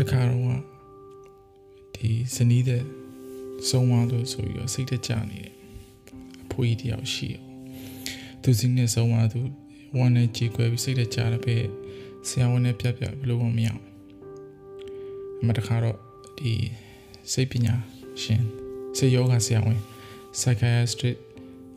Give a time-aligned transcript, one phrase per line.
[0.00, 0.60] တခါတော့
[1.94, 2.82] ဒီဇနီးတဲ့
[3.68, 5.54] ဆုံးသွားလို့ဆိုပြီးတော့စိတ်တကြနေတယ်
[6.44, 7.42] အဖိုးကြီးတယောက်ရှိတယ်
[8.42, 9.40] သူစီနဲ့ဆုံးသွားသူ
[9.96, 11.56] ဝမ်းနဲ့ကြေကွဲပြီးစိတ်တကြတယ်ပဲ
[12.28, 13.82] ဆရာဝန်နဲ့ပြပြဘလို့မရအောင်
[15.40, 15.98] အမတခါတော့
[16.38, 16.52] ဒီ
[17.32, 17.74] စိတ်ပညာ
[18.22, 18.42] ရှင်
[18.96, 19.78] စေယောဂဆရာဝန်
[20.38, 21.18] psychiatrist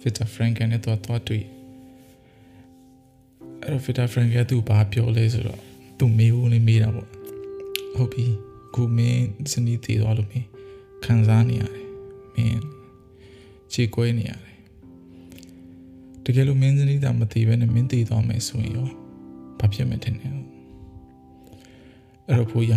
[0.02, 1.46] Victor Frankl နဲ့တော့တော့တွေ့
[3.62, 5.60] အဲ့တော့ Victor Frankl ကသူဘာပြောလဲဆိုတော့
[5.98, 7.23] သူမေးဖို့လေးမေးတာပေါ့
[7.96, 8.26] ဟုတ်ပြီ
[8.74, 10.48] ခုမင်းစနီးတည်သွားလို့မင်း
[11.06, 11.88] ခံစားနေရတယ်
[12.36, 12.62] မင်း
[13.74, 14.58] ခြေကွဲနေရတယ်
[16.24, 18.90] တကယ်လို့မင်းစနီးတာမတည်ပဲနဲ့မင်းတည်သွားမယ်ဆိုရင်ရော
[19.60, 20.34] ဘာဖြစ်မယ်ထင်တယ်
[22.28, 22.74] အဲ့တော့ဖိုးရ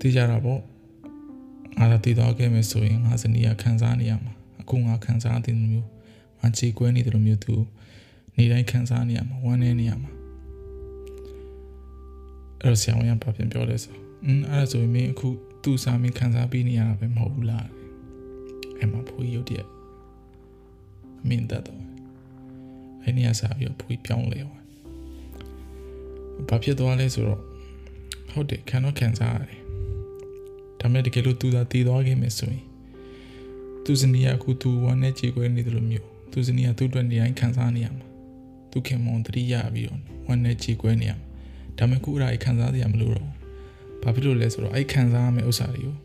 [0.00, 0.60] တည်ကြတာပေါ့
[1.78, 5.88] ငါသာတည်သွားခဲ့မယ်ဆိုရင်ငါစနီးကခံစားနေရမှာအခုငါခံစားတဲ့လိုမျိုး
[6.40, 7.54] ငါခြေကွဲနေတယ်လိုမျိုးသူ
[8.36, 10.15] နေတိုင်းခံစားနေရမှာဝမ်းနေနေရမှာ
[12.62, 13.94] အဲ့တော့ဆရာဝန်ကဘာပြန်ပြောလဲဆို
[14.24, 15.28] อืมအဲ့ဒါဆိုရင်မင်းအခု
[15.62, 17.66] သူ့စာမင်းခံစားပြီးနေရတာပဲမဟုတ်ဘူးလား
[18.78, 19.68] အဲ့မှာဖိုးရုပ်တရက်
[21.28, 21.82] မင်းတတ်တော့
[23.02, 24.62] အဲ့နေရာစားပြီးဖိုးပြောင်းလဲသွား
[26.48, 27.40] ဘာဖြစ်သွားလဲဆိုတော့
[28.30, 29.60] ဟုတ်တယ်ခံတော့ခံစားရတယ်
[30.80, 32.64] ဒါမဲ့တကယ်လို့သူသာတည်သွားခဲ့မယ်ဆိုရင်
[33.84, 38.06] သူစနီးအခုသူဝမ်းနဲ့ကြေကွဲနေတယ်လို့မျိုးသူစနီးကသူ့အတွက်နေတိုင်းခံစားနေရမှာ
[38.70, 41.25] သူခင်မွန်တတိယပြီးတော့ဝမ်းနဲ့ကြေကွဲနေရမှာ
[41.78, 43.30] ဒါမဲ့ခုအဲ့ဒါကြီးခံစားရမလို့တော့
[44.02, 45.96] ဘာဖြစ်လို့လဲဆိုတော့အဲ့ခံစားရမယ့်ဥစ္စာတွေကို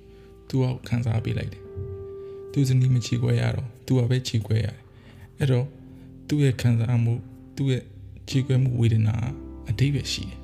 [0.49, 1.63] तू ကခံစားပေးလိုက်တယ်
[2.51, 4.77] သူစနီးမချီခွဲရတော့ तू ကပဲချီခွဲရတယ်
[5.39, 5.67] အဲ့တော့
[6.27, 7.13] သူ့ရဲ့ခံစားမှု
[7.55, 7.83] သူ့ရဲ့
[8.29, 9.15] ချီခွဲမှုဝေဒနာ
[9.69, 10.37] အတိတ်ပဲရှိတယ်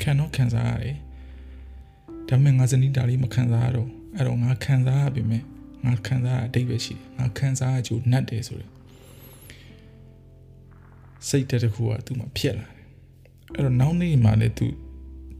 [0.00, 0.96] ခံတော့ခံစားရတယ်
[2.28, 5.42] ဒါပေမဲ့ငါစနီးဒါလေးမခံစားရတော့အဲ့တော့ငါခံစားရပြီမဲ့
[5.84, 8.72] ငါခံစားရအတိတ်ပဲရှိတယ်ငါခံစားရကြိုနတ်တယ်ဆိုတော့
[11.28, 12.79] စိတ်တခုကသူ့မှာဖြစ်လာတယ်
[13.54, 14.66] အဲ့တော့နောက်နေ့မှလည်းသူ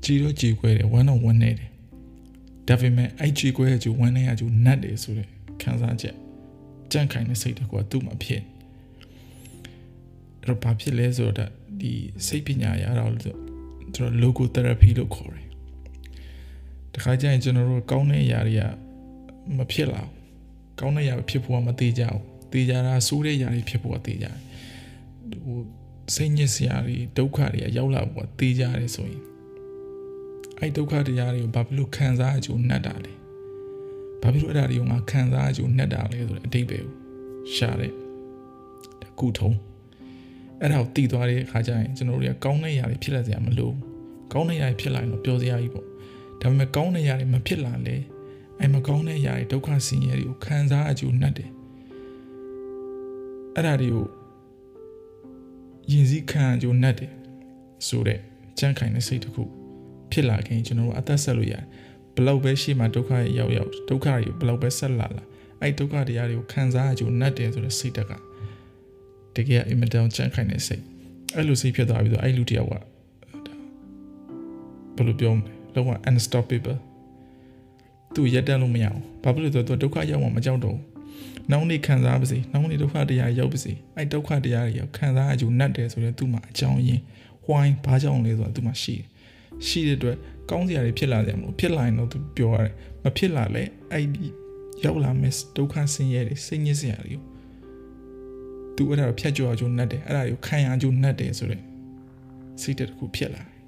[0.05, 1.69] ကြည်တော့ကြည်ခွဲတယ်ဝမ်းတော့ဝမ်းနေတယ်
[2.69, 5.29] ဒါပေမဲ့အဲ့ကြည်ခွဲကြိုဝမ်းနေရကြိုနတ်တယ်ဆိုတဲ့
[5.63, 6.17] ခံစားချက်
[6.93, 8.43] ကြန့်ခိုင်တဲ့စိတ်တခုကသူ့မှာဖြစ်
[10.41, 11.51] အဲ့တော့ဘာဖြစ်လဲဆိုတော့
[11.81, 11.93] ဒီ
[12.27, 13.31] စိတ်ပညာရတော့သူ
[13.95, 15.47] တို့ logo therapy လို့ခေါ်တယ်
[16.95, 18.63] တခါကျရင်ကျွန်တော်တို့ကောင်းတဲ့အရာတွေက
[19.57, 20.15] မဖြစ်လာဘူး
[20.81, 22.23] ကောင်းတဲ့အရာဖြစ်ဖို့ကမသေးကြဘူး
[22.53, 24.37] သေးကြတာဆိုးတဲ့အရာတွေဖြစ်ဖို့ကသေးကြတယ်
[25.45, 25.59] ဟို
[26.14, 29.24] စိတ်ညစ်စရာတွေဒုက္ခတွေရောက်လာဖို့ကသေးကြတယ်ဆိုရင်
[30.60, 33.14] အဲ့ဒုက္ခတရားတွေကိုဘာဖြစ်လို့ခံစားအကျိုးနှက်တာလဲ
[34.22, 36.92] ဘာဖြစ်လို့အဲ့ဒါတွေကိုငါခံစားအကျိုးနှက်တာလဲဆိုတဲ့အတိတ်ပဲကို
[37.56, 37.92] ရှာတဲ့
[39.20, 39.58] ကုထုံး
[40.62, 43.72] အဲ့ဒါကိုတည်သွားတဲ့အခါကျရင်ကျွန်တော်တို့ကကောင်းတဲ့ຢာတွေဖြစ်လာစရာမလို
[44.34, 45.86] ကောင်းတဲ့ຢာတွေဖြစ်လာရင်တော့ပျော်စရာကြီးပေါ့
[46.42, 47.96] ဒါပေမဲ့ကောင်းတဲ့ຢာတွေမဖြစ်လာလေ
[48.60, 51.50] အဲ့မကောင်းတဲ့ຢာတွေဒုက္ခဆင်းရဲတွေကိုခံစားအကျိုးနှက်တယ်
[53.56, 54.06] အဲ့ဒါတွေကို
[55.91, 57.13] ယဉ်စည်းခံအကျိုးနှက်တယ်
[57.89, 58.19] ဆိုတဲ့
[58.59, 59.43] ကြမ်းခိုင်တဲ့စိတ်တစ်ခု
[60.13, 61.65] ဖြစ်လာခင်ကျွန်တော်တို့အသက်ဆက်လို့ရတယ်
[62.15, 65.25] ဘလောက်ပဲရှိမှဒုက္ခရောက်ရောက်ဒုက္ခတွေဘလောက်ပဲဆက်လာလာ
[65.61, 68.13] အဲ့ဒုက္ခတရားတွေကိုခံစားအကျိုးနှက်တယ်ဆိုတဲ့စိတ်တက်က
[69.37, 70.83] တကယ်အင်မတန်ကြမ်းခိုင်တဲ့စိတ်
[71.37, 72.75] အဲ့လိုစိတ်ဖြစ်သွားပြီးတော့အဲ့လူတယောက်က
[74.97, 76.79] ဘယ်လိုပြောမလဲလုံးဝ unstoppable
[78.15, 80.90] သူရက်တန်းလို့မရအောင်ဘာဖြစ်လို့လဲဆိုတော့ဒုက္ခရောက်မှမကြောက်တော့ဘူး
[81.51, 87.03] နောက်နေ့ခံစားပါစေနောက်နေ့ဒုက္ခတရားရောက်ပါစေအဲ့ဒုက္ခတရားတွေရောက်ခံစားအကျိုးနှက်တယ်ဆိုရင်သူ့မှာအကြောင်းရင်း
[87.47, 89.07] ဝိုင်းဘာကြောင့်လဲဆိုတော့သူ့မှာရှိတယ်
[89.67, 90.17] ရှိတဲ့အတွက်
[90.51, 93.63] ကောင်းစရာတွေဖြစ်လာကြမလို့ဖြစ်လာရင်တော့သူပြောရတယ်မဖြစ်လာလဲ
[93.93, 94.27] အဲ့ဒီ
[94.85, 97.23] ရောက်လာမဲ့ဒုက္ခဆင်းရဲတွေစိတ်ညစ်စရာတွေကို
[98.77, 101.63] သူအဲ့ဒါကိုဖြတ်ကျော်အောင်ကျိုးနှက်တယ်အဲ့ဒါကိုခံရအောင်ကျိုးနှက်တယ်ဆိုတဲ့
[102.63, 103.61] စိတ်တစ်ခုဖြစ်လာတယ်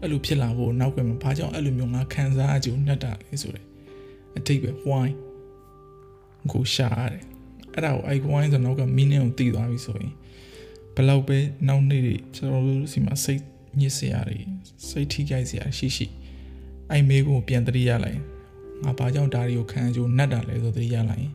[0.00, 3.64] အဲ့လိုဖြစ်လာဖို့နောက်ကမှဘာကြောင့်အဲ့လိုမျိုးငါခံစားအကျိုးနှက်တာလဲဆိုတဲ့
[4.36, 5.08] အတိတ်ပဲ why
[6.52, 7.24] ကိုရှာရတယ်
[7.74, 10.12] အဲ့ဒါကို i why ဆိုတော့က meaning ကိုသိသွားပြီဆိုရင်
[10.94, 11.38] ဘယ်လောက်ပဲ
[11.68, 13.42] နောက်နေ့တွေကျွန်တော်တို့စီမှာစိတ်
[13.80, 14.38] ညစ်စရာတွေ
[14.88, 16.06] စိတ်ထိခိုက်စရာရှိရှိ
[16.90, 18.20] အဲ့မေးကိုပြန်တတိရလိုက်
[18.84, 21.28] ငါဘာကြောင့်ဒါတွေကိုခံကြိုးနှက်တာလဲဆိုတတိရလိုက်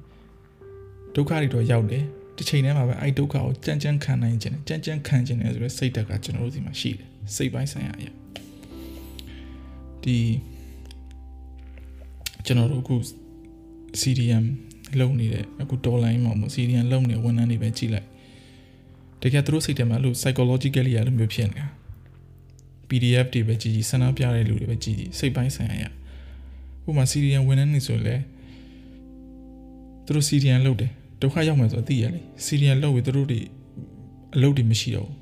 [1.15, 2.03] ဒုက္ခတွေတော့ရောက်တယ်
[2.37, 8.11] တစ်ချိန်တည်းမှာပဲအဲ့ဒုက္ခကိုကြမ်းကြမ်းခံနိုင်ခြင်းကြမ်းကြမ်းခံခြင်းလဲဆိုတဲ့စိတ်ဓာတ်ကကျွန်တော်တို့စီမှာရှိတယ်စိတ်ပိုင်းဆိုင်ရာအရာ
[10.03, 10.17] ဒီ
[12.45, 12.95] ကျွန်တော်တို့အခု
[14.01, 14.45] CDM
[14.99, 18.07] လုံနေတဲ့အခုတော်လိုင်းမှာမို့ CDM လုံနေတဲ့ဝန်ထမ်းတွေပဲကြည့်လိုက်
[19.21, 21.67] တကယ်သူတို့စိတ်ထဲမှာအဲ့လို psychologically အဲ့လိုမျိုးဖြစ်နေတာ
[22.89, 25.89] PDF တွေပဲကြည်ကြည်ဆန္ဒပြတဲ့လူတွေပဲကြည်ကြည်စိတ်ပိုင်းဆိုင်ရာရဥ
[26.85, 28.15] ပမာ CDN ဝန်ထမ်းနေဆိုလဲ
[30.05, 30.91] သူတို့ CDN လုပ်တယ်
[31.21, 33.41] ဒုက္ခရောက်မယ်ဆိုတော့သိရလေ CDN လုပ်ပြီးသူတို့တွေ
[34.35, 35.17] အလုပ်တွေမရှိတော့ဘူး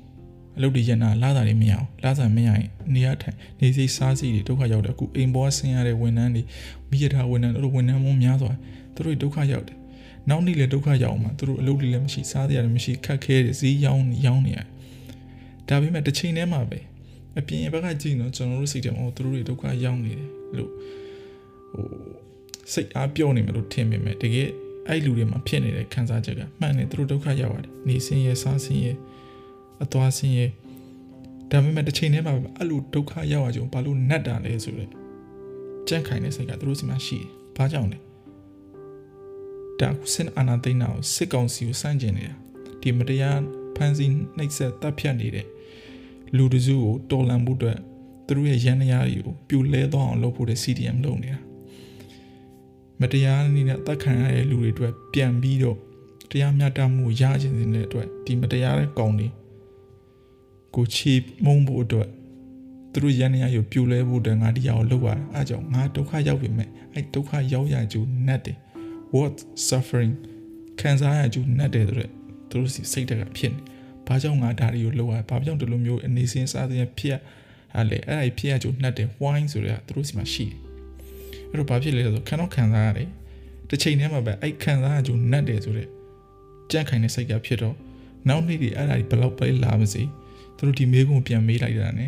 [0.56, 6.42] အလုပ်တွေရနာလာတာတွေမရအောင်လာစားမရရင်နေရထိုင်နေစိစားစီတွေဒုက္ခရောက်တယ်အခုအိမ်ပေါ်ဆင်းရတဲ့ဝန်ထမ်းတွေ
[6.90, 8.52] မိရထားဝန်ထမ်းတို့ဝန်ထမ်းမုံများစွာ
[8.96, 9.78] သူတို့ဒုက္ခရောက်တယ်
[10.30, 14.66] နောက်နေ့လည်းဒုက္ခရောက်အောင်မှာသူတို့အလုပ်တွေလည်းမရှိစားစရာတွေမရှိခက်ခဲတယ်ဈေးရောင်းရောင်းနေရတယ်
[15.68, 16.80] ဒါပေမဲ့တစ်ချိန်တည်းမှာပဲ
[17.38, 20.70] အပြင်ဘက်ကကြည့်တော့ကျွန်တော်တို့စိတ်ထဲမှာသူတို့တွေဒုက္ခရောက်နေတယ်လို့
[21.72, 21.86] ဟို
[22.72, 24.48] စိတ်အားပြောနေမလို့ထင်မိမယ်တကယ်
[24.88, 28.96] အဲ့လူတွေမှာဖြစ်နေတဲ့ခံစားချက်ကမှန်တယ်သူတို့ဒုက္ခရောက်ရတယ်နေစင်းရဲ့စားစင်းရဲ့
[29.82, 30.50] အသွားစင်းရဲ့
[31.50, 34.90] ဒါပေမဲ့တစ်ချိန်တည်းမှာအဲ့လိုဒုက္ခရောက်ရကြုံဘာလို့နှက်တာလဲဆိုတော့
[35.88, 37.98] ကြန့်ခိုင်တဲ့စိတ်ကသူတို့စီမှာရှိတယ်ဘာကြောင့်လဲ
[39.80, 42.34] ဒါစင်အနာသိန်းနာကိုစစ်ကောင်စီကိုစန့်ကျင်နေတာ
[42.80, 43.38] ဒီမတရား
[43.76, 45.46] ဖန်ဆီးနှိပ်စက်တပ်ဖြတ်နေတဲ့
[46.36, 47.78] လူတစုကိုတော်လန်မှုအတွက်
[48.26, 51.40] သူတို့ရဲ့ရန်ရာတွေကိုပြူလဲသွားအောင်လုပ်ဖို့တဲ့ CDM လုပ်နေတာ
[53.00, 55.78] မတရားနည်းနဲ့အသက်ခံရတဲ့လူတွေအတွက်ပြန်ပြီးတော့
[56.30, 59.28] တရားမျှတမှုရခြင်းတဲ့အတွက်ဒီမတရားတဲ့ကောင်တွေ
[60.74, 61.12] ကိုချီ
[61.44, 62.08] မုံဖို့အတွက်
[62.92, 67.96] သူတို့ရန်ရာကိုပြူလဲဖို့အတွက်ငါတရားကိုလုပ်ရတာအဲကြောင့်ငါဒုက္ခရောက်ပြီမဲ့အဲဒုက္ခရောက်ရကြ
[68.26, 68.56] နတ်တယ်
[69.16, 69.36] what
[69.68, 70.14] suffering
[70.80, 72.10] ခံစားရကြနတ်တယ်ဆိုတော့
[72.50, 73.60] သူတို့စိတ်တက်ကဖြစ်နေ
[74.06, 77.18] ဘာကြောင့်ငါဒါတွေကိုလုပ်ရဘာကြောင့်ဒီလိုမျိုးအနေစင်းစားတဲ့ဖြစ်
[77.74, 80.56] ဟာလေအဲ့ဒါဖြစ်ရကြနှက်တယ် why ဆိုတော့သူတို့စီမှာရှိတယ်
[81.50, 83.08] အဲ့တော့ဘာဖြစ်လဲဆိုခံတော့ခံစားရတယ်
[83.68, 85.88] တစ်ချိန်တည်းမှာပဲအဲ့ခံစားရကြနှက်တယ်ဆိုတော့
[86.70, 87.76] ကြန့်ခိုင်တဲ့စိတ်ကဖြစ်တော့
[88.28, 90.02] နောက်နေ့ဒီအဲ့ဒါဘယ်လောက်ပဲလာမစေ
[90.56, 92.06] သူတို့ဒီမေးခွန်းပြန်မေးလိုက်တာ ਨੇ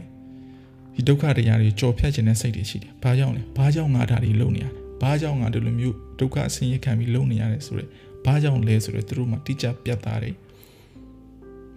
[0.94, 7.90] ဒီဒုက္ခတရားတွေကြော်ဖြတ်ခြင်းတဲ့စိတ်တွေရှိတယ်ဘာကြောင့်လဲဘာကြောင့်ငါဒါတွေလုပ်နေရလဲ ဘာကြောင့်ငါဒီလိုမျိုးဒုက္ခအဆင်းရဲခံပြီးလုပ်နေရတယ်ဆိုတော့
[8.24, 10.36] ဘာကြောင့်လဲဆိုတော့သူတို့မှတိကျပြတ်သားတယ်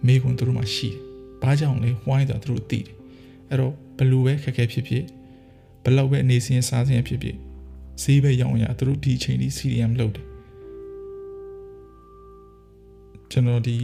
[0.06, 0.96] မိကွန်းသူတို့မှရှိတယ်။
[1.42, 2.94] ဘာကြောင့်လဲဝိုင်းတာသူတို့သိတယ်။
[3.50, 5.04] အဲ့တော့ဘလူပဲခက်ခဲဖြစ်ဖြစ်
[5.84, 7.36] ဘလောက်ပဲအနေစင်းစားစင်းဖြစ်ဖြစ်
[8.02, 10.26] ဈေးပဲရောင်းရသူတို့ဒီချိန်ဒီ CDM လုပ်တယ်။
[13.30, 13.76] ကျွန်တော်ဒီ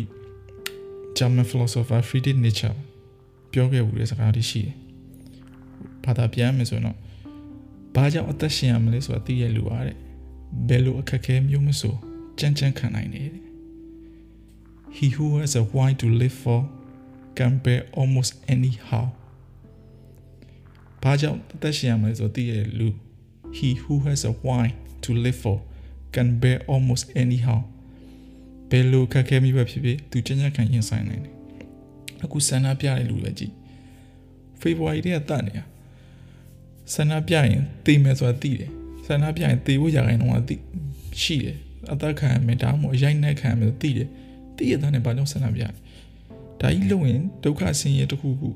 [1.16, 2.70] German philosopher Friedrich Nietzsche
[3.52, 4.76] ပြောခဲ့မှုတဲ့စကားတွေရှိတယ်။
[6.04, 6.96] ဘာသာပြန်မယ်ဆိုတော့
[7.94, 9.96] ဘာကြောင့်အသက်ရှင်ရမလဲဆိုတာသိရလူပါတဲ့။
[10.68, 11.94] ဘယ်လိုအခက်အခဲမျိုးမဆို
[12.38, 13.44] ကြမ်းကြမ်းခံနိုင်တယ်တဲ့
[14.96, 16.60] He who has a why to live for
[17.36, 19.06] can bear almost anyhow
[21.02, 22.88] ဘာကြောင့်တသက်ရှင်ရမလဲဆိုတည်ရလူ
[23.56, 24.66] He who has a why
[25.04, 25.58] to live for
[26.14, 27.60] can bear almost anyhow
[28.70, 31.34] ဘယ်လိုခက်ခဲမိပဲဖြစ်ဖြစ်သူချမ်းချမ်းခံရင်ဆိုင်နိုင်တယ်
[32.24, 33.54] အခုဆန္ဒပြတဲ့လူပဲကြည့်
[34.60, 35.64] February တည်းကတတ်နေတာ
[36.94, 38.70] ဆန္ဒပြရင်တေးမယ်ဆိုတာသိတယ်
[39.06, 40.56] ဆန္ဒပြရင်တေးဖို့ရခိုင်တော့သိ
[41.22, 41.56] ရှိတယ်
[41.92, 44.08] အသက်ခံရမယ်ဒါမှမဟုတ်ရိုက်နှက်ခံရမယ်သိတယ်
[44.56, 45.68] တည့်ရတဲ့နဲ့ဘာကြောင့်ဆန္ဒပြလဲ
[46.60, 48.48] ဒါကြီးလို့ရင်ဒုက္ခဆင်းရဲတစ်ခုခု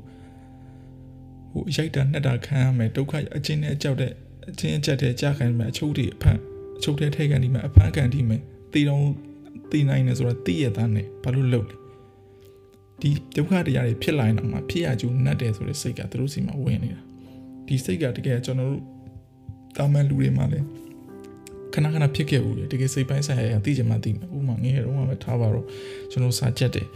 [1.52, 4.12] ဟိုရိုက်တာနှက်တာခံရမယ်ဒုက္ခအချင်းနဲ့ကြောက်တဲ့
[4.50, 6.38] အချင်းအချက်တဲ့ကြာခံမယ်အချုပ်တွေအဖန်
[6.76, 8.40] အချုပ်တဲ့ထိတ်ကန်ဒီမှာအဖန်ကန်ဒီမယ်
[8.72, 9.04] တည်တော့
[9.70, 11.76] တည်နိုင်တယ်ဆိုတော့တည့်ရတဲ့နဲ့ဘာလို့လုပ်လဲ
[13.00, 17.11] ဒီဒုက္ခတရားတွေဖြစ်လာရင်တော့မှဖြစ်ရကျူးနှက်တယ်ဆိုတဲ့စိတ်ကသူတို့စီမှာဝင်နေတာ
[17.66, 18.82] ဒီစိတ်ကတကယ်ကျွန်တော်တို့
[19.76, 20.66] တာမန်လူတွေမှာလည်း
[21.74, 25.66] ခဏခဏဖြစ်ခဲ့ဘူးလေတကယ်စိတ်ပိုင်းဆိုင်ရာသိချင်မှသိမယ်ဥမာငယ်တော့မှပဲထားပါတော့
[26.10, 26.86] ကျွန်တော်စာချက်တယ်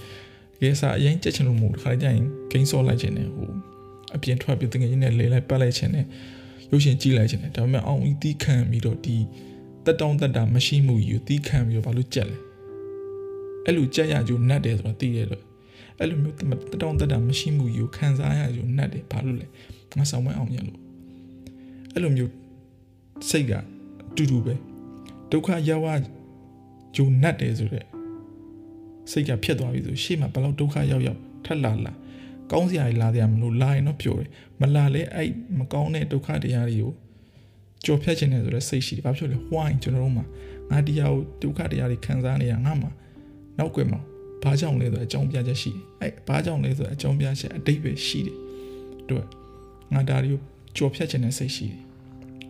[0.54, 3.48] တကယ်စာအရင်ချက်ချင်လို့မဟုတ်တခါကျရင်ဂိမ်းဆော့လိုက်ချင်တယ်ဟို
[4.14, 6.06] အပြင်ထွက်ပြီးတကယ်ကြီးနဲ့လဲလိုက်ပတ်လိုက်ချင်တယ်
[6.70, 9.16] ရုပ်ရှင်ကြည့်လိုက်ချင်တယ်ဒါပေမဲ့အောင်ဤတီးခံပြီးတော့ဒီ
[9.84, 12.36] တက်တောင်းတက်တာမရှိမှုကြီးကိုတီးခံပြီးတော့ဘာလို့ကြက်လဲ
[13.64, 15.42] အဲ့လိုကြက်ရကြိုးနှက်တယ်ဆိုတာသိရတော့
[15.98, 16.40] အဲ့လိုမျိုးတ
[16.74, 19.46] က်တောင်းတက်တာမရှိမှုကြီးကိုခံစားရကြိုးနှက်တယ်ဘာလို့လဲ
[19.96, 20.80] ငါဆောင်မအောင်ရလို့
[21.92, 22.32] အဲ့လိုမျိုး
[23.28, 23.52] စိတ်က
[24.16, 24.54] တူတူပဲ
[25.30, 26.02] ဒုက္ခရောက်ရ
[26.96, 27.84] ဂျုံနှက်တယ်ဆိုတဲ့
[29.10, 31.92] စိတ်ကဖြစ်သွားပြီဆိုရှေ့မှာဘယ်လောက်ဒုက္ခရောက်ရောက်ထက်လာလာ
[32.52, 34.30] ကောင်းစရာကြီးလာစရာမလိုလာရင်တော့ပျော်တယ်
[34.60, 36.92] မလာလဲအဲ့မကောင်းတဲ့ဒုက္ခတရားတွေကို
[37.84, 40.24] ကြော်ဖြတ်ခြင်းနဲ့ဆိုတဲ့စိတ်ရှိတယ်ဘာဖြစ်လဲဝိုင်းကျွန်တော်တို့မှာ
[40.70, 42.90] ငါတရားကိုဒုက္ခတရားတွေခံစားနေရငါမှာ
[43.58, 44.00] နောက်ွယ်မှာ
[44.42, 48.36] ဘာကြောင့်လဲဆိုအကြောင်းပြချက်ရှိတယ်အဲ့ဘာကြောင့်လဲဆိုအကြောင်းပြချက်အတိတ်ပဲရှိတယ်
[49.08, 49.24] တို့
[49.94, 50.40] ငါဒါတွေကို
[50.76, 51.80] ကြော်ဖြတ်ခြင်းနဲ့စိတ်ရှိတယ်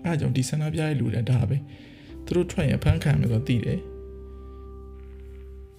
[0.04, 1.56] အဲကြောင့်ဒီဆန္ဒပြရဲ့လူတွေဒါပဲ
[2.24, 3.80] သူတို့ထွက်ရင်ဖမ်းခံမယ်ဆိုတော့သိတယ်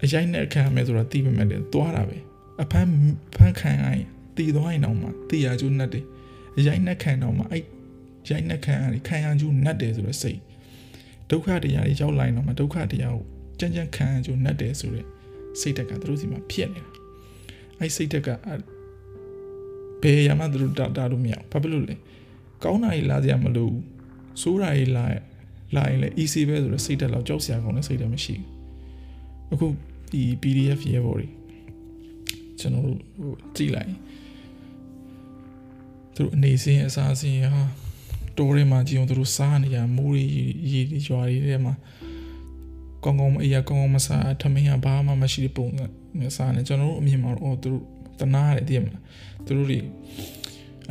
[0.04, 2.18] အရိုက်နဲ့ခံမယ်ဆိုတော့သိပေမဲ့လည်းသွားတာပဲ
[2.62, 2.90] အဖမ်း
[3.36, 4.04] ဖမ်းခံရင်
[4.38, 6.06] တည်သွားရင်တော့မှတည်ရကျိုးနှက်တယ်
[6.58, 7.64] အရိုက်နဲ့ခံတော့မှအဲ့
[8.30, 10.40] ရိုက်နဲ့ခံရတယ်ခံရကျိုးနှက်တယ်ဆိုတော့စိတ်
[11.30, 13.24] ဒုက္ခတရားတွေရောက်လာရင်တော့မှဒုက္ခတရားကို
[13.60, 15.08] ကြမ်းကြမ်းခံရကျိုးနှက်တယ်ဆိုတော့
[15.60, 16.92] စိတ်တက်ကသူတို့စီမှာဖြစ်နေတာ
[17.80, 18.30] အဲ့စိတ်တက်က
[20.02, 21.96] ဘယ်ရမှသူတို့တာတာလို့မရဘူးဘာဖြစ်လို့လဲ
[22.64, 23.84] ကောင်းတာကြီးလာစရာမလိုဘူး
[24.42, 25.06] ဆိုးတာကြီးလာ
[25.76, 28.36] လာရင်လည်း easy ပဲဆိုတော့စိတ်တက်လောက်ကြောက်စရာကောင်းတဲ့စိတ်တက်မရှိ
[29.50, 29.68] ဘူးအခု
[30.12, 31.28] ဒီ PDF ရေပေါ်တွေ
[32.60, 33.92] ကျွန်တော်တို့ဟိုကြည့်လိုက်
[36.16, 37.64] သူတို့အနေစင်းအစားစင်းဟာ
[38.38, 40.26] တိုးထဲမှာကြည့်အောင်သူတို့စားနေရမိုးရီ
[40.72, 41.74] ရေတွေရွာတွေထဲမှာ
[43.04, 47.84] ကောင်းကောင်းအေးရကောင်းကောင်းမစားထမင်းကဘာမှမရှိတဲ့ပုံစံစားနေကျွန်တော်တို့အမြင်မှာတော့သူတို့
[48.20, 49.04] တနာရတယ်တည်မလား
[49.48, 49.80] သူတို့တွေ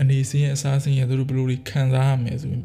[0.00, 2.64] အနေစင်းအစားစင်းရသူတို့ဘယ်လိုတွေခံစားရမလဲဆိုရင်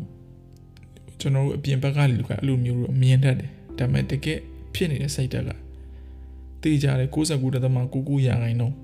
[1.20, 4.40] ကျွန်တော်တို့အပြင်ဘက်ကလူကအဲ့လိုမျိုးအမြင်တတ်တယ်ဒါပေမဲ့တကယ်
[4.74, 5.50] ဖြစ်နေတဲ့စိတ်တက်က
[6.62, 8.76] တေးကြတယ်69.99ရာခိုင်နှုန်း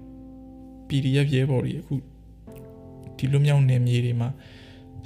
[0.87, 1.95] PDF ရဲဘော်တွေအခု
[3.17, 4.29] ဒီလွမြောက်နေမြေတွေမှာ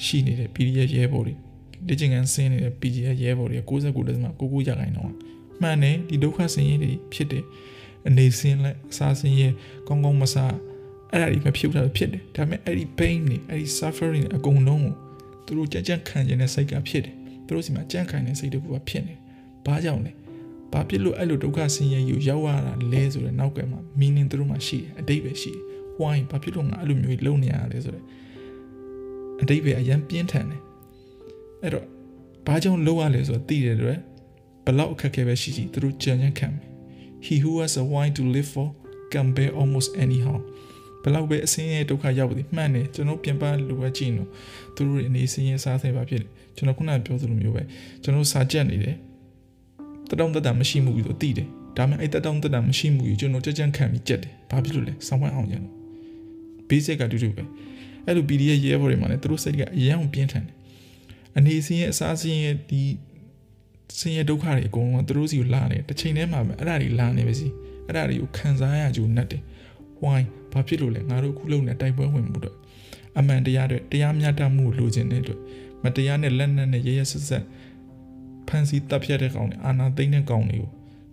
[0.06, 1.34] ရှိနေတဲ့ PDF ရဲဘော်တွေ
[1.88, 5.16] လက်ကျင်ကန်ဆင်းနေတဲ့ PDF ရဲဘော်တွေ69.99ရာခိုင်နှုန်း
[5.62, 7.46] မှန်တယ်ဒီဒုက္ခဆင်းရဲတွေဖြစ်တယ်
[8.08, 9.48] အနေဆင်းလက်အစားဆင်းရဲ
[9.88, 10.54] ကောင်းကောင်းမစား
[11.12, 14.94] အဲ့ဒါတွေမဖြစ်တာဖြစ်တယ်ဒါပေမဲ့အဲ့ဒီ pain တွေအဲ့ဒီ suffering အကုန်လုံးကို
[15.46, 17.16] သူတို့ကြက်ကြက်ခံကျင်တဲ့စိတ်ကဖြစ်တယ်
[17.46, 19.16] သူတို့စီမှာကြက်ခံတဲ့စိတ်တကူကဖြစ်နေ
[19.66, 20.12] ဘာကြောင့်လဲ
[20.74, 25.62] ဘာဖြစ်လို့အဲ့လိုဒုက္ခဆင်းရဲယူရောက်ရတာလဲဆိုတဲ့နောက်ကမှ meaning သူတို့မှရှိတယ်အတိတ်ပဲရှိတယ်
[26.02, 28.04] why ဘာဖြစ်လို့ငါအဲ့လိုမျိုးလုံနေရလဲဆိုတဲ့
[29.42, 30.62] အတိတ်ပဲအရင်ပြင်းထန်တယ်
[31.64, 31.86] အဲ့တော့
[32.48, 34.00] ဘာကြောင့်လုံရလဲဆိုတော့သိတယ်တဲ့
[34.66, 36.70] ဘလောက်အခက်ခဲပဲရှိရှိသူတို့ကြံ့ကြံ့ခံမယ်
[37.26, 38.68] he who has a why to live for
[39.12, 40.38] can bear almost anyhow
[41.04, 44.30] ဘလောက်ပဲအစင်းရဲ့ဒုက္ခရောက်သည်မှန်တယ်ကျွန်တော်ပြန်ပလိုပဲကြည့်နော်
[44.76, 47.64] သူတို့အနေစင်းရဲ့စားဆဲပါဖြစ်တယ်ကျွန်တော်ခုနကပြောသလိုမျိုးပဲ
[48.04, 48.96] ကျွန်တော်စာကြက်နေတယ်
[50.10, 55.74] တတောင်းတတမရှိမှုပြီးတော့တည်တယ်ဒါပေမဲ့အဲ့တတောင်းတတမရှိမှုကြီးကျွန်တော်ကြက်ကြက်ခံပြီးကြက်တယ်ဘာဖြစ်လို့လဲဆောင်းဝိုင်းအောင်ကြလို့
[56.70, 57.44] basic ကတူတူပဲ
[58.06, 60.56] အဲ့လို PDF ရဲဘော်တွေမှာလည်းသူတို့စိတ်ကအရန်ပြင်းထန်တယ်
[61.38, 62.82] အနေစင်းရဲ့အစားစင်းရဲ့ဒီ
[64.00, 67.48] ဆင်းရဲဒုက္ခတွေအကုန်လုံးကသူတို့စီကိုလာနေတစ်ချိန်တည်းမှာပဲအဲ့ဒါတွေလာနေပါစီ
[67.88, 69.42] အဲ့ဒါတွေကိုခံစားရကြုံနဲ့တယ်
[70.04, 72.58] why ဘာဖြစ်လို့လဲငါတို့ခုလုံးနဲ့တိုက်ပွဲဝင်မှုတော့
[73.20, 75.40] အမှန်တရားတွေတရားမျှတမှုလိုချင်တဲ့အတွက်
[75.84, 77.44] မတရားနဲ့လက်နက်နဲ့ရရဆက်ဆက်
[78.48, 80.70] ဖန်စီတပ်ဖြတ်တဲ့ကောင်တွေအာနာသိမ့်တဲ့ကောင်တွေကို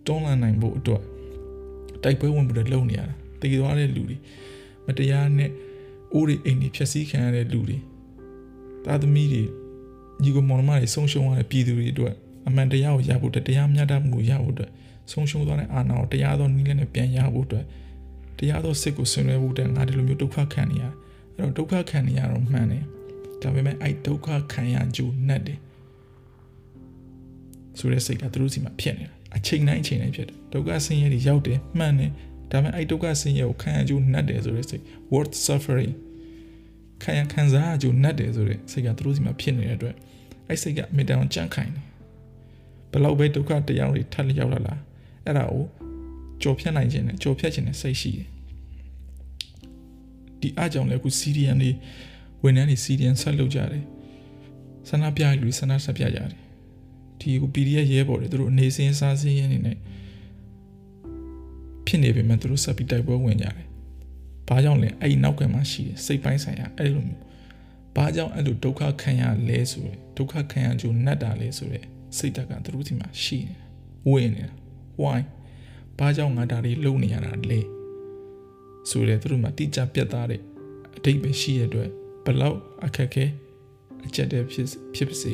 [0.07, 1.02] တွန်းလှန်နိုင်ဖို့အတွက်
[2.02, 4.16] တိုက်ပွဲဝင်မှုတွေလုပ်နေရတာတည်သွားတဲ့လူတွေ
[4.87, 5.50] မတရားနဲ့
[6.12, 7.78] အိုးတွေအိမ်တွေဖျက်ဆီးခံရတဲ့လူတွေ
[8.85, 9.42] သားသမီးတွေ
[10.23, 12.14] ညီကောင်မောင်နှမတွေဆုံးရှုံးရတဲ့ပြည်သူတွေအတွက်
[12.49, 14.71] အမှန်တရားကိုရဖို့တရားမျှတမှုကိုရဖို့အတွက်
[15.12, 17.64] ဆုံးရှုံးသွားတဲ့အာဏာကိုတရားသောနည်းနဲ့ပြန်ရဖို့အတွက်
[18.38, 20.85] တရားသောစစ်ကိုဆင်နွှဲဖို့တဲ့ငါဒီလိုမျိုးဒုက္ခခံနေရ
[21.37, 22.85] အဲ့တော့ဒုက္ခခံနေရတော့မှန်တယ်
[23.42, 25.59] ဒါပေမဲ့အဲ့ဒုက္ခခံရကြိုနဲ့တယ်
[27.78, 32.11] ဆိုတဲ့စိတ်ကသူတို့စီမှာဖြစ်နေတာအချိန်တိုင်းအချိန်တိုင်းဖြစ်တယ်ဒုက္ခဆင်းရဲတွေရောက်တယ်မှန်တယ်
[32.50, 35.95] ဒါပေမဲ့အဲ့ဒုက္ခဆင်းရဲကိုခံရကြိုနဲ့တယ်ဆိုတဲ့စိတ် worth suffering
[37.02, 39.95] ခံရခံစားကြိုနဲ့တယ်ဆိုတဲ့စိတ်ကသူတို့စီမှာဖြစ်နေတဲ့အတွက်
[40.49, 41.85] အဲ့စိတ်ကမေတ္တာကိုကြံ့ခိုင်တယ်
[42.92, 44.80] ဘလောက်ပဲဒုက္ခတရားတွေထပ်လျောက်လာလား
[45.25, 45.64] အဲ့ဒါကို
[46.42, 48.28] ကြော်ဖြတ်နိုင်ခြင်းနဲ့ကြော်ဖြတ်ခြင်းနဲ့စိတ်ရှိတယ်
[50.40, 51.71] ဒီအကြောင်းလည်းအခုစီရီယန်တွေ
[52.42, 53.85] ဝန်ထမ်းတွေစီရီယန်ဆက်လုပ်ကြတယ်
[54.88, 56.28] ဆန္ဒပြလူဆန္ဒဆက်ပြကြတယ်
[57.21, 59.76] ဒီကို PDF ရဲပေါ်တယ်သူတို့အနေစင်းစားစင်းရင်းနေနဲ့
[61.87, 63.66] ဖြစ်နေပေမဲ့သူတို့ဆက်ပြီးတိုက်ပွဲဝင်ကြတယ်
[64.49, 67.23] ဘာကြောင့်လဲအဲ့ဒီနောက်ကမှရှိတယ်စိတ်ပိုင်းဆိုင်ရာအဲ့လိုမျိုး
[67.97, 71.85] ဘာကြောင့်အဲ့လိုဒုက္ခခံရလဲဆိုရယ်ဒုက္ခခံရကြုံနှက်တာလဲဆိုရယ်
[72.16, 73.64] စိတ်တက်ကသူတို့ဒီမှာရှိနေတာ
[74.11, 74.52] ဝင်နေတာ
[75.02, 75.21] why
[75.99, 77.61] ဘာကြောင့်ငါဒါတွေလုံနေရတာလဲ
[78.90, 80.40] ဆိုတဲ့သူတို့မှာတိကျပြတ်သားတဲ့
[80.97, 81.90] အတိတ်ပဲရှိရတဲ့အတွက်
[82.25, 83.25] ဘလောက်အခက်ခဲ
[84.07, 85.33] အချက်တည်းဖြစ်ဖြစ်ပါစေ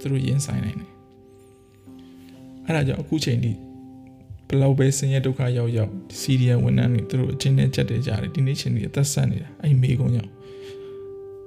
[0.00, 0.92] သူတို့ရင်ဆိုင်နိုင်တယ်
[2.66, 3.52] အဲ့ဒါကြောင့်အခုချိန်ထိ
[4.48, 10.32] ဘလောက်ပဲဆင်းရဲဒုက္ခရောက်ရောက်စီရီယံဝန်ထမ်းတွေသူတို့အချင်းနဲ့ချက်တယ်ကြတယ်ဒီနေ့ချိန်ကြီးအသက်ဆက်နေတာအဲ့မေကုန်းကြောင့်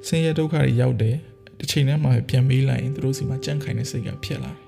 [0.07, 1.15] ဆင်းရဲဒုက္ခတွေရောက်တယ်
[1.59, 4.66] တစ်ချိန်တည်းမှာပြန်မေးလိုက်ရင်သူတို့စီမှာကြန့်ခိုင်တဲ့စိတ်ကဖြစ်လာတယ်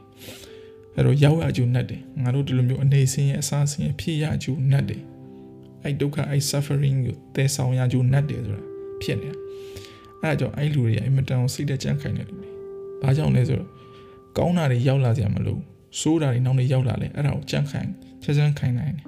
[0.96, 5.04] အဲ့တော့ရောက်ရကြုံနဲ့တယ်ငါတို့ဒီလိုမျိုးအနေဆင်းရဲ့အစားဆင်းရဲ့ဖြစ်ရကြုံနဲ့တယ်
[5.84, 8.62] အဲ့ဒုက္ခအဲ့ suffering ကိုတဲဆောင်ရကြုံနဲ့တယ်ဆိုတာ
[9.02, 9.38] ဖြစ်နေတာ
[10.22, 12.50] အဲ့ဒါကြောင့်အဲ့လူတွေကအင်မတန်စိတ်သက်ကြန့်ခိုင်တဲ့လူတွေ
[13.02, 13.70] ဘာကြောင့်လဲဆိုတော့
[14.38, 15.62] ကောင်းတာတွေရောက်လာကြမှာလို့
[16.00, 17.90] ဆိုးတာတွေနောက်နေရောက်လာလဲအဲ့ဒါကိုကြန့်ခိုင်
[18.24, 19.08] ချက်ချမ်းခိုင်နိုင်တယ်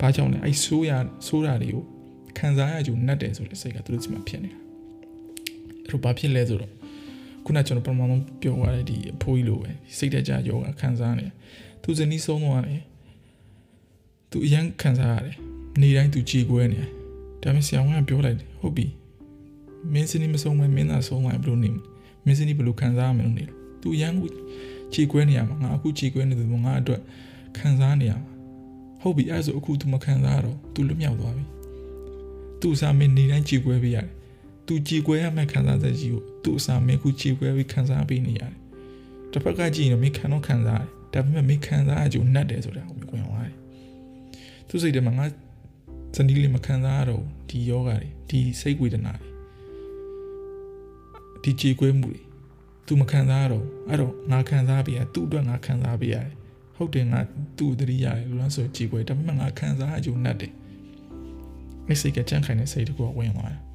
[0.00, 0.90] ဘာကြောင့်လဲအဲ့ဆိုးရ
[1.26, 1.84] ဆိုးတာတွေကို
[2.38, 4.58] ခံစားရကြုံနဲ့တယ်ဆိုတဲ့စိတ်ကသူတို့စီမှာဖြစ်နေတာ
[5.82, 6.72] အဲ့တော့ဘာဖြစ်လဲဆိုတော့
[7.44, 11.26] ခုနကျွန်တော်ပထမဆုံးပြောရတဲ့ဒီအဖိုးကြီးလိုပဲစိတ်တကြယောဂခံစားနေ
[11.82, 12.80] သူဇနီးဆုံးသွားတယ်
[14.30, 15.36] သူအရန်ခံစားရတယ်
[15.80, 16.90] နေတိုင်းသူကြည်ကွဲနေတယ်
[17.42, 18.86] ဒါပေမဲ့ဆရာဝန်ကပြောလိုက်တယ်ဟုတ်ပြီ
[19.92, 21.70] မင်းစနီးမဆုံးမဲမင်းသာဆုံးသွားဘယ်လိုနေ
[22.24, 24.28] မင်းစနီးဘယ်လိုခံစားရမလဲလို့နေတယ်သူအရန်ကို
[24.94, 27.00] ကြည်ကွဲနေရမှာငါအခုကြည်ကွဲနေတယ်ငါအတွက်
[27.58, 28.32] ခံစားနေရမှာ
[29.00, 31.44] ဟုတ်ပြီအဲ့ဆိုအခု तू မခံစားရတော့ तू လွတ်မြောက်သွားပြီ
[32.60, 34.10] သူ့စားမင်းနေတိုင်းကြည်ကွဲပေးရတယ်
[34.66, 38.52] သူကြည်ကွဲရမယ့်ခံစားချက်ကြီးကိုသူ့အစားမင်းခုကြည်ကွဲပြီးခံစားပေးနေရတယ်။
[39.32, 43.54] တစ်ဖက်ကကြည့်ရင်မင်းခံတော့ခံစားရတယ်။ဒါပေမဲ့မင်းခံစားရကြုံနှက်တယ်ဆိုတာကိုမြင်ဝင်သွားတယ်။
[44.68, 45.26] သူစိတ်ထဲမှာငါ
[46.16, 49.30] စနီးလေးမခံစားရတော့ဒီယောဂတွေဒီစိတ်ဝေဒနာတွေ
[51.42, 52.20] ဒီကြည်ကွဲမှုတွေ
[52.86, 56.34] तू မခံစားရတော့အဲ့တော့ငါခံစားပေးရသူ့အတွက်ငါခံစားပေးရတယ်။
[56.76, 57.20] ဟုတ်တယ်ငါ
[57.58, 60.52] သူ့တတိရတယ်လို့လားဆိုကြည်ကွဲဒါပေမဲ့ငါခံစားရကြုံနှက်တယ်။
[61.88, 63.73] အဲ့စိတ်ကကြန့်ခိုင်တဲ့စိတ်တကူဝင်သွားတယ်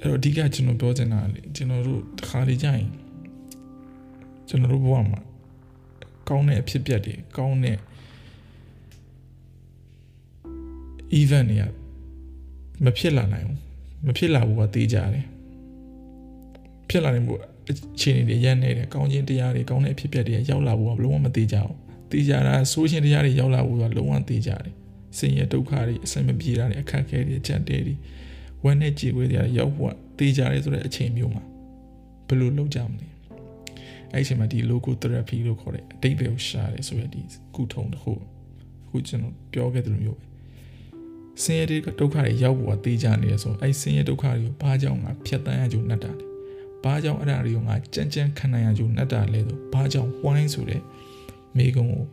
[0.00, 2.90] အဲ့တော့အဓိကကျွန်တော်ပြောချင်တာလေကျွန်တော်တို့တစ်ခါလေကြာရင်
[4.48, 5.20] ကျွန်တော်တို့ဘဝမှာ
[6.28, 7.78] ကောင်းတဲ့အဖြစ်အပျက်တွေကောင်းတဲ့
[11.20, 11.64] event တွေက
[12.84, 13.58] မဖြစ်လာနိုင်ဘူး
[14.06, 15.24] မဖြစ်လာဘူးကသိကြတယ်
[16.88, 21.76] ဖြစ်လာနိုင်ဘူးအခြေအနေတွေရန်နေတယ်ကောင်းခြင်းတရားတွေကောင်းတဲ့အဖြစ်အပျက်တွေရောက်လာဘူးကလုံးဝမသိကြဘူး
[22.10, 24.72] သိကြတာဆိုးခြင်းတရားတွေရောက်လာဘူးကလုံးဝသိကြတယ်
[25.18, 27.94] ဆင်းရဲဒုက္ခတွေအဆင်မပြေတာတွေအခက်အခဲတွေအကြက်တဲတွေ
[28.64, 31.44] ဝဝမ်းနဲ့ကြေခွဲတရားရောက်ဖို့တေးကြရဲဆိုတဲ့အချိန်မျိုးမှာ
[32.28, 33.06] ဘယ်လိုလုပ်ကြမလဲ
[34.12, 37.20] အဲ့ဒီအချိန်မှာဒီ logo therapy လို့ခေါ်တဲ့အတိတ်ပဲကိုရှာတယ်ဆိုရဒီ
[37.54, 38.12] ကုထုံတစ်ခု
[38.84, 40.20] အခုကျွန်တော်ပြောခဲ့သလိုမျိုး
[41.42, 46.24] ဆင်းရဲတဲ့ဒုက္ခတွေရောက်ဖို့တေးကြနေရဆိုအဲ့ဆင်းရဲဒုက္ခတွေကိုဘာကြောင့်ငါဖြတ်တန်းရကြုံနှက်တာလဲ
[46.84, 50.82] ဘာကြောင့်အဲ့ဒါတွေကိုငါကြမ်းကြမ်းခံနိုင်ရကြုံနှက်တာလဲဆိုဘာကြောင့်ဝိုင်းဆိုတဲ့
[51.56, 52.04] မိကုံကို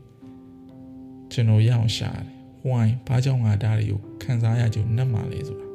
[1.32, 2.28] ကျွန်တော်ရအောင်ရှာတယ်
[2.68, 5.71] ဝိုင်းဘာကြောင့်ငါဒါတွေကိုခံစားရကြုံနှက်မှာလဲဆိုတာ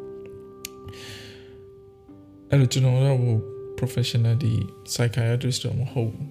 [2.51, 3.37] အဲ့တော့ကျွန်တော်တော့ဟို
[3.79, 4.53] professional ဒီ
[4.93, 6.29] psychiatrist တော့မဟုတ်ဘူး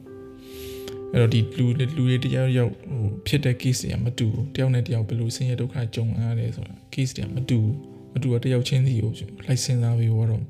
[1.12, 7.74] အဲ့တော့ဒီလူလူတွေတယောက်ယောက်ဟိုဖြစ်တဲ့ case တွေကမတူဘူးတယောက်နဲ့တယောက်ဘယ်လိုဆင်းရဲဒုက္ခကြုံရတယ်ဆိုတာ case တွေကမတူဘူး
[8.14, 9.12] မတူတော့တယောက်ချင်းစီကို
[9.48, 10.44] လိုက်စဉ်းစားပြီးတော့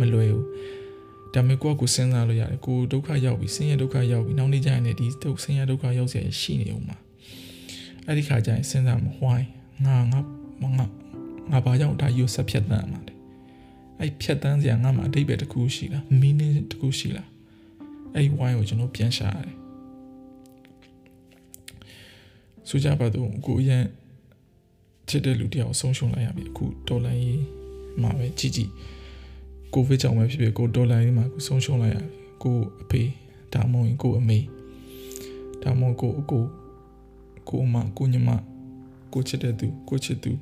[0.00, 0.44] မလွယ်ဘူး
[1.34, 6.96] ဒါပေမဲ့ကိုယ့်ကိုစဉ်းစားလို့ရတယ်ကိုဒုက္ခရောက်ပြီဆင်းရဲဒုက္ခရောက်ပြီနောက်နေ့ကျရင်လည်းဒီဒုက္ခဆင်းရဲဒုက္ခရောက်စရာရှိနေအောင်ပါ
[8.06, 9.48] အဲ့ဒီခါကျရင်စဉ်းစားမဝိုင်း
[9.86, 10.20] ငါငါ
[10.62, 10.86] ငါ
[11.50, 13.13] ငါဘာကြောင့်ဒါယူဆက်ဖြတ်တမ်းမှာလဲ
[14.04, 17.28] အဲ့ဖြတ်တန်းစရာငါမှာအတိတ်ပဲတစ်ခုရှိလား meaning တစ်ခုရှိလား
[18.14, 19.56] အဲ့ဝိုင်းကိုကျွန်တော်ပြန်ရှာရတယ်
[22.68, 23.84] ဆိုကြပါတော့ကိုရန်
[25.08, 27.42] ချစ်တဲ့လူတယောက်ဆုံးရှုံးလိုက်ရပြီအခုဒေါ်လာရေး
[28.02, 28.70] မှာပဲကြည်ကြည်
[29.74, 32.08] ကိုဗစ်ကြောင့်ပဲဖြစ်ဖြစ်ကိုဒေါ်လာရေးမှာကိုဆုံးရှုံးလိုက်ရပြီ
[32.42, 33.02] ကိုအဖေ
[33.52, 34.38] ဒါမှမဟုတ်ကိုအမေ
[35.62, 36.44] ဒါမှမဟုတ်ကိုအကို
[37.48, 38.30] ကိုအမကိုညီမ
[39.12, 40.32] ကိုချစ်တဲ့သူကိုချစ်သူ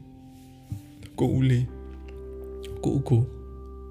[1.18, 1.66] ကိုဦးလေး
[2.84, 3.22] ကိုအကို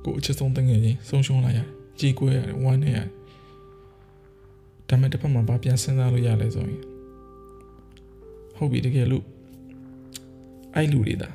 [0.05, 1.67] ကိုအချစ်ဆုံးတငယ်ချင်းဆုံးရှုံးလိုက်ရတယ်
[1.99, 3.07] ကြေကွဲရတယ်ဝမ်းနေရတယ်
[4.89, 6.81] ဒါမဲ့တစ်ဖက်မှာဗာပြန်စဉ်းစားလို့ရလဲဆိုရင်
[8.57, 9.25] ဟုတ်ပြီတကယ်လို့
[10.75, 11.29] အဲ့လူတွေဒါ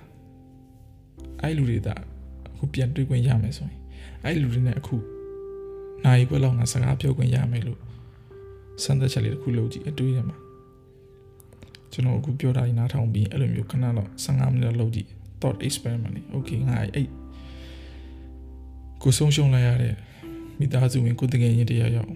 [1.43, 1.95] အဲ့လူတွေဒါ
[2.53, 3.81] အခုပြန်တွေ့ခွင့်ရမယ်ဆိုရင်
[4.25, 4.97] အဲ့လူတွေနဲ့အခု
[6.05, 7.81] နိုင်ခွက်လောက်ငါစကားပြောခွင့်ရမယ်လို့
[8.83, 10.37] စမ်းသပ်ချက်လေးတစ်ခုလုပ်ကြည့်အတွေ့ရမှာ
[11.93, 15.09] ကျွန်တော်အခုပြောတာကြီးနားထောင်ပြီးအဲ့လိုမျိုးခဏလောက်15မိနစ်လောက်ကြည့်
[15.41, 17.07] thought experiment လေး okay ငါအဲ့
[19.09, 19.95] ကိုဆုံးရှုံးလိုက်ရတဲ့
[20.59, 22.11] မိသားစုဝင်ကိုတကယ်ရင်တရားရောက်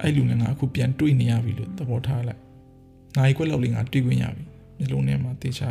[0.00, 2.40] အဲ့လူနဲ့ငါအခုပြန်တွေ့နေရပြီလို့သဘောထားလိုက်
[3.16, 4.44] နိုင်ခွက်လောက်လေးငါတွေ့ခွင့်ရပြီ
[4.78, 5.68] မျိုးလုံးထဲမှာတေချာ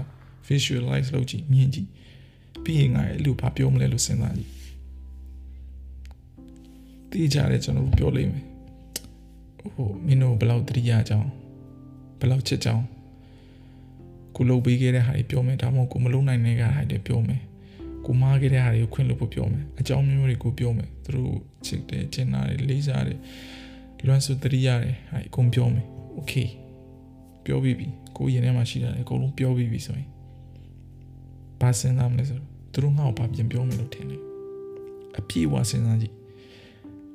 [0.48, 1.89] visualize လုပ်ကြည့်မြင်ကြည့်
[2.63, 4.52] ပြီးရင်ငါအဲ့လူဘာပြောမလဲလို့စဉ်းစားကြည့်
[7.12, 8.45] တေချာတယ်ကျွန်တော်ပြောလိမ့်မယ်
[9.74, 11.30] ဟိုမင်းတို့ဘယ်လောက်တတိယကြောင်း
[12.19, 12.84] ဘယ်လောက်ချစ်ကြောင်း
[14.36, 17.41] ကိုလုပ်ပေးခဲ့တဲ့ဟာတွေပြောမယ်ဒါမှမဟုတ်ကိုမလုပ်နိုင်တဲ့ဟာတွေပြောမယ်
[18.07, 23.18] ကိုမားခဲ့တဲ့ဟာတွေကိုခွင့်လို့ဖို့ပြောမယ်အကြောင်းမျိုးတွေကိုပြောမယ်သူတို့ချစ်တယ်ကျင်နာတယ်လေးစားတယ်
[24.07, 26.33] လွမ်းစွတတိရတယ်ဟာအကုန်ပြောမယ်โอเค
[27.44, 30.09] ပြောပြီးပြီကိုရင်ထဲမှာရှိတာလေအကုန်လုံးပြောပြီးပြီဆိုရင်
[31.61, 34.22] ဘာစဉ်းစားမလဲဆိုတော့သူတို့ငါ့ကိုဘာပြန်ပြောမယ်လို့ထင်တယ်
[35.18, 36.14] အပြည့်အဝစဉ်းစားကြည့်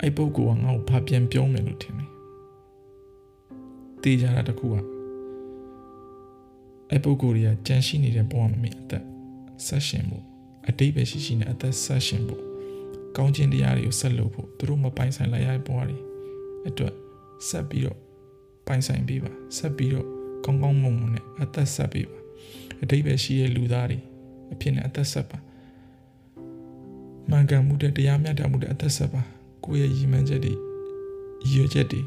[0.02, 2.10] အဲ့ပုဂ္ဂိုလ်ကငါ့ကိုဘာပြန်ပြောမယ်လို့ထင်တယ်
[4.02, 4.76] တေးကြတာတခုက
[6.90, 9.04] အဲ့ပုဂ္ဂိုလ်တွေကကြံရှိနေတဲ့ဘဝမှာမြင်အသက်
[9.66, 10.26] ဆက်ရှင်ဖို့
[10.69, 12.43] အတိတ်ပဲရှိရှိနဲ့အသက်ဆက်ရှင်ဖို့
[13.17, 15.99] ကောင်းခြင်းတရားတွေကိုဆက်လုပ်ဖို့သူတို့မပိုင်ဆိုင်လိုက်ရတဲ့ဘဝတွေ
[16.69, 16.95] အတွက်
[17.49, 17.99] ဆက်ပြီးတော့
[18.67, 20.07] ပိုင်ဆိုင်ပေးပါဆက်ပြီးတော့
[20.45, 22.19] ကောင်းကောင်းမွန်မွန်နဲ့အသက်ဆက်ပေးပါ
[22.83, 23.99] အတိတ်ပဲရှိတဲ့လူသားတွေ
[24.53, 25.39] အဖြစ်နဲ့အသက်ဆက်ပါ
[27.31, 29.23] မှန်ကန်မှုတဲ့တရားမျှတမှုတဲ့အသက်ဆက်ပါ
[29.65, 30.57] ကိုယ့်ရဲ့ရည်မှန်းချက်တွေရ
[31.49, 32.03] ည်ရွယ်ချက်တွေ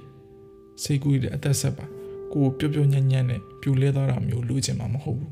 [0.84, 1.86] စိတ်ကူးတဲ့အသက်ဆက်ပါ
[2.34, 5.32] ကိုပျော့ပျော့ညံ့ညံ့နဲ့ပြူလဲသွားတာမျိုးလိုချင်မှာမဟုတ်ဘူး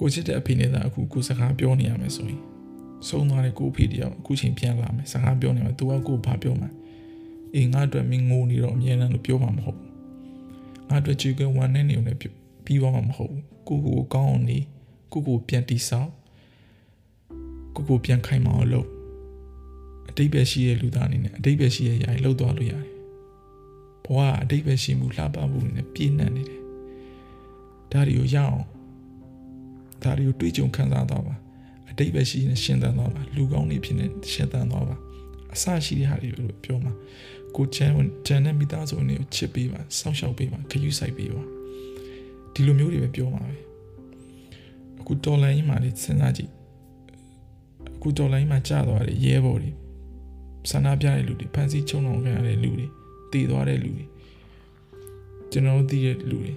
[0.00, 2.40] ကိုချစ်တဲ့အဖေနဲ့သာအခုကိုစကားပြောနေရမယ်ဆိုရင်
[3.08, 6.70] ဆုံးသွားတဲ့ကိုအဖေတယောက်အခုချိန်ပြန်လာမယ်စကားပြောနေမယ်သူကကိုဘာပြောမှာ
[7.54, 9.88] အေးငါအတွက်မင်းငိုနေတော့အမြဲတမ်းလို့ပြောမှာမဟုတ်ဘူး
[10.88, 14.58] ငါအတွက်ချီကဝမ်းနေနေုံနဲ့ပြီးသွားမှာမဟုတ်ဘူးကိုကိုကောင်းအောင်နေ
[15.12, 16.10] ကိုကိုပြန်တိဆောက်
[17.74, 18.88] ကိုကိုပြန်ခိုင်မာအောင်လုပ်
[20.08, 22.94] အတိတ်ပဲရှိရဲ့လူသားအနေနဲ့အတိတ်ပဲရှိရဲ့ຢာလှုပ်သွားလို့ရတယ်
[24.04, 26.60] ဘဝအတိတ်ပဲရှိမှုလှပမှုနဲ့ပြည့်နှံ့နေတယ်
[27.92, 28.60] ဒါတွေကိုရအောင်
[30.02, 31.34] ဒါတွေကိုတွေးကြုံခံစားသွားပါ
[31.90, 34.96] အတိတ်ပဲရှိနေရှင်းသန်သွားပါလူကောင်းနေဖြစ်နေရှင်းသန်သွားပါ
[35.54, 36.92] အစရှိတဲ့ဟာတွေကိုပြောမှာ
[37.56, 37.90] ကိုချန်
[38.26, 41.42] ချန်တဲ့မိသားစုအနေကိုချစ်ပေးပါစောင့်ရှောက်ပေးပါခယူးဆိုင်ပေးပါ
[42.52, 43.56] ဒီလိုမျိုးတွေပဲပြောမှာပဲ
[45.00, 46.50] အခုတော်လိုင်းမှာလေးစဉ်းစားကြည့်
[47.96, 49.70] အခုတော်လိုင်းမှာကြာသွားတဲ့ရဲဘော်တွေ
[50.70, 52.86] ဆန္ဒပြတဲ့လူတွေဖန်ဆီးချုံအောင်ခံရတဲ့လူတွေ
[53.32, 54.06] တည်သွားတဲ့လူတွေ
[55.50, 56.52] ကျွန်တော်သိတဲ့လူတွေ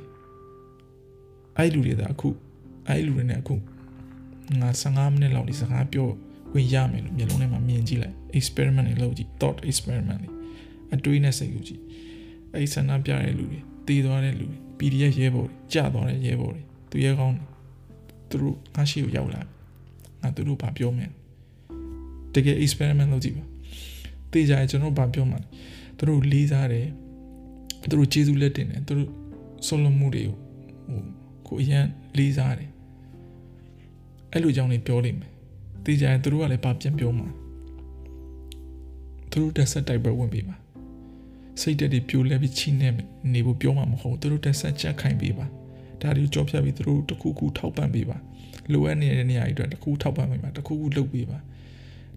[1.58, 2.30] အဲ့လူတွေဒါအခု
[2.88, 3.56] အဲ့လူတွေနဲ့အခု
[4.62, 6.10] ငါ15မိနစ်လောက်ဒီစကားပြော
[6.54, 10.30] ဝင်ရမယ်လို့မျက်လုံးထဲမှာမြင်ကြည့်လိုက် experiment တွေလုပ်ကြည့် thought experiment တွေ
[10.94, 11.82] အတွေးနဲ့စိတ်ကူကြည့်
[12.54, 17.38] အဲ့ဆန္ဒပြတဲ့လူတွေတည်သွားတဲ့လူတွေ PDF ရဲဘော်တွေကြာသွားတဲ့ရဲဘော်တွေသူရဲကောင်း
[18.30, 19.42] သူတို့ငါရှိကိုရောက်လာ
[20.22, 21.08] ငါသူတို့ဘာပြောမလဲ
[22.34, 23.46] တကယ် experiment လုပ်ကြည့်ပါ
[24.32, 25.48] တေးကြရင်ကျွန်တော်ဘာပြောမှာလဲ
[25.98, 26.88] သူတို့လေးစားတယ်
[27.90, 29.10] သူတို့ကျေးဇူးလက်တင်တယ်သူတို့
[29.68, 30.36] ဆုံးလမှုတွေကို
[30.88, 31.02] ဟို
[31.48, 31.86] ကိုအရန်
[32.18, 32.70] လေးစားတယ်
[34.34, 35.32] အဲ့လိုကြောင့်နေပြောလိမ့်မယ်
[35.86, 37.28] တေးကြရင်သူတို့ကလည်းပါပြန်ပြောမှာ
[39.32, 40.56] သူတို့တက်ဆက်တိုက်ပွဲဝင်ပေးပါ
[41.62, 42.90] စိတ်တက်တွေပြိုလဲပြီးချိနေ
[43.34, 45.46] နေဖို့ပြောမှာမဟုတ်သူတို့တက်ဆက်ချက်ခိုင်ပေးပါ
[46.02, 48.18] ဒါတွေကြောဖြတ်ပြီးသူတို့တခုခုထောက်ပံ့ပေးပါ
[48.72, 51.38] လိုအပ်နေတဲ့နေရာတွေအတွက်တခုထောက်ပံ့ပေးပါတခုခုလုပ်ပေးပါ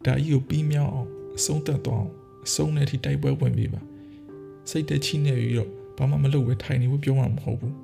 [0.05, 2.13] ဒါကြီးကိုပြီးမြောက်အောင်အဆုံးသတ်သွားအောင်
[2.47, 3.81] အဆုံးနဲ့ထိတိုက်ပွဲဝင်ပေးပါ
[4.71, 7.75] စိတ်တက်ချိနေပြီးတော့ဘာမှမလုပ်ဘဲထိုင်နေဖို့ပြောမှာမဟုတ်ဘူး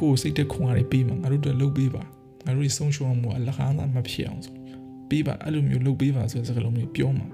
[0.00, 2.04] ကိုယ်စိတ်တက်ခွန်အားတွေပေးမှာငါတို့တို့လုပ်ပေးပါ
[2.44, 4.54] ငါတို့ဆုံးရှုံးမှုအလကားသာမဖြစ်အောင်ဆို
[5.08, 7.28] ပေးပါအဲ့လိုမျိုးလုပ်ပေးပါဆိုတဲ့စကားလုံးတွေပြောမှာ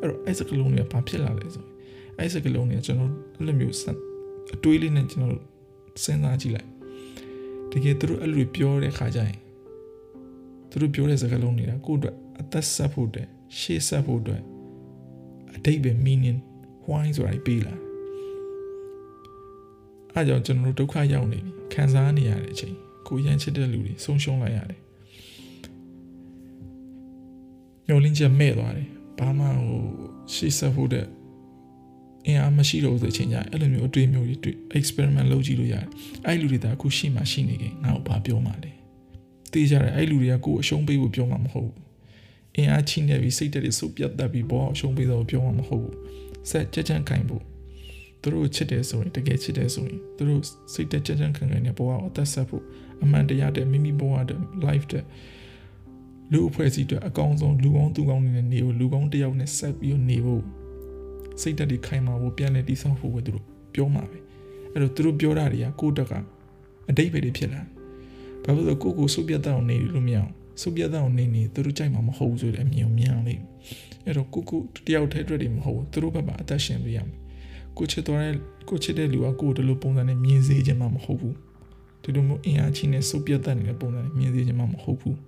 [0.00, 1.64] အဲ့တော့အဲ့စကားလုံးတွေကဘာဖြစ်လာလဲဆို
[2.18, 3.74] အဲ့စကားလုံးတွေကျွန်တော်အဲ့လိုမျိုး
[4.54, 5.36] အတွေးလေးနဲ့ကျွန်တော်
[6.04, 6.68] စဉ်းစားကြည့်လိုက်
[7.72, 9.38] တကယ်သူတို့အဲ့လိုပြောတဲ့ခါကျရင်
[10.70, 13.26] သူတို့ပြောတဲ့စကားလုံးတွေကကိုယ့်အတွက်အသက်ဆက်ဖို့တဲ့
[13.58, 14.42] ရှေ့ဆက်ဖို့အတွက်
[15.54, 16.38] အတိတ်ပဲ meaning
[16.88, 17.74] why ဆိုတာပေးလာ
[20.14, 22.76] အဲကြောင့်ကျွန်တော်တို့ဒုက္ခရောက်နေပြီခံစားနေရတဲ့အချိန်
[23.08, 24.80] ကိုရမ်းချစ်တဲ့လူတွေဆုံးရှုံးလိုက်ရတယ်
[27.86, 28.88] ညှို့လင်းချက်မဲ့သွားတယ်
[29.18, 29.82] ဘာမှဟို
[30.34, 31.06] ရှေ့ဆက်ဖို့တဲ့
[32.26, 35.86] အင်အားမရှိတော့ဆိုအချိန်ကျအဲ့လိုမျိုးအတွေ့အမျိုးတွေ experiment လုပ်ကြည့်လို့ရတယ်
[36.26, 38.72] အဲ့လူတွေဒါအခုရှိမှရှိနေခင်ငါ့ကိုဘာပြောမှလဲ
[39.52, 41.84] သိကြတယ်အဲ့လူတွေကကိုယ်အရှုံးပေးဖို့ပြောမှမဟုတ်ဘူး
[42.56, 45.96] အင်အားချိနေပြီးစိတ်တက်တွေစုပ်ပြတ်တတ်ပြီးဘောအရှုံးပေးတော့ပြောမှမဟုတ်ဘူး
[46.50, 47.42] ဆက်ကြက်ကြက်ခိုင်ဖို့
[48.22, 52.64] သူတို့ချစ်တယ်ဆိုရင်တကယ်ချစ်တယ်ဆိုရင်သူတို့စိတ်တက်ကြက်ကြက်ခိုင်ခိုင်နဲ့ဘဝကိုအသက်ဆက်ဖို့
[53.02, 55.04] အမှန်တရားတဲ့မိမိဘဝတဲ့ life တဲ့
[56.32, 60.42] လူအဖွဲ့အစည်းတွေအကောင်းဆုံးလူကောင်းသူကောင်းနေနေဖို့လူကောင်းတယောက်နဲ့ဆက်ပြီးနေဖို့
[61.40, 64.18] စိတ်တက်တွေခိုင်မာဖို့ပြန်လည်တည်ဆောက်ဖို့ပဲသူတို့ပြောမှာပဲ
[64.72, 66.12] အဲ့တော့သူတို့ပြောတာတွေကကိုယ့်တက်က
[66.90, 67.62] အတိတ်ပဲတွေဖြစ်လာ
[68.44, 70.30] ဘာဖြစ်လို့ကိုကိုစုပ်ပြတ်တောင်နေလို့မရအောင်
[70.62, 73.34] စုပ်ပြတ်တောင်နေနေသူတို့ကြိုက်မှာမဟုတ်ဘူးဆိုတဲ့အမြင်ကိုမြင်အောင်လေ
[74.04, 77.18] အဲ့တော့ကိုကိုတယောက်တည်းအတွက်တွေမဟုတ်ဘူးသူတို့ဘက်မှာအသက်ရှင်ပေးရမယ်
[77.78, 78.34] ကိုချစ်တော်တဲ့
[78.68, 81.34] ကိုချစ်တဲ့လူကကိုယ်ဒီလိုပုံစံနဲ့မြင်စေချင်မှာမဟုတ်ဘူး
[82.04, 85.18] ဒီလိုမျိုးအင်အားကြီးနဲ့စုပ်ပြတ်တတ်နေတဲ့ပုံစံနဲ့မြင်စေချင်မှာမဟုတ်ဘူး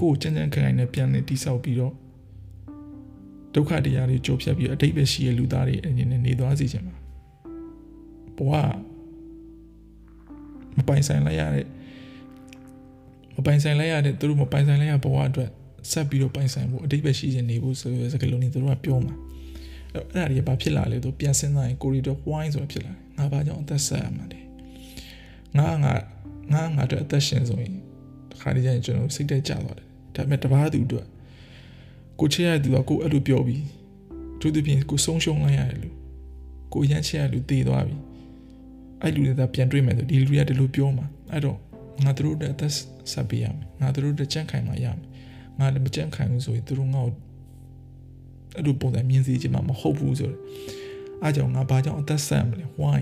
[0.00, 1.94] ကိုယ်ကြမ်းကြမ်းခိုင်ခိုင်နဲ့ပြန်လည်တိဆောက်ပြီးတော့
[3.54, 6.94] ဒုက္ခတရားတွေကြိုးဖြတ်ပြီးအတိတ်ပဲရှိတဲ့လူသားတွေအနေနဲ့နေသွားစေချင်ပါ
[8.36, 8.52] ဘဝ
[10.76, 11.66] မပိုင်ဆိုင်လိုက်ရတဲ့
[13.36, 15.50] မပိုင်ဆိုင်လိုက်ရတဲ့သူတို့မပိုင်ဆိုင်လိုက်ရဘဝအတွက်
[15.90, 19.14] ဆက်ပြီးတော့ပိုင်ဆိုင်ဖို့အတိတ်ပဲရှိနေနေဖို့ဆိုရယ်စကားလုံးတွေသူတို့ကပြောမှာ
[19.94, 24.41] အဲ့ဒါတွေကဘာဖြစ်လာလဲဆိုပြန်စဉ်းစားရင်ကိုရီတော့ why ဆိုတာဖြစ်လာတယ်ငါဘာကြောင့်အသက်ဆက်ရမှာလဲ
[25.58, 25.94] ငါငါ
[26.52, 27.74] ငါငါတို့အသက်ရှင်ဆိုရင်
[28.30, 31.06] တခါတည်းကျရင်ကျွန်တော်စိတ်တက်ကြသွားတယ်ဒါပေမဲ့တပားသူတို့
[32.20, 33.64] ကိုချစ်ရတဲ့သူကကိုအဲ့လိုပြောပြီး
[34.40, 35.96] သူတို့ပြင်ကိုဆုံးရှုံးလိုက်ရတယ်လို့
[36.72, 37.96] ကိုရမ်းချစ်ရလူတည်သွားပြီ
[39.02, 41.58] အဲ့လူတွေကပြန်တွေ့မယ်ဆိုဒီလူတွေကဒီလိုပြောမှာအဲ့တော့
[42.04, 42.72] ငါတို့တဲ့အသက်
[43.12, 44.98] ဆက်ပေးရမယ်ငါတို့တဲ့ကြန့်ခိုင်မှရမယ်
[45.58, 47.14] ငါလည်းမကြန့်ခိုင်ဘူးဆိုရင်သူတို့ငါ့ကို
[48.56, 50.40] အဲ့လိုပုံစံမြင်စေချင်မှမဟုတ်ဘူးဆိုတော့
[51.22, 53.00] အားကြောင့်ငါဘာကြောင့်အသက်ဆက်မလဲ why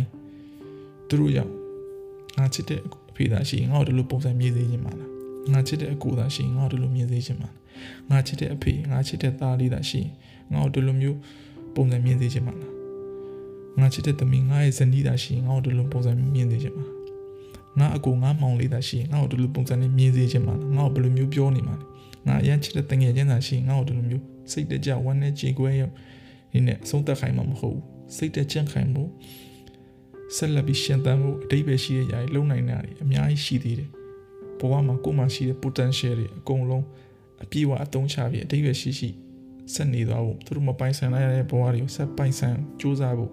[1.08, 1.52] သူတို့ကြောင့်
[2.38, 5.10] ငါချစ်တဲ့အဖေသားရှိငါ့ကိုဒီလိုပုံစံမြင်စေချင်မှလား
[5.52, 7.54] ငါချစ်တဲ့အကိုသားရှိငါ့ကိုဒီလိုမြင်စေချင်မှလား
[8.10, 10.00] ငါချစ်တဲ့အဖေငါချစ်တဲ့သားလေးသားရှိ
[10.52, 11.18] ငါ့ကိုဒီလိုမျိုး
[11.74, 12.72] ပုံစံမြင်စေချင်မှလား
[13.80, 16.84] ငါချစ်တဲ့သမီးငါရဲ့ဇနီးသားရှိငါ့ကိုဒီလိုပုံစံမြင်စေချင်မှ
[17.78, 21.78] ငါအကိုငါမောင်လေးသားရှိငါ့ကိုဒီလိုပုံစံနဲ့မြင်စေချင်မှလားငါ့ကိုဘယ်လိုမျိုးပြောနေမှလဲ
[22.26, 25.94] ငါအရန်ချစ်တဲ့တငယ်ချင်းသားရှိငါ့ကိုဒီလိုမျိုးစိတ်တကြဝမ်းနဲ့ကြေကွဲရောက်
[26.52, 27.84] ဒီနဲ့ဆုံးသက်ခိုင်းမှာမဟုတ်ဘူး
[28.16, 29.10] စိတ်တကြန့်ခိုင်းဖို့
[30.36, 33.90] ဆက်လက်ပြီးရှင်သန်ဖို့အတိတ်ပဲရှိတဲ့ຢာတွေလုံနိုင်တာတွေအများကြီးရှိသေးတယ်
[34.58, 36.84] ဘဝမှာကိုယ်မှာရှိတဲ့ potential တွေအကုန်လုံး
[37.42, 39.10] အပြည့်အဝအသုံးချပြီးအတိတ်ပဲရှိရှိ
[39.74, 43.32] ဆက်နေသွားဖို့သူတို့မပိုင်ဆိုင်လိုက်ရတဲ့ဘဝတွေကိုဆက်ပိုင်ဆိုင်စူးစမ်းဖို့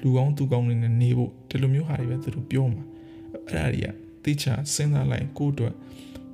[0.00, 2.84] လူကောင်းသူကောင်းတွေနဲ့နေဖို့ဒီလိုမျိုးဟာတွေပဲသူတို့ပြောမှာ
[3.48, 3.88] အဲ့ဒါတွေက
[4.24, 5.74] တိကျစဉ်းစားလိုက်ကိုယ့်အတွက်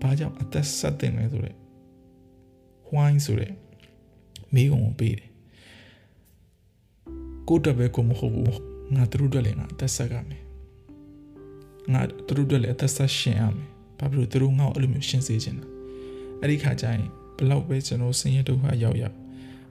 [0.00, 1.56] ဘာကြောင့်အသက်ဆက်တင်လဲဆိုတော့
[2.94, 3.52] why ဆိုတဲ့
[4.54, 5.28] မေးကုန်ကိုပေးတယ်
[7.48, 10.42] ကိုယ့်အတွက်ပဲကိုမဟုတ်ဘူး ငါတို့အတွက်လည်းငါအသက်ဆက်ကမယ်
[11.92, 15.66] ငါတို့အတွက်လည်းအသက်ဆက်ရှင်ရမယ်ဘာဖြစ်လို့တို့ငါ့ကိုအဲ့လိုမျိုးရှင်းစေချင်တာ
[16.40, 17.04] အဲ့ဒီခါကျရင်
[17.36, 19.16] ဘလောက်ပဲကျွန်တော်ဆင်းရဲဒုက္ခရောက်ရောက်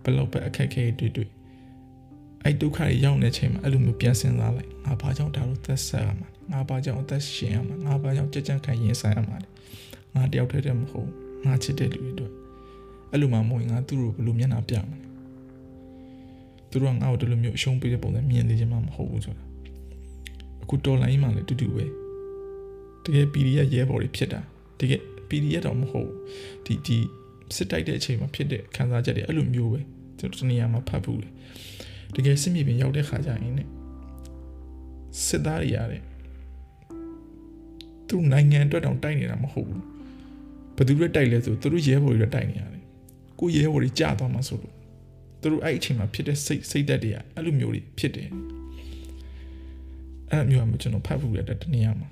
[0.03, 1.29] ဘလောက်ပဲအခက်ခဲတွေ့တွေ့
[2.43, 9.49] အဲ့ဒုက္ခတွေရောက်နေချိန်မှာအဲ့လိုမျိုးပြန်စဉ်းစားလိုက်ငါဘာကြောင့်ဒါလို့သက်ဆက်ရမှာငါဘာကြောင့်အသက်ရှင်ရမှာငါဘာကြောင့်ကြက်ကြက်ခံရင်ဆိုင်ရမှာလဲ
[10.15, 11.09] ငါတယောက်တည်းတည်းမဟုတ်
[11.45, 12.33] ငါချစ်တဲ့လူတွေအတွက်
[13.11, 15.08] အဲ့လိုမှမဟုတ်ငါသူ့ကိုဘယ်လိုမျက်နှာပြမလဲ
[16.69, 19.43] သူတို့ကငါ့ကိုဒီလိုမျိုးအရှုံးပေးတဲ့ပုံစံမြင်နေချင်မှမဟုတ်ဘူးဆိုတာ
[20.63, 21.85] အခုတော်လိုင်းမှလည်းတူတူပဲ
[23.03, 24.41] တကယ် PDF ရဲဘော်တွေဖြစ်တာ
[24.79, 26.09] တကယ် PDF တော့မဟုတ်
[26.65, 26.97] ဒီဒီ
[27.55, 29.79] စစ်တိုက်တဲ့အချိန်မှာဖြစ်တဲ့ခံစားချက်တွေအဲ့လိုမျိုးပဲ
[30.19, 31.29] ကျွန်တော်တနေရာမှာဖတ်ဘူးလေ
[32.15, 33.61] တကယ်စစ်မြေပြင်ရောက်တဲ့ခါကျရင်ね
[35.25, 36.03] စစ်သားတွေရတယ်
[38.07, 39.83] သူနိုင်ငံအတွက်တောင်တိုက်နေတာမဟုတ်ဘူး
[40.75, 42.83] ဘယ်သူတွေတိုက်လဲဆိုသူတို့ရဲဘော်တွေတိုက်နေရတယ်
[43.39, 44.75] ကိုရဲဘော်တွေကြာသွားမှာဆိုလို့
[45.41, 48.29] သူတို့အဲ့အချိန်မှာဖြစ်တဲ့စိတ်စိတ်သက်တွေကအဲ့လိုမျိုးတွေဖြစ်တယ်
[50.31, 52.09] အဲ့လိုမျိုးမှကျွန်တော်ဖတ်ဖို့ရတဲ့တနေရာမှာ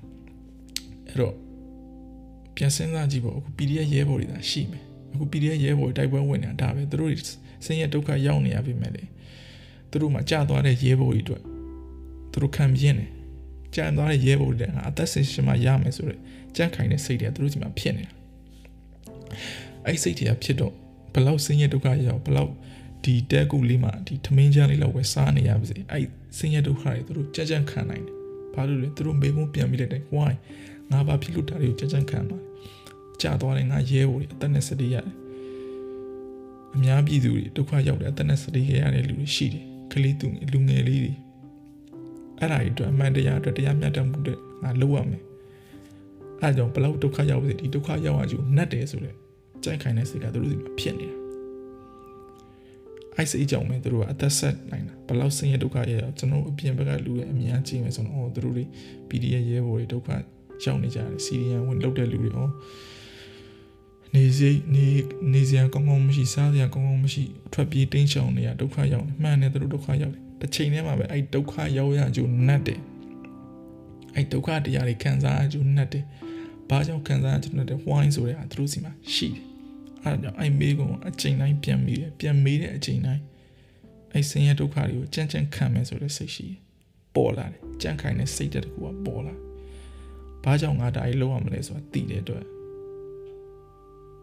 [1.06, 1.34] အဲ့တော့
[2.56, 7.12] ပြန်စဉ်းစားကြည့်ပေါ့အခု PDF ရဲဘော်တွေသာရှိမယ်အခု PDF ရဲဘော်တိုက်ပွဲဝင်နေတာဒါပဲသူတို့
[7.64, 9.04] ဆင်းရဲဒုက္ခရောက်နေရပြီမဲ့လေ
[9.90, 11.42] သူတို့မှကြာသွားတဲ့ရဲဘော်တွေအတွက်
[12.32, 13.10] သူတို့ခံပြင်းတယ်
[13.74, 16.20] ကြာသွားတဲ့ရဲဘော်တွေကအသက်ရှင်ရှင်မှရမယ်ဆိုတော့
[16.56, 18.12] ကြန့်ခိုင်တဲ့စိတ်တွေသူတို့စီမှာဖြစ်နေတာ
[19.86, 20.72] အဲ့စိတ်တွေကဖြစ်တော့
[21.14, 22.52] ဘလောက်ဆင်းရဲဒုက္ခရောက်ဘလောက်
[23.04, 26.06] ဒီတဲကူလေးမှာဒီထမင်းချမ်းလေးလောက်ဝယ်စားနေရပါစေအဲ့
[26.38, 28.16] ဆင်းရဲဒုက္ခတွေသူတို့ကြက်ကြက်ခံနိုင်တယ်
[28.54, 30.32] ဘာလို့လဲသူတို့မေးခွန်းပြန်ပြီးတဲ့တိုင် why
[30.90, 32.38] ငါဘာဖြစ်လို့ဒါတွေကိုကြက်ကြက်ခံမှာ
[33.22, 35.14] ကြာသွားတယ်ငါရဲဘော်တွေအသက်နဲ့စတိရတယ်
[36.74, 41.12] အများပြည်သူတွေဒုက္ခရောက်တယ်အသက်နဲ့စတိရတဲ့လူတွေရှိတယ်ကလေးသူလူငယ်လေးတွေ
[42.38, 45.22] အဲ့ဒါတွေအတွက်အမှန်တရားအတွက်တရားမျှတမှုတွေငါလုပ်ရမယ်
[46.40, 49.16] အဲ့ကြောင့်ဘလောက်ဒုက္ခရောက်ပါစေဒီဒုက္ခရောက်ရကြုံနှက်တယ်ဆိုတော့
[49.64, 51.17] ကြိုက်ခိုင်တဲ့စိတ်ကသူတို့ဒီမှာဖြစ်နေတာ
[53.18, 58.64] အဲ့စိတ်ကြောင့်ပဲသူတို့ကအသက်ဆက်နိုင်တာဘလောက်ဆင်းရဲဒုက္ခရရကျွန်တော်အပြင်ဘက်ကလူတွေအများကြီးမယ်ဆိုတော့အော်သူတို့တွေ
[59.08, 60.08] PDF ရဲဘော်တွေဒုက္ခ
[60.64, 62.50] ရောက်နေကြတယ်စီရီယန်ဝင်လောက်တဲ့လူတွေအော်
[64.14, 64.86] နေစီနေ
[65.32, 72.80] နေစရာကောင်းကောင်းမရှိစားစရာကောင်းကောင်းမရှိထွက်ပြေးတင်းရှောင်နေရဒုက္ခရောက်နေမှန်တယ်သူတို့ဒုက္ခရောက်တယ်တစ်ချိန်တည်းမှာပဲအဲ့ဒုက္ခရောက်ရကြုံနှက်တယ်
[74.14, 76.04] အဲ့ဒုက္ခတရားတွေခံစားရကြုံနှက်တယ်
[76.70, 79.47] ဘာကြောင့်ခံစားရကြုံနှက်တယ်ဝိုင်းဆိုတဲ့ဟာသူတို့စီမှာရှိတယ်
[80.08, 83.22] အဲ့ဒါကြောင့်အဲ့မေးကုန်အချိန်တိုင်းပြန်မေးတယ်ပြန်မေးတဲ့အချိန်တိုင်း
[84.12, 86.58] အဲ့ဆင်းရဲဒုက္ခတွေကိုကြမ်းကြမ်းခံမယ်ဆိုတဲ့စိတ်ရှိတယ်
[87.14, 89.34] ပေါ်လာတယ်ကြမ်းခိုင်တဲ့စိတ်တက်တကူကပေါ်လာ
[90.44, 92.44] ဘာကြောင့်ငါဒါကြီးလုံးရမလဲဆိုတာသိတဲ့အတွက်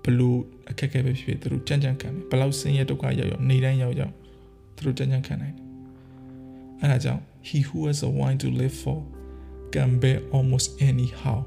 [0.04, 4.14] ဘလို့အခက်အခဲပဲဖြစ်ဖြစ်သူတို့ကြမ်းကြမ်းခံတယ်ဘလောက်ဆင်းရဲဒုက္ခရောက်ရောက်နေတိုင်းရောက်ရောက်
[4.76, 5.66] သူတို့ကြမ်းကြမ်းခံနိုင်တယ်
[6.82, 9.00] အဲဒါကြောင့် he who has a wine to live for
[9.74, 11.40] can bear almost anyhow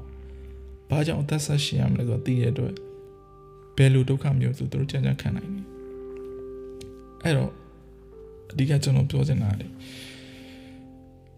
[0.89, 2.73] ဘာကြောင့်အသက်ဆက်ရှင်ရမလဲဆိုတော့သိတဲ့အတွက်
[3.79, 5.65] ဘယ်လိုဒုက္ခမျိုးဆိုသူတို့ကြမ်းကြမ်းခံနိုင်တယ်
[7.23, 7.51] အဲ့တော့
[8.51, 9.67] အဓိကကျွန်တော်ပြောချင်တာလေ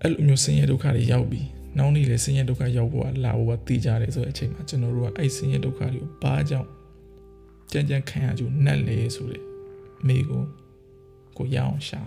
[0.01, 6.69] အဲ့လိုမျိုးဆင်းရဲဒုက္ခတွေရောက်ပြီးနောက်နေ့လေဆင်းရဲဒုက္ခရောက်ဖို့ကလာဖို့ကသိကြတယ်ဆိုတဲ့အချိန်မှာကျွန်တော်တို့ကအဲ့ဆင်းရဲဒုက္ခတွေကိုဘာကြောင့်
[7.71, 9.43] ကြမ်းကြမ်းခံရကြနှက်လေဆိုတဲ့
[10.07, 10.43] မိကို
[11.37, 12.01] ကိုရအောင်ရှာ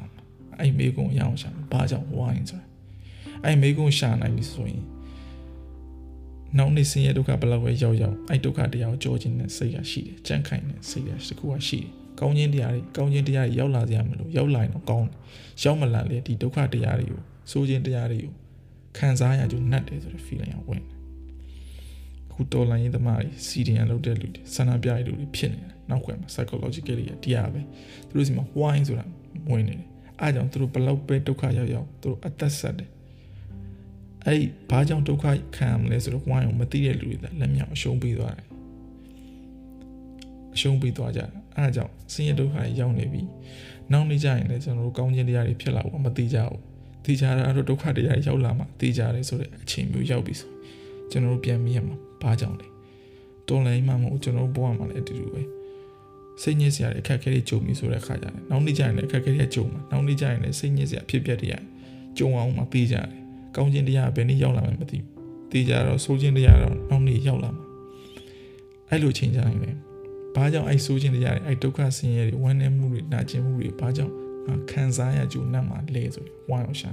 [0.58, 2.66] အဲ့မိကိုရအောင်ရှာဘာကြောင့်ဝိုင်းဆိုတာ
[3.44, 4.82] အဲ့မိကိုရှာနိုင်ပြီဆိုရင်
[6.58, 11.88] နောက်နေ့ဆင်းရဲဒုက္ခဘယ်လောက်ပဲရောက်ရောက်အဲ့ဒုက္ခတရားကိုကြောခြင်းနဲ့စိတ်ကရှိတယ်ကြမ်းခိုင်တဲ့စိတ်ကတစ်ခုကရှိတယ်
[12.20, 15.14] ကောင်းခြင်းတရားတွေကောင်းခြင်းတရားတွေရောက်လာကြရမလို့ရောက်လာရင်တော့ကောင်းတယ်
[15.64, 18.32] ရောက်မလာလေဒီဒုက္ခတရားတွေကိုစိုးခြင်းတရားတွေကို
[18.98, 20.94] ခံစားရကြနှက်တယ်ဆိုတဲ့ feeling ကဝင်တယ်
[22.30, 27.60] အခုတော်လိုင်းရေးသမားတွေစီဒီယန်လုပ်တဲ့လူတွေဆန္ဒပြရတဲ့လူတွေဖြစ်နေတယ်နောက်ခွဲမှာ psychologically တရားပဲ
[28.08, 29.04] သူတို့စီမှာ why ဆိုတာ
[29.50, 29.84] ဝင်နေတယ်
[30.20, 32.90] အားကြောင့်သူတို့ဘလောက်ပဲဒုက္ခရောက်ရောက်သူတို့အသက်ဆက်တယ်
[34.26, 35.24] အဲ့ဘာကြောင့်ဒုက္ခ
[35.56, 38.46] ခံရမလဲဆိုတော့ why ကိုမသိတဲ့လူတွေလက်မြောက်အရှုံးပေးသွားတယ်
[40.54, 43.22] အရှုံးပေးသွားကြတယ်အဲဒါကြောင့်ဆင်းရဲဒုက္ခတွေရောက်နေပြီ
[43.92, 46.60] နောက်နေကြရင်လည်းကျွန်တော်တို့ကောင်းခြင်းတရားတွေဖြစ်လာဖို့မသိကြဘူး
[47.04, 50.50] သိကြတာတော့ဒုက္ခတရားရောက်လာမှသိကြတယ်ဆိုတဲ့အချိန်မျိုးရောက်ပြီဆို
[51.10, 52.66] ကျွန်တော်တို့ပြန်မြင်ရမှာဘာကြောင့်လဲ
[53.48, 55.42] တော်လိုင်းမှမဟုတ်ကျွန်တော်တို့ဘဝမှာလည်းအတူတူပဲ
[56.42, 61.54] စိတ်ညစ်စရာတွေအခက်အခဲတွေကြုံပြီဆိုတဲ့အခါကျတယ်နောက်နေ့ကျရင်လည်းအခက်အခဲတွေကြုံမှာနောက်နေ့ကျရင်လည်းစိတ်ညစ်စရာဖြစ်ပျက်တွေရ
[62.18, 63.23] ကြုံအောင်မှသိကြတယ်
[63.56, 65.06] ကောင်းခြင်းတရားဘယ်နည်းရောက်လာမှမသိဘူး
[65.50, 67.64] သိကြတော့ဆိုးခြင်းတရားတော့နောက်နေ့ရောက်လာမှာ
[68.90, 69.78] အဲ့လိုချိန်ကြရင်လည်း
[70.34, 74.12] ဘာကြောင့်အဲ့ဆိုးခြင်းတရားတွေအဲ့ဒုက္ခဆင်းရဲတွေဝမ်းနည်းမှုတွေနာကျင်မှုတွေဘာကြောင့်
[74.70, 76.90] ခံစားရကြုံနှံ့မှာလဲဆိုဝိုင်းအောင်ရှာ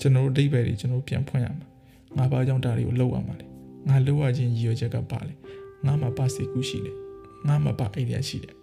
[0.00, 1.66] ကျွန်တော်တို့အဓိပ္ပာယ်တွေကျွန်တော်ပြန်ဖွင့်ရမှာ
[2.16, 3.46] ငါဘာကြောင့်ဒါတွေကိုလုပ်ရမှာလဲ
[3.88, 5.32] ငါလုပ်ရခြင်းရည်ရွယ်ချက်ကပါလဲ
[5.86, 6.92] ငါမှာပါစီကူရှိလဲ
[7.48, 8.54] ငါမှာပါအိဒီယာရှိတယ်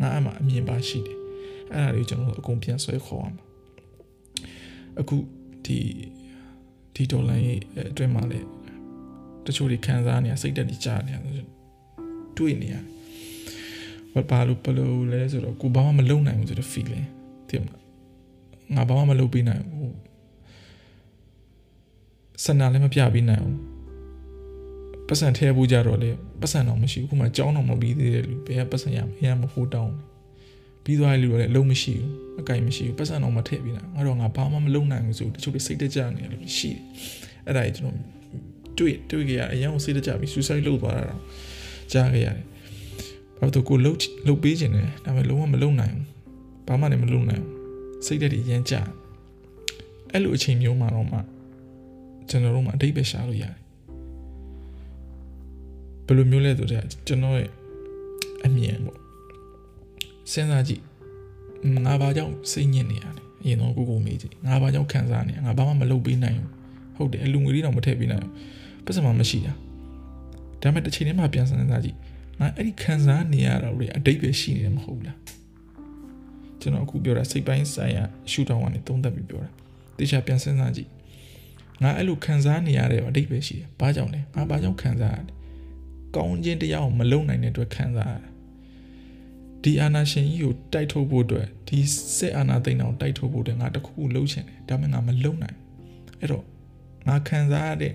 [0.00, 1.18] ငါအမှအမြင်ပါရှိတယ်
[1.72, 3.44] အဲ့ဒါတွေကိုကျွန်တော်တို့အကုန်ပြန်ဆွဲခေါ်ရမှာ
[5.00, 5.16] အခု
[5.66, 5.78] ဒီ
[6.94, 7.58] ဒီဒေါ်လာရဲ့
[7.90, 8.40] အတွင်းမှာလေ
[9.46, 11.18] တချို့တွေခံစားနေရစိတ်တက်တွေကြားနေရ
[12.38, 12.76] တွေ့နေရ
[14.14, 17.06] ဘာဘာလို့ဘလို့လဲဆိုတော့ကိုဘာမှမလုပ်နိုင်ဘူးဆိုတဲ့ feeling
[17.48, 17.82] သိမလား
[18.74, 19.96] ငါဘာမှမလုပ်ပေးနိုင်ဘူး
[22.44, 23.58] စန္ဒလည်းမပြပေးနိုင်ဘူး
[25.08, 29.94] ပတ်စံထဲဘူးကြတော့လေပတ်စံတော့မရှိဘူးခုမှကြောင်းတော့မပြီးသေးတဲ့လူဘယ်ကပတ်စံရမရမဟိုးတောင်း
[30.86, 36.80] ပြီးသွားတဲ့လူကလည်းအလုံးမရှိဘူးအကင်မရှိဘူးပတ်စံတော့မထည့်ပေးနိုင်ငါတော့ငါဘာမှမလုပ်နိုင်ဘူးဆိုတချို့တွေစိတ်တကြနေတယ်လို့ရှိတယ်
[37.46, 38.06] အဲ့ဒါကြီးကျွန်တော်
[38.78, 41.20] တွေ့တွေ့ကြရအရင်ကစိတ်တကြပြီး suicide လုပ်သွားတာတော့
[41.92, 42.44] ကြားခဲ့ရတယ်
[43.38, 46.06] ဘာလို့ကိုလှုပ်လှုပ်ပေးခြင်းတယ်ဒါပေမဲ့လုံးဝမလုပ်နိုင်ဘူး
[46.68, 48.74] ဘာမှလည်းမလုပ်နိုင်ဘူးစိတ်တက်တွေရမ်းကြ
[50.12, 51.18] အဲ့လိုအချိန်မျိုးမှာတော့မှ
[52.28, 53.54] ကျွန်တော်တို့မှအတိတ်ပဲရှာလို့ရတယ်
[56.06, 57.50] ဘယ်လိုမျိုးလဲဆိုတော့ကျွန်တော်ရဲ့
[58.44, 59.05] အမြင်ပေါ့
[60.32, 60.82] စဉ်းစားကြည့်
[61.86, 66.50] ငါဘာကြောင့်စိတ်ညစ်နေရလဲအရင်တော့ကိုကိုမေးကြည့်ငါဘာကြောင့်ခံစားနေငါဘာမှမလုပ်ပေးနိုင်ဘူး
[66.96, 69.52] ဟုတ်တယ်အလူငွေလေးတော့မထည့်ပေးနိုင်ဘူးပတ်စံမှမရှိတာ
[70.62, 71.96] ဒါပေမဲ့တစ်ချိန်တည်းမှာပြန်စဉ်းစားကြည့်
[72.40, 75.18] ငါအဲ့ဒီခံစားနေရတာတွေအတိတ်ပဲရှိနေတယ်မဟုတ်လား
[76.60, 79.50] ကျွန်တော်အခုပြောတာစိတ်ပိုင်းဆိုင်ရာရှူတောင်းကနေသုံးသပ်ပြီးပြောတာ
[79.98, 80.88] တေချာပြန်စဉ်းစားကြည့်
[81.82, 85.32] ငါအဲ့လိုခံစားနေရတဲ့အတိတ်ပဲရှိတယ်ဘာကြောင့်လဲငါဘာကြောင့်ခံစားရလဲ
[86.16, 88.35] ကောင်းခြင်းတရားကိုမလုံနိုင်တဲ့အတွက်ခံစားရတာ
[89.66, 91.78] ဒီအာနာရှင်ကြီးကိုတိုက်ထုတ်ဖို့အတွက်ဒီ
[92.16, 95.56] စစ်အာနာသိမ်းအောင်တိုက်ထုတ်ဖို့အတွက်ငါတခုခုလှုပ်ချင်တယ်ဒါပေမဲ့ငါမလုံနိုင်
[96.20, 96.44] အဲ့တော့
[97.08, 97.94] ငါခံစားရတဲ့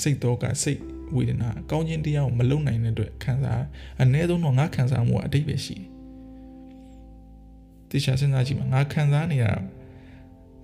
[0.00, 0.80] စိတ်တော့ကစိတ်
[1.14, 3.62] ဝေဒနာကောင်းခြင်းတရားကိုမလုံနိုင်တဲ့အတွက်ခံစား
[4.02, 5.76] အနည်းဆုံးတော့ငါခံစားမှုအတိတ်ပဲရှိ
[7.90, 9.58] တယ်တရားစဉ်းစားကြည့်မှာငါခံစားနေရတာ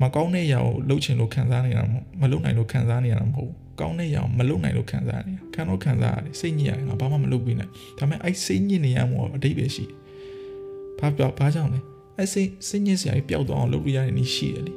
[0.03, 10.04] မကောင်းတဲ့ຢာကိုလှုပ်ချင်လို့ခံစားနေတာမဟုတ်မလုံနိုင်လို့ခံစားနေရတာမဟုတ်ကောင်းတဲ့ຢာကိုမလုံနိုင်လို့ခံစားနေတာခံတော့ခံစားရတယ်စိတ်ညစ်ရတယ်ငါဘာမှမလုပ်ပြီးနိုင်ဒါပေမဲ့အဲ့စိတ်ညစ်နေရမှုအတိတ်ပဲရှိတယ်
[10.99, 11.81] ဘာပြောဘာကြောင့်လဲ
[12.17, 14.75] အဲ့စိတ်စိတ်ညစ်စရာကြီးပျောက်သွားအောင်လုပ်ရတဲ့နည်းရှိတယ်လေ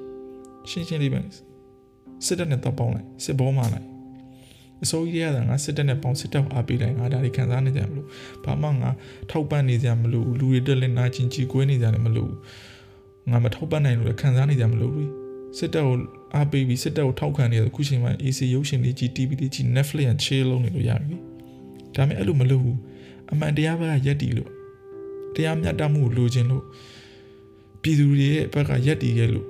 [0.70, 1.22] ရှင်းရှင်းလေးပဲ
[2.26, 3.88] စစ်တပ်နဲ့တော့ပေါင်းလိုက်စစ်ဘောမှလိုက်
[4.84, 8.08] အစိုးရကငါစစ်တပ်နဲ့ပေါင်းစစ်တပ်အားပေးလိုက်ငါဒါတွေခံစားနေကြမလို့
[8.46, 8.90] ဘာမှငါ
[9.32, 12.32] ထောက်ပံ့နေကြမလို့လူတွေတက်လက်နာချင်းကြီးကွဲနေကြတယ်မလို့
[13.32, 15.04] ငါမထောက်ပံ့နိုင်လို့ခံစားနေကြမလို့လူ
[15.58, 15.98] စစ်တပ်ကို
[16.36, 21.18] အားပေးပြီးစစ်တပ်ကိုထောက်ခံနေတယ်ခုချိန်မှာ AC ရုပ်ရှင်လေးကြီး TV လေးကြီး Netflix နဲ့ chill လုပ်နေလို့ရပြီ
[21.96, 22.78] ဒါပေမဲ့အဲ့လိုမလုပ်ဘူး
[23.32, 24.52] အမှန်တရားဘက်ကရက်တီလို့
[25.38, 26.64] တရားမျှတမှုကိုလိုချင်လို့
[27.82, 29.48] ပြည်သူတွေရဲ့ဘက်ကရက်တီရဲ့လို့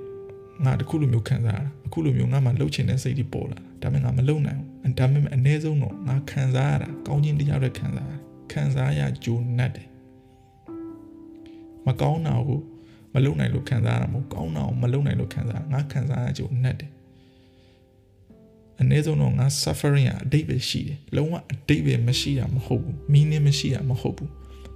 [0.64, 8.12] ငါတခုလိုမျိုးခံစားရတာအခုလိုမျိုးငါမှလှုပ်ချင်တဲ့စိတ်တွေပေါ်လာဒါပေမဲ့ငါမလှုပ်နိုင်ဘူးဒါပေမဲ့အ ਨੇ ဆုံးတော့ငါခံစားရတာကောင်းခြင်းတရားတွေခံစားရ
[8.52, 9.88] ခံစားရဂျိုနတ်တယ်
[11.86, 12.60] မကောင်းတာကို
[13.14, 16.90] မလုံနိုင်လို့ခံစားရတာမဟုတ်ကောင်းတာကိုမလုံနိုင်လို့ခံစားငါခံစားရဂျိုနတ်တယ်
[18.80, 24.30] အ ਨੇ ဆုံးတော့ငါ suffering ရအတိတ်ပဲရှိတယ်လုံးဝအတိတ်ပဲမရှိတာမဟုတ်ဘူး meaning မရှိတာမဟုတ်ဘူး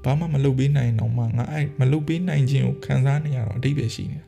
[0.05, 4.25] ဘာမှမလုပ်ပေးနိုင်တော့မှငါအဲ့မလုပ်ပေးနိုင်ခြင်းကိုခံစားနေရတော့အတိတ်ပဲရှိနေတာ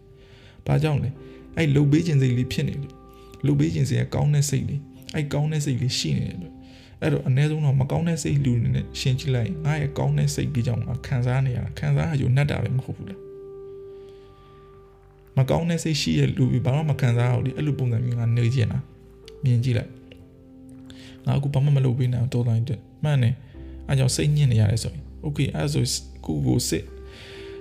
[0.67, 1.11] ဘာကြောင့်လဲ
[1.57, 2.95] အဲ့လှုပ်ပေးခြင်းစိတ်လေးဖြစ်နေလို့
[3.47, 4.81] လှုပ်ပေးခြင်းစိတ်ကကောင်းတဲ့စိတ်လေး
[5.15, 6.55] အဲ့ကောင်းတဲ့စိတ်လေးရှိနေတယ်လို့
[7.01, 13.21] အဲ့တော့အ ਨੇ ဆုံးတော့မကောင်းတဲ့စိတ်လူနေနဲ့ရှင်းကြည့်လိုက်ငါရဲ့ကောင်းတဲ့စိတ်ကြီးကြောင့်ငါခံစားနေရတာခံစားရယူနှက်တာပဲမဟုတ်ဘူးလား
[15.37, 18.79] မကောင်းတဲ့စိတ်ရှိရဲ့လူဘာမှမခံစားရဘူးဒီအဲ့လိုပုံစံမျိုးငါနေကြတာ
[19.45, 19.91] မြင်ကြည့်လိုက်
[21.27, 23.35] ငါအခုဘာမှမလုပ်ပေးနိုင်တော့တိုင်းတဲ့မှန်တယ်
[23.89, 25.85] အဲကြောင့်စိတ်ညစ်နေရတယ်ဆိုရင် okay အဲဆို
[26.27, 26.85] ကိုကိုစစ်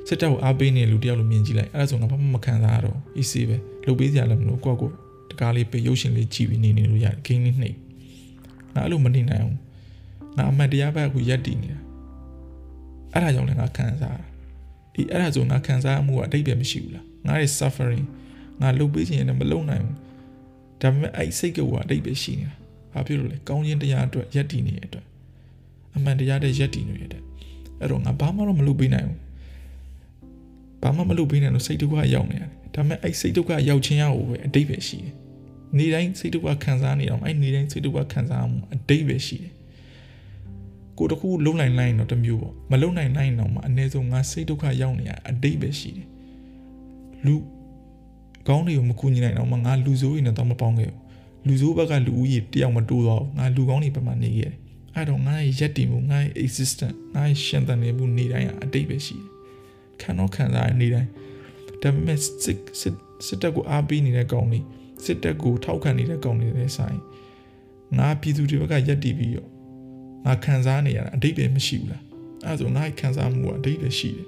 [0.08, 4.90] စစ်တပ်ကိုအားပေးနေလူတယောက်လိုမြင်ကြည့်လိုက်အဲဒါဆိုငါဘာမှမခံစားရတော့ easy ပဲလုပ်ပေးစရာလည်းမလိုကိုယ့်ကို
[5.30, 7.78] တကားလေးပေးရုပ်ရှင်လေးကြည့်ပြီးနေနေလို့ရတယ် game လေးနှိပ်
[8.74, 9.58] ငါအဲ့လိုမနေနိုင်ဘူး
[10.38, 11.80] ငါအမှန်တရားဘက်ကိုရက်တည်နေတာ
[13.14, 14.26] အဲ့ဒါကြောင့်လည်းငါခံစားတာ
[14.94, 18.06] ဒီအဲ့ဒါဆိုငါခံစားမှုကအတိတ်ပဲမရှိဘူးလားငါရဲ့ suffering
[18.62, 19.98] ငါလုပ်ပေးခြင်းနဲ့မလုပ်နိုင်ဘူး
[20.82, 22.54] ဒါပေမဲ့အဲ့စိတ်ကအတိတ်ပဲရှိနေတာ
[22.94, 25.06] ဘာဖြစ်လို့လဲကောင်းခြင်းတရားအတွက်ရက်တည်နေတဲ့အတွက်
[25.96, 27.22] အမှန်တရားတဲ့ရက်တည်နေတဲ့
[27.86, 29.20] အတွက်အဲ့တော့ငါဘာမှတော့မလုပ်ပေးနိုင်ဘူး
[30.84, 35.14] ဘာမှမလုပ်ပေးနိုင်လို့စိတ်ဒုက္ခရောက်နေရတယ်ဒါပေမဲ့အဲ့စိတ်ဒုက္ခရောက်ခြင်းရကိုပဲအတိတ်ပဲရှိတယ်
[35.78, 39.54] နေတိုင်းစိတ်ဒုက္ခခံစားနေတော့အဲ့နေတိုင်းစိတ်ဒုက္ခခံစားမှုအတိတ်ပဲရှိတယ်
[40.98, 46.08] ကိုတခုလုံးနိုင်လိုက်တော့တမျိုးပေါ့မလုံးနိုင်လိုက်တော့မှအနည်းဆုံးငါစိတ်ဒုက္ခရောက်နေရအတိတ်ပဲရှိတယ်
[47.26, 47.36] လူ
[48.48, 51.00] ကောင်းတွေကိုမကူညီနိုင်တော့မှငါလူဆိုးတွေနဲ့တော့မပေါင်းခဲ့ဘူး
[51.48, 54.63] လူဆိုးဘက်ကလူဦးရေတယောက်မတိုးတော့ငါလူကောင်းတွေဘက်မှာနေခဲ့တယ်
[54.96, 59.28] အဲ့တော့ငါရဲ့ရက်တည်မှုငါရဲ့ existence ငါရဲ့ရှင်သန်နေမှုနေတိုင်းအတိတ်ပဲရှိတယ်
[60.02, 61.10] ခံတော့ခံစားနေတိုင်း
[61.82, 64.60] ဒါပေမဲ့စစ်စစ်စစ်တပ်ကိုအားပေးနေတဲ့ကောင်တွေ
[65.06, 66.98] စစ်တပ်ကိုထောက်ခံနေတဲ့ကောင်တွေနဲ့ဆိုင်
[67.98, 69.50] ငါပြည်သူတွေဘက်ကရက်တည်ပြီးတော့
[70.26, 72.04] ငါခံစားနေရတာအတိတ်ပဲမရှိဘူးလား
[72.46, 74.28] အဲ့ဒါဆိုငါခံစားမှုကအတိတ်ပဲရှိတယ်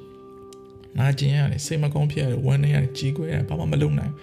[0.97, 4.13] နာကျင်ရတယ်စိတ်မကောင်းဖြစ်ရတယ်ဝမ်းနေရတယ်ကြီးကွဲရတယ်ဘာမှမလုပ်နိုင်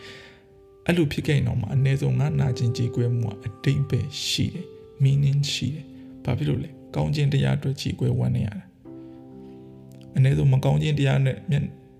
[0.87, 4.67] အဲ့လိုဖြစ်ခဲ့ရင်တော့မှအနည်းဆုံးငါနာကျင်ကြီးကွဲမှုကအတိတ်ပဲရှိတယ်
[5.03, 5.87] meaning ရှိတယ်
[6.25, 8.65] ဘာဖြစ်လို့လဲကောင်းခြင်းတရားအတွက်ကြီးကွဲဝမ်းနေရတာ
[10.15, 11.37] အနည်းဆုံးမကောင်းခြင်းတရားနဲ့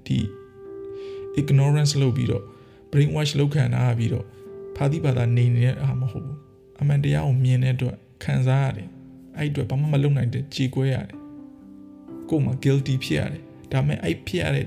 [0.07, 0.19] ဒီ
[1.41, 2.45] ignorance လုပ်ပြီးတော့
[2.91, 4.27] brain wash လုပ်ခံထားပြီးတော့
[4.77, 6.39] ဖာတိပါတာနေနေတဲ့အားမဟုတ်ဘူး
[6.81, 8.89] အမှန်တရားကိုမြင်တဲ့အတွက်ခံစားရတယ်
[9.37, 11.19] အဲ့အတွက်ဘာမှမလုပ်နိုင်တဲ့ကြေကွဲရတယ်
[12.29, 14.67] ကိုယ်မှာ guilty ဖြစ်ရတယ်ဒါပေမဲ့အဲ့ဖြစ်ရတဲ့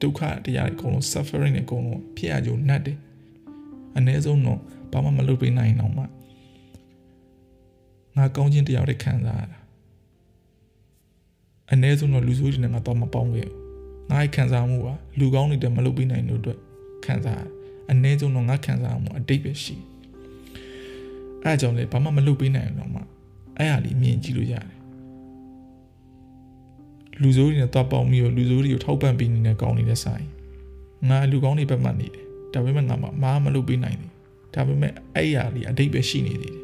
[0.00, 2.98] ဒုက္ခတရားတွေအကုန်လုံး suffering တွေအကုန်လုံးဖြစ်ရကြုံနှက်တယ်
[3.98, 4.60] အ ਨੇ ဆုံးတော့
[4.92, 6.04] ဘာမှမလုပ်ပေးနိုင်အောင်မှ
[8.16, 9.58] ငါကောင်းခြင်းတရားတွေခံစားရတာ
[11.72, 13.48] အ ਨੇ ဆုံးတော့လူဆိုးတွေနဲ့ငါတော့မပေါင်းခဲ့
[14.10, 16.58] ငါ့ခံစားမှုကလူကောင်းတွေတည်းမလုပ်ပေးနိုင်လို့အတွက်
[17.04, 17.44] ခံစားရ
[17.90, 19.76] အ ਨੇ ဆုံးတော့ငါခံစားမှုအတိတ်ပဲရှိ
[21.42, 23.00] အဲအကြောင်းလေဘာမှမလုပ်ပေးနိုင်တော့မှ
[23.58, 24.68] အဲ့ဟာလေးမြင်ကြည့်လို့ရတယ်
[27.20, 30.24] လူဆိုးတွေနဲ့တွားပေါင်းပြီးတော့လူဆိုးတွေကိုထောက်ပံ့ပေးနေတဲ့ကောင်းနေတဲ့ဆိုင်
[31.08, 34.10] ငါလူကောင်းတွေဘက်မှနေတယ်ဒါပေမဲ့ငါမမားမလုပ်ပေးနိုင်ဘူး
[34.54, 36.63] ဒါပေမဲ့အဲ့ရလေးအတိတ်ပဲရှိနေသေးတယ်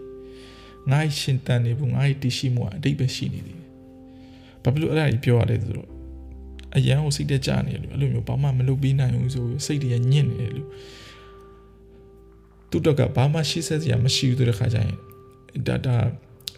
[0.90, 3.68] ငါရှင်တန်နေဘူးငါ့တရှိမှုအတိတ်ပဲရှိနေသေးတယ်
[4.62, 5.88] ဘာဖြစ်လို့အဲ့ဒါကြီးပြောရလဲဆိုတော့
[6.76, 10.68] အရန်ကိုစိတ်တက်ကြနေတယ်လို့အဲ့လိုမျိုးဘာမှမလုပ်ပေးနိုင်ဘူးဆိုစိတ်တွေညစ်နေတယ်လို့
[12.70, 14.96] သူတော့ကဘာမှရှိဆက်စရာမရှိဘူးတဲ့ခါကျရင်
[15.66, 15.96] ဒါဒါ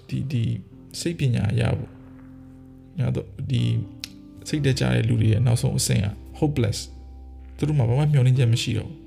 [0.09, 0.43] ဒီဒီ
[1.01, 1.91] စိတ်ပညာရဖို့
[2.99, 3.63] ညတော့ဒီ
[4.49, 6.07] စိတ်တကြတဲ့လူတွေရဲ့နောက်ဆုံးအဆင့်က
[6.39, 6.79] hopeless
[7.57, 8.99] သူတို့မှာဘာမှမျှော်လင့်ချက်မရှိတော့ဘူး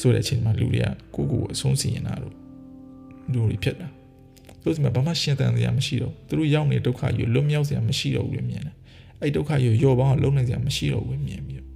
[0.00, 2.34] ဆိုတဲ့အချိန်မှာလူတွေကကိုယ့်ကိုယ်ကိုအဆုံးစီရင်တာတို့
[3.32, 3.88] လူတွေဖြစ်တာ
[4.64, 8.74] သူတို့စီမှာဘာမှရှင်းတန်စရာမရှိတော့သူတို့ရောက်နေဒုက္ခကြီးလွတ်မြောက်စရာမရှိတော့ဘူးလို့မြင်တယ်
[9.20, 11.68] အဲ့ဒုက္ခကြီးရောပေါင်းလုံးနိုင်စရာမရှိတော့ဘူးမြင်ပြီးတော့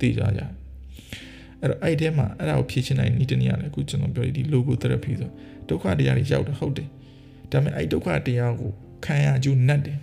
[0.00, 0.42] သိကြကြ
[1.60, 5.30] အဲ့တော့အဲ့ထဲမှာအဲ့ဒါကိုဖြည့်ချင်နိုင်ဤတနည်းအားလည်းအခုကျွန်တော်ပြောဒီ logo therapy ဆို
[5.68, 6.88] ဒုက္ခတရားတွေရောက်တယ်ဟုတ်တယ်
[7.50, 8.70] ဒါပေမဲ့အဲ့ဒုက္ခတရားကို
[9.04, 9.98] ခံရကြုံနဲ့တယ်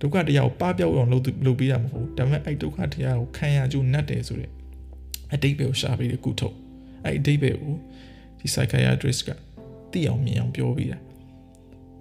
[0.00, 4.50] ဒုက္ခတရားကိုပပျောက်အောင်လုပ်လုပ်ပေးရမှာမဟုတ်ဒါပေမဲ့အဲ့ဒုက္ခတရားကိုခံရကြုံနဲ့တယ်ဆိုတဲ့
[5.34, 6.56] အတိတ်ပဲကိုရှာပြီးကုထုတ်
[7.04, 7.74] အဲ့အတိတ်ပဲကို
[8.38, 9.30] ဒီ psychiatrist က
[9.92, 10.98] သိအောင်မြင်အောင်ပြောပြီးတာ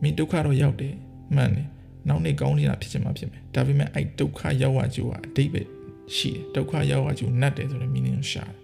[0.02, 0.96] မင်းဒုက္ခတော့ရောက်တယ်
[1.36, 1.68] မှန်တယ်
[2.10, 5.62] နောက်နေ့ကောင်းနေတာဖြစ်ချင်မှဖြစ်မယ်ဒါပေမဲ့အဲ့ဒုက္ခရောက်ရကြိုးကအတိတ်ပဲ
[6.16, 8.56] ရှိတယ်ဒုက္ခရောက်ရကြိုးနတ်တယ်ဆိုတဲ့ meaning ကိုရှာတယ်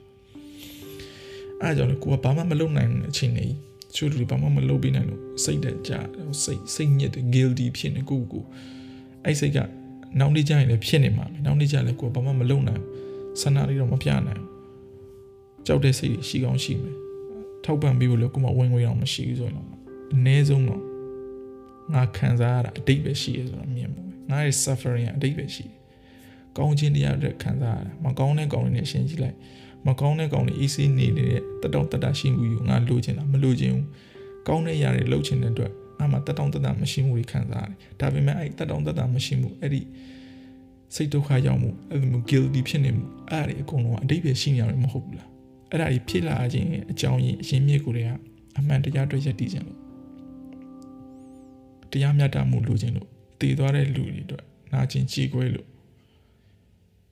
[1.62, 3.54] အဲ့ကြောင့်လေကိုကဘာမှမလုပ်နိုင်တဲ့အချိန်လေး
[3.96, 5.92] ချို့လူတွေဘာမှမလုပ်ပေးနိုင်လို့စိတ်တက်ကြ
[6.44, 8.44] စိတ်စိတ်ညစ်တယ် guilty ဖြစ်နေကိုကို
[9.26, 9.60] အဲ့စိတ်က
[10.20, 12.84] နောက်နေ့ကျရင်လည်းဖြစ်နေမှာပဲနောက်နေ့ကျရင်လည်းကိုကဘာမှမလုပ်နိုင်
[13.42, 14.42] ဆန္ဒလေးတော့မပြနိုင်
[15.66, 16.96] ကြောက်တဲ့စိတ်ရှိကောင်းရှိမယ်
[17.66, 19.68] ထောက်ပံ့ပေးဖို့လည်းကိုမဝင်ငွေတော့မရှိဘူးဆိုရင်တော့
[20.14, 20.82] အနည်းဆုံးတော့
[21.94, 25.76] ငါခံစားရတာအတိတ်ပဲရှိရဆိုတော့မြင်မှုပဲငါရဲ့ suffering အတိတ်ပဲရှိတယ်
[26.58, 29.38] ကောင်းခြင်းတရားတွေခံစားရတာမကောင်းတဲ့ကောင်းတွေနဲ့ရှင်းကြည့်လိုက်
[29.88, 33.88] မကောင်းတဲ့ကောင်းတွေအေးဆေးနေတဲ့တတောင့်တတရှိမှုယူငါလိုချင်တာမလိုချင်ဘူး
[34.48, 39.82] ကောင်းတဲ့ຢာတွေလှုပ်ချင်တဲ့အတွက်ငါမှတတောင့်တတမရှိမှုတွေခံစားရတယ်ဒါပေမဲ့အဲ့တတောင့်တတမရှိမှုအဲ့ဒီ
[40.96, 45.30] စိတ်ဒုက္ခရောက်မှုအဲ့လိုမျိုး guilty ဖြစ်နေမှုအဲ့ဒါတွေအကုန်လုံးအတိတ်ပဲရှိနေရတယ်မဟုတ်ဘူးလား
[45.72, 48.10] အဲ့ဒါကြီးဖြစ်လာခြင်းအကြောင်းရင်းအရင်းမြစ်ကိုတွေက
[48.60, 49.80] အမှန်တရားတွေ့ရတည်ခြင်းလို့
[51.92, 55.68] တရားမျှတမှုလိုချင်လို့တည်သွားတဲ့လူတွေအတွက်နာကျင်ကြည်ခွဲလို့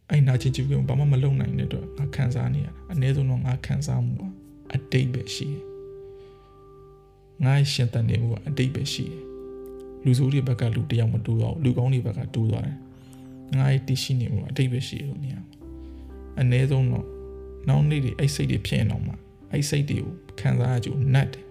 [0.10, 4.26] အဲ့နာကျင်ကြည်ခွဲဘာမှမလုပ်နိုင်တဲ့အတွက်ငါခံစားနေရတာအနည်းဆုံးတော့ငါခံစားမှု
[4.74, 5.64] အတိတ်ပဲရှိတယ်
[7.46, 9.24] ငါရှင်တန်နေမှုကအတိတ်ပဲရှိတယ်
[10.04, 12.78] လူဆိုးတွေဘက်ကလူတယောက်မတူတော့လူကောင်းတွေဘက်ကတူသွားတယ်
[13.58, 15.42] ငါရဲ့တည်ရှိနေမှုအတိတ်ပဲရှိတယ်လို့မြင်
[16.40, 17.06] အနည်းဆုံးတော့
[17.68, 19.14] နောက်နေ့တွေအဲ့စိတ်တွေဖြစ်နေတော့မှ
[19.52, 21.46] အဲ့စိတ်တွေကိုခံစားရကြနတ်တယ်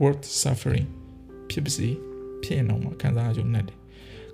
[0.00, 0.88] worth suffering
[1.50, 1.90] ဖြစ်ပါစေ
[2.44, 3.76] ဖြစ်နေတော့မှခံစားရကြနတ်တယ်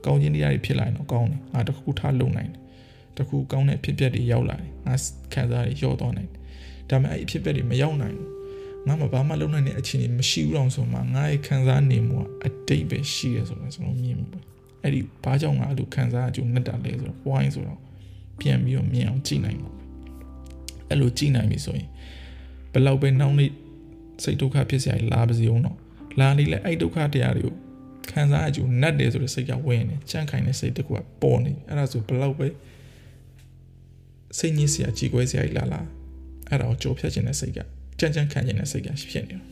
[0.04, 2.60] ကောင်းခြင်းတရားတွေဖြစ်လာရင်တော့ကောင်းတယ်ငါတခုထားလုံနိုင်တယ်
[3.18, 4.94] တခုကောင်းတဲ့ဖြစ်ပျက်တွေရောက်လာတယ်ငါ
[5.34, 6.40] ခံစားရရော့သွားနိုင်တယ်
[6.90, 8.28] ဒါပေမဲ့အဲ့ဖြစ်ပျက်တွေမရောက်နိုင်ဘူး
[8.86, 14.38] ငါမဘာမှလုံနိုင်တဲ့အခြေအနေမရှိဘူးတော့ဆိုမှငါရဲ့ခံစားနေမှုကအတိတ်ပဲရှိရဆိုတော့ကျွန်တော်မြင်မှုပဲ
[14.82, 17.80] အဲ့ဒီဘာကြောင့်ငါအဲ့လိုခံစားရကြနတ်တာလဲဆိုတော့ why ဆိုတော့
[18.40, 19.72] ပြန်ပြီးတော့မြင်အောင်ကြည့်နိုင်မှာ
[20.88, 21.88] အဲ့လိုကြည့်နိုင်ပြီဆိုရင်
[22.72, 23.50] ဘယ်လောက်ပဲနောက်နေ့
[24.22, 25.76] စိတ်ဒုက္ခဖြစ်စရာလာပါစေအောင်တော့
[26.20, 27.54] လာနေလဲအဲ့ဒုက္ခတရားတွေကို
[28.10, 32.48] ခံစားရကြနတ်တယ်ဆိုတဲ့စိတ်ကဝင်နေကြန့်ခိုင်တဲ့စိတ်တကူကပေါ်နေအဲ့ဒါဆိုဘယ်လောက်ပဲ
[34.38, 35.80] စိတ်ညစ်စရာကြည်ကွဲစရာလာလာ
[36.48, 37.58] အဲ့ဒါကိုကြော်ဖြတ်ခြင်းတဲ့စိတ်က
[37.98, 39.42] ကြမ်းကြမ်းခံခြင်းတဲ့စိတ်ကဖြစ်နေတယ်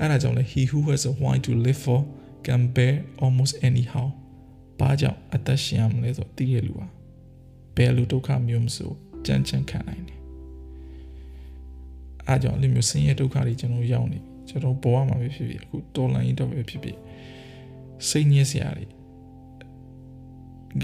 [0.00, 2.00] အဲ့ဒါကြောင့်လဲ he who has a why to live for
[2.46, 4.06] can bear almost anyhow
[4.80, 6.86] ဘာကြောင့်အသက်ရှင်ရမလဲဆိုသိရလူပါ
[7.76, 8.90] ဘယ်လိုဒုက္ခမျိုးမဆို
[9.26, 10.20] ကြမ်းကြမ်းခံနိုင်တယ်
[12.28, 14.18] အားကြောင့်အဲ့လိုမျိုးဆင်းရဲဒုက္ခတွေကျွန်တော်ရောက်နေ
[14.48, 16.96] ကျွန်တော်ဘဝမှာပဲဖြစ်ဖြစ်အခုတော်လိုင်းတော့ပဲဖြစ်ဖြစ်
[18.08, 18.86] စိတ်ညစ်စရာတွေ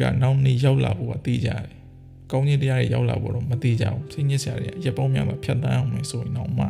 [0.01, 1.67] ကနောက်နေ့ရောက်လာဖို့ကသိကြတယ်
[2.33, 6.67] ကောင်းခြင်းတရားတွေရောက်လာဖို့တော့မသိကြဘူးစိတ်ညစ်စရာတွေရပောင်းများမှာဖြတ်တန်းအောင်မယ်ဆိုရင်တော့မှ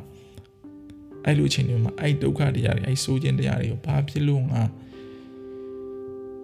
[1.24, 4.62] အဲ့လိုအချိန်တွေမှာအဲ့ဒုက္ခတရားတွေအဲ့ဆိုးခြင်းတရားတွေကိုဘာဖြစ်လို့ငါ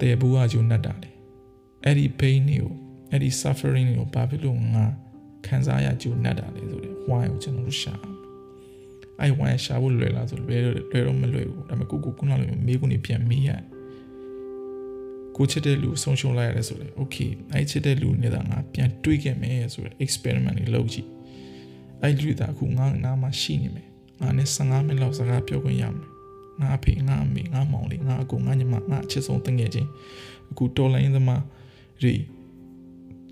[0.00, 1.10] တေဘူးအကျုံနဲ့တာလေ
[1.84, 2.72] အဲ့ဒီ pain တွေကို
[3.10, 4.84] အဲ့ဒီ suffering တွေကိုဘာဖြစ်လို့ငါ
[5.46, 7.94] ခံစားရကြုံနဲ့တာလေဆိုတဲ့ why ကိုကျွန်တော်တို့ရှာ
[9.20, 13.77] အဲ့ why ရှာဖို့လွယ်လားဆိုလွယ်လွယ်တော့မလွယ်ဘူးဒါပေမဲ့ကိုကိုခုနလိုမေးခွန်းတွေပြန်မေးရတယ်
[15.38, 21.08] ကိုချစ်တဲ့လူဆုံးရှုံးလိုက်ရတယ်ဆိုလေ okay အဲ့ချစ်တဲ့လူနဲ့သာငါပြန်တွေးခဲ့မယ်ဆိုရယ် experiment တွေလုပ်ကြည့်
[22.02, 23.86] အဲ့လူသာအခုငါနားမှာရှိနေမယ်
[24.20, 26.08] ငါနဲ့15မိနစ်လောက်စကားပြောခွင့်ရမယ်
[26.60, 29.88] ငါအဖေငါအမေငါမောင်လေးငါအကိုငါညီမငါအချစ်ဆုံးတငယ်ချင်း
[30.50, 31.42] အခုတော်လိုင်းသမား
[32.02, 32.14] တွေ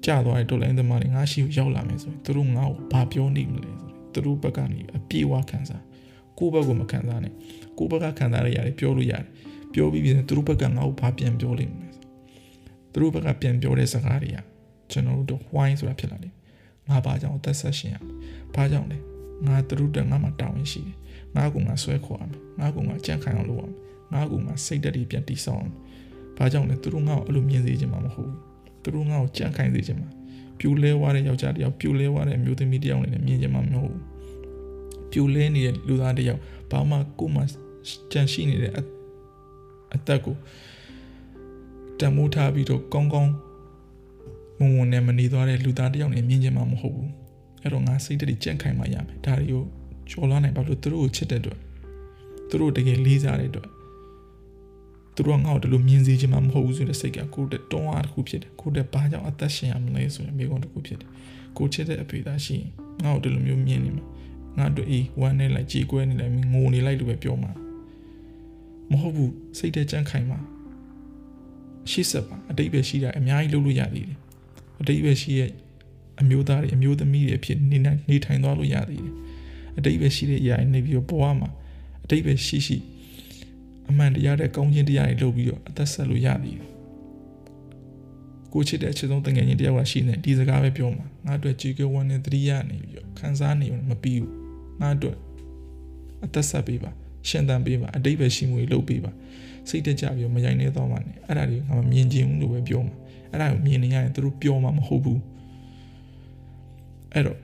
[0.05, 5.83] ကြာသွားတဲ့တော်လိုင်းသမားတွေငါရှိကိုရောက်လာမယ်ဆိုရင်သူတို့ငါ့ကိုဘာပြောနေမလဲဆိုရင်သူတို့ဘက်ကနေအပြေးဝခံစား
[6.39, 7.33] ကိုယ့်ဘက်ကိုမခံစားနဲ့
[7.79, 9.25] ကိုယ့်ဘက်ကခံစားရရတယ်ပြောလို့ရတယ်
[9.73, 11.86] ပြောပြီးပြီးသူတို့ဘက်ကငါ့ကိုဘာပြန်ပြောလိမ့်မယ်
[12.97, 14.39] သူတို့ဘက်ကပြန်ပြောတဲ့စကားတွေက
[14.91, 16.33] ကျွန်တော်တို့ why ဆိုတာဖြစ်လာတယ်
[16.89, 17.97] ငါဘာကြောင့်သက်ဆက်ရှင်ရ
[18.55, 18.99] ဘာကြောင့်လဲ
[19.47, 20.97] ငါသူတို့တက်ငါမှတောင်းရင်ရှိတယ်
[21.37, 23.75] ငါကငါဆွဲခေါ်ရမယ်ငါကငါကြန့်ခိုင်အောင်လုပ်ရမယ်
[24.13, 25.73] ငါကငါစိတ်ဓာတ်တွေပြန်တိဆောက်အောင်
[26.37, 28.39] ဘာကြောင့်လဲသူတို့ငါ့ကိုအဲ့လိုမြင်စေချင်မှာမဟုတ်ဘူး
[28.83, 30.11] သူတို့ငါ့ကိုကြန့်ခိုင်စေချင်မှာ
[30.59, 34.03] ပြူလဲသွားတဲ့ယောက်ျားတစ်ယောက်ပြူလဲသွားတဲ့အမျိုးသမီးတစ်ယောက်နဲ့မြင်ချင်မှာမဟုတ်ဘူး
[35.11, 36.41] ပြူလဲနေတဲ့လူသားတစ်ယောက်
[36.71, 37.43] ဘာမှကိုမှ
[38.13, 38.73] ကြံရှိနေတဲ့
[39.95, 40.37] အသက်ကို
[42.01, 43.33] တံမိုးထားပြီးတော့ကောင်းကောင်း
[44.59, 47.11] မုံဝုံနဲ့မနေသွားတဲ့လူသားတယောက်နဲ့မြင်ချင်မှာမဟုတ်ဘူး
[47.63, 49.63] အဲ့တော့ငါစိတ်တည်းကြန့်ခိုင်မှရမယ်ဒါတွေကို
[50.11, 51.59] ကျော်လွှားနိုင်ပါလို့သူတို့ကိုချစ်တဲ့အတွက်
[52.49, 53.69] သူတို့တကယ်လေးစားတဲ့အတွက်
[55.15, 61.09] သူတို့ကငါ့ကိုဒီလိုမြင်စေချင်မှာမဟုတ်ဘူးဆိုတဲ့စိတ်ကကိုယ့်တက်တွန်းအားတစ်ခုဖြစ်တယ်ကိုယ့်တက်ဘာကြောင့်အသက်ရှင်ရမလဲဆိုရင်မိကုန်းတစ်ခုဖြစ်တယ်
[61.59, 62.69] ကိုချစ်တဲ့အဖေသားရှိရင်
[63.05, 64.05] ငါ့ကိုဒီလိုမျိုးမြင်နေမှာ
[64.59, 67.53] ငါတို့အေးဝမ်းနေလိုက်ကြေကွဲနေလိုက်ငိုနေလိုက်လို့ပဲပြောမှာ
[68.91, 70.39] မဟုတ်ဘူးစိတ်ထဲကြံ့ခိုင်ပါ
[71.91, 74.19] ရှေ့ဆက်ပါအတိတ်ပဲရှိတာအများကြီးလုပ်လို့ရသေးတယ်
[74.81, 75.51] အတိတ်ပဲရှိရဲ့
[76.21, 79.15] အမျိုးသားတွေအမျိုးသမီးတွေအဖြစ်နေနိုင်နေထိုင်သွားလို့ရသေးတယ်
[79.79, 81.51] အတိတ်ပဲရှိတဲ့အရာတွေနေပြီးတော့ဘဝမှာ
[82.05, 82.77] အတိတ်ပဲရှိရှိ
[83.91, 86.67] အမှန်တရားတဲ့ကောင်းခြင်းတရားတွေလုပ်ပြီးတော့အသက်ဆက်လို့ရသေးတယ်
[88.53, 94.35] ကိုချစ်တဲ့အချစ်ဆုံးတငယ်ချင်းတယောက်ကရှိနေဒီစကားပဲပြောမှာငါအတွက်ကြေကဝမ်းနဲ့တတိယနေပြီးတော့ခံစားနေမပြီးဘူး
[94.81, 95.17] ငါအတွက်
[96.25, 96.91] အသက်ဆက်ပေးပါ
[97.29, 99.13] ရှင်သန်ပေးပါအတိတ်ပဲရှိမှုတွေလုပ်ပေးပါ
[99.69, 102.95] စိတ်တကြပြီးတော့မရိုင်းနေတော့မှနဲ့အဲ့ဒါတွေငါမမြင်ချင်ဘူးလို့ပဲပြောမှာ
[103.31, 105.21] အဲ့ဒါကိုမြင်နေရရင်သူတို့ပြောမှာမဟုတ်ဘူး
[107.13, 107.39] အဲ့တော့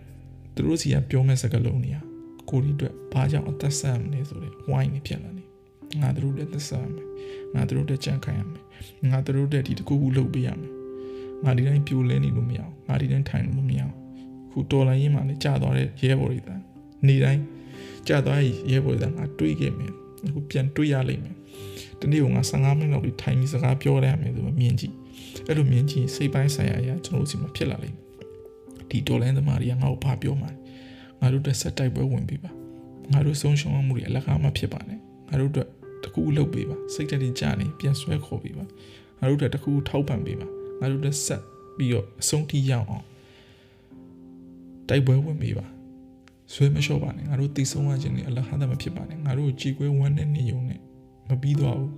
[0.54, 1.98] သူတို့စီကပြောမဲ့စကားလုံးတွေက
[2.50, 5.44] ကိုဒီအတွက်ဘာကြောင့်အသက်ဆက်မလဲဆိုတဲ့ဝိုင်းနေဖြစ်လာနေ
[6.00, 7.06] ငါတို့တဲ့သက်ဆက်မယ်
[7.54, 8.62] ငါတို့တဲ့ကြံ့ခိုင်ရမယ်
[9.10, 10.72] ငါတို့တဲ့ဒီတကူကူလုပ်ပေးရမယ်
[11.44, 13.94] ငါဒီတိုင်းပြိုလဲနေလို့မရအောင်ငါဒီတိုင်းထိုင်လို့မရအောင်
[14.50, 16.62] ခုတော်လိုင်းရင်မှလည်းကြာသွားတဲ့ရဲဘော်တွေတန်း
[17.06, 17.42] နေတိုင်း
[18.08, 19.92] ကြာသွားရင်ရဲဘော်တွေတန်းငါတွေးခဲ့မယ်
[20.26, 21.36] အခုပြန်တွေးရလိမ့်မယ်
[22.02, 24.94] တနေ့ကငါ15မိနစ်လောက်ဒီထိုင်ပြီးစကားပြောရမယ်ဆိုမှမြင်ကြည့်
[25.48, 28.06] အဲ့လိုမြင်ကြည့်စိတ်ပိုင်းဆိုင်ရာအရာကျွန်တော်တို့စီမှာဖြစ်လာလိမ့်မယ်
[28.90, 30.50] ဒီတော်လိုင်းသမားတွေကငါ့ကိုဘာပြောမှာ
[31.20, 32.50] ငါတို့တက်ဆက်တိုက်ပွဲဝင်ပြီးပါ
[33.12, 34.98] ငါတို့ဆုံးရှုံးမှုတွေအလကားမဖြစ်ပါနဲ့
[35.28, 35.68] ငါတို့အတွက်
[36.04, 38.64] တကူလှုပ်ပေးပါစိတ်တက်တင်ကြနေပြန်ဆွဲခေါ်ပေးပါ
[39.18, 40.46] ငါတို့အတွက်တကူထောက်ပံ့ပေးပါ
[40.80, 41.42] ငါတို့တက်ဆက်
[41.76, 43.04] ပြီးတော့အဆုံးထိရောက်အောင်
[44.88, 45.66] တိုက်ပွဲဝင်ပေးပါ
[46.54, 50.80] ဆွဲမလျှော့ပါနဲ့ငါတို့တိဆုံးရခြင်းနဲ့အလဟာဒမဖြစ်ပါနဲ့ငါတို့ကြည်ကွဲဝမ်းနဲ့နေုံနဲ့
[51.32, 51.90] မပြီးတော့ဘူး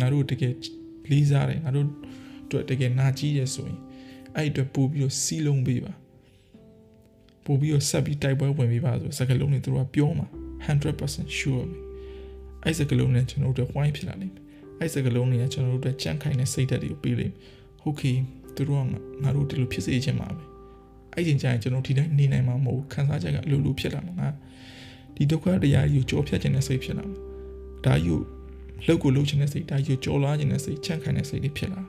[0.00, 0.54] ငါတို့တကယ်
[1.10, 1.86] လေးစားတယ်ငါတို့
[2.46, 3.78] အတွက်တကယ်နာကြည့်ရဆိုရင်
[4.36, 5.92] အဲ့အတွက်ပို့ပြီးတော့စီးလုံးပေးပါ
[7.44, 10.28] ပို့ပြီးတော့ဆက်ပြီးတိုက်ပွဲဝင်ပေးပါဆိုစကလုံးတွေသူတို့ကပြောမှာ
[10.66, 11.76] 100% sure ပဲ
[12.64, 14.44] အဲ့စကလုံးနဲ့ကျွန်တော်တို့ဝိုင်းဖြစ်လာလိမ့်မယ်
[14.78, 18.18] အဲ့စကလုံးတွေကကျွန်တော်တို့အတွက်ကြန့်ခိုင်တဲ့စိတ်ဓာတ်တွေကိုပေးလိမ့်မယ်ဟုတ်ကဲ့
[18.56, 18.84] သူတို့က
[19.22, 20.42] ငါတို့ဒီလိုဖြစ်စေချင်ပါပဲ
[21.14, 24.28] အဲ့ဒီကျရင်ကျွန်တော်ဒီတိုင်းနေနိုင်မှာမဟုတ်ခံစားချက်ကအလိုလိုဖြစ်လာမှာငါ
[25.16, 27.16] ဒီဒုက္ခတရားကြီးကိုကြောဖြတ်ခြင်းနဲ့စိတ်ဖြစ်လာမှာ
[27.84, 28.20] ဒါကြီးကို
[28.86, 31.80] လောက်ကိုလှုပ်ခြင်းနဲ့စိတ်ဒါကြီးကိုကြော်လာခြင်းနဲ့စိတ်ချန့်ခိုင်တဲ့စိတ်တွေဖြစ်လာ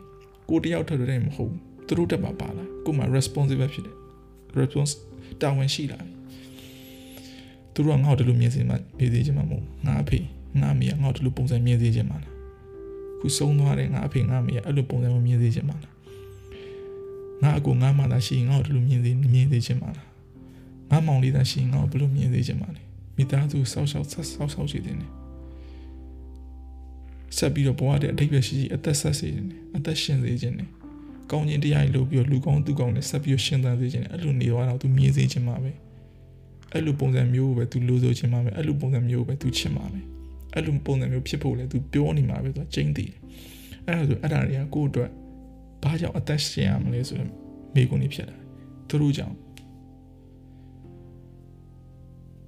[0.49, 1.53] ကိုတယောက်ထပ်တဲ့မဟုတ်
[1.87, 3.95] သူတို့တက်မှာပါလာကိုမှ responsible ဖြစ်တယ်
[4.59, 4.93] response
[5.41, 6.11] တာဝန်ရှိလာပြီ
[7.73, 10.19] သူတို့ကငါ့ကိုဒီလိုမြင်စေမှမြင်စေချင်မှာမဟုတ်ငါအဖေ
[10.59, 12.33] ငါအမေကငါ့ကိုဒီလိုပုံစံမြင်စေချင်မှာလား
[13.19, 15.93] ခုဆုံးသွားတဲ့ငါအဖေငါအမေကအဲ့လိုပုံစံမမြင်စေချင်မှာလား
[17.43, 20.07] ငါအကိုငါမှသာရှိရင်ငါ့ကိုဒီလိုမြင်စေမြင်စေချင်မှာလား
[20.91, 22.81] ငါမောင်လေးသာရှိရင်ငါ့ကိုဘယ်လိုမြင်စေချင်မှာလဲ
[23.15, 25.07] မိသားစုဆောက်ရှောက်ဆက်ဆောက်ရှောက်ရှိတဲ့နေ
[27.37, 30.69] ဆက်ပြီးတော့ဘဝတဲ့အတိတ်ပဲရှိရှိအသက်ဆက်စေခြင်းနဲ့အသက်ရှင်စေခြင်းနဲ့
[31.31, 35.71] ကောင်းခြင်းတရားကြီးလုပ်ပြီးတော့လူကောင်းသူကောင်းနဲ့ဆက်ပြီးတော့ရှင်သန်စေခြင်းနဲ့အဲ့လိုနေသွားတော့သူမြင်စေခြင်းမှာပဲ
[36.73, 39.99] အဲ့လိုပုံစံမျိုးကိုပဲသူလိုဆိုခြင်းမှာပဲအဲ့လိုပုံစံမျိုးကိုပဲသူချင်မှာပဲ
[40.53, 43.17] အဲ့လိုပုံစံမျိုးဖြစ်ဖို့လဲသူပြောနေမှာပဲသူကျင်းတည်တယ်
[43.87, 45.09] အဲ့ဒါဆိုအဲ့ဒါတွေကကိုယ့်အတွက်
[45.83, 47.29] ဘာကြောင့်အသက်ရှင်ရမလဲဆိုတော့
[47.75, 48.37] မိကုန်နေဖြစ်လာ
[48.87, 49.35] သူတို့ကြောင့်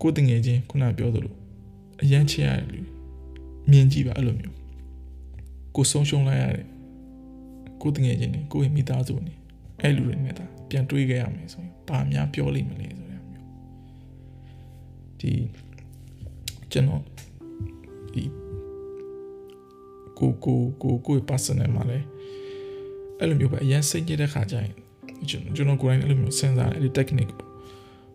[0.02, 1.34] ကိုယ်တငယ်ချင်းခုနပြောသလို
[2.04, 2.82] အရန်ချရတယ်လူ
[3.72, 4.63] မြင်ကြည့်ပါအဲ့လိုမျိုး
[5.76, 6.68] ကိုဆုံးရှုံးလိုက်ရတယ်
[7.82, 9.34] ကိုတငယ်ချင်းနေကိုရဲ့မိသားစုနေ
[9.82, 13.48] အဲ့လူတွေနဲ့ဒါပြန်တွေးခဲ့ရမယ်ဆိုရင်ဘာများပြောလိမ့်မလဲဆိုရမျိုး
[15.20, 15.32] ဒီ
[16.72, 17.02] ကျွန်တော်
[18.14, 18.24] ဒီ
[20.20, 21.98] ကိုကိုကိုကို personal မှာလဲ
[23.20, 24.74] အဲ့လိုမျိုးပဲအရင်စိတ်ကြည့်တဲ့ခါကျရင်
[25.30, 27.34] ကျွန်တော်ကျွန်တော်ကိုယ်တိုင်အဲ့လိုမျိုးစဉ်းစားတယ်အဲ့ဒီ technique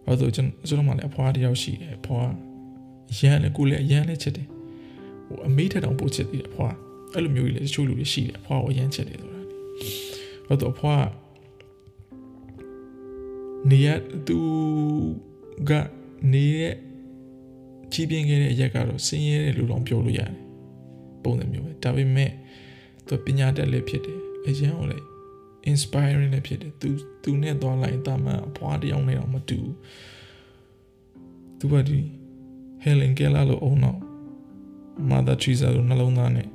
[0.04, 2.30] ပေါ့ဘာလို့ကျွန်တော်ကျွန်တော်မှလည်းအဖွားတယောက်ရှိတယ်အဖွား
[3.18, 4.46] ရမ်းလည်းကိုလည်းရမ်းလည်းချစ်တယ်
[5.26, 6.74] ဟိုအမေးထက်တောင်ပိုချစ်တယ်အဖွား
[7.14, 11.06] အဲ့လိုမျိုးကြီးလည်းတချို့လူတွေရှိတယ်အဖွားကိုရမ်းချစ်တယ်ဆိုတာဘာလို့အဖွား
[13.70, 13.88] နေရ
[14.26, 14.38] သူ
[15.68, 15.70] က
[16.32, 16.62] နေရ
[17.92, 20.32] ကြီးပြင်းခဲ့တဲ့အရက်ကတော့ဆင်းရဲတဲ့လူတော်ပြောလို့ရတယ်
[21.22, 22.30] ပုံစံမျိုးပဲဒါပေမဲ့
[23.06, 25.04] သူပညာတတ်လည်းဖြစ်တယ်အရင်ကလည်း
[25.70, 26.88] inspiring လည်းဖြစ်တယ်သူ
[27.22, 29.58] သူနဲ့သွားလိုက်တာမှအဖွားတယောက်နဲ့တော့မတူ
[31.58, 32.00] သူကဒီ
[32.84, 33.98] Helen Keller လို့အုံတော့
[35.10, 36.48] Mother Teresa လို့နှလုံးသားနဲ့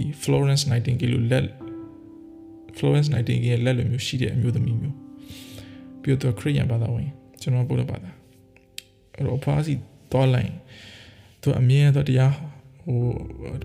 [0.00, 1.46] ဒီ Florence Nightingale လို့လက်
[2.78, 4.96] Florence Nightingale လက်လိုမျိုးရှိတဲ့အမျိုးသမီးမျိုး
[6.02, 7.08] ပြီးတော့ခရစ်ယာန်ဘာသာဝင်
[7.40, 8.10] ကျွန်တော်ဗုဒ္ဓဘာသာ
[9.14, 9.74] အဲ့တော့အဖွားစီ
[10.12, 10.52] သွားလိုက်
[11.42, 12.32] သူအမြဲတော့တရား
[12.86, 13.00] ဟို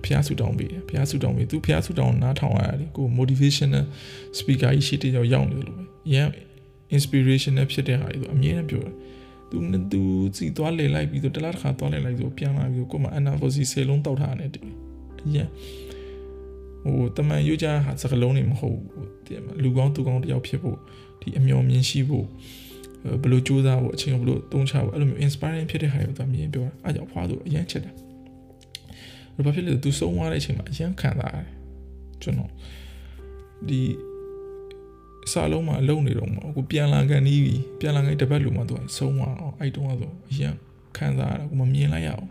[0.06, 3.86] ဖျားဆူတောင်းပေးတယ်ဖျားဆူတောင်းပေးသူဖျားဆူတောင်းနားထောင်ရတယ်ကို motivational
[4.38, 5.84] speaker ကြီးရှိတဲ့ကြောင်ရောက်နေလို့ပဲ
[6.14, 6.30] ရန်
[6.96, 8.94] inspirational ဖြစ်တဲ့ဟာတွေသူအမြဲတမ်းပြောတယ်
[9.50, 9.58] သူ
[9.92, 10.02] သူ
[10.38, 14.66] စီသွားလေလိုက်ပြီးတော့တလားတစ်ခါသွားလေလိုက်ဆိုပြန်လာပြီးကိုမအနာဖိုစီဆေလုံးတောက်ထားတယ်တည်း
[15.36, 15.50] ရန်
[16.86, 20.78] ဟိုတမန်ယူကြဟာစကလုံးနေမဟုတ်ဘူးလူကောင်းသူကောင်းတယောက်ဖြစ်ဖို့
[21.22, 22.26] ဒီအမျော်မြင်ရှိဖို့
[23.22, 27.94] ဘယ်လိုစူးစမ်းဖို့အချိန်ကိုဘယ်လိုသုံးချဖို့အဲ့လိုမျိုး inspiring ဖြစ်တဲ့ဟာကိုသူမြင်ပြောတာအားကြောင့်ဖွားသူအရင်ချက်တယ်
[29.46, 31.48] ဘာဖြစ်လဲသူဆုံးသွားတဲ့အချိန်မှာအရင်ခံစားရတယ်
[32.22, 32.52] ကျွန်တော်
[33.70, 33.82] ဒီ
[35.32, 40.54] စာလုံးမှာလုံနေတော့မှာကိုပြန်လာကန်နီးပြီပြန်လာကန်တပတ်လူမှာသူဆုံးသွားအောင်အဲ့တုန်းကဆိုအရင်
[40.98, 42.28] ခံစားရတာကိုမမြင်လိုက်ရအောင်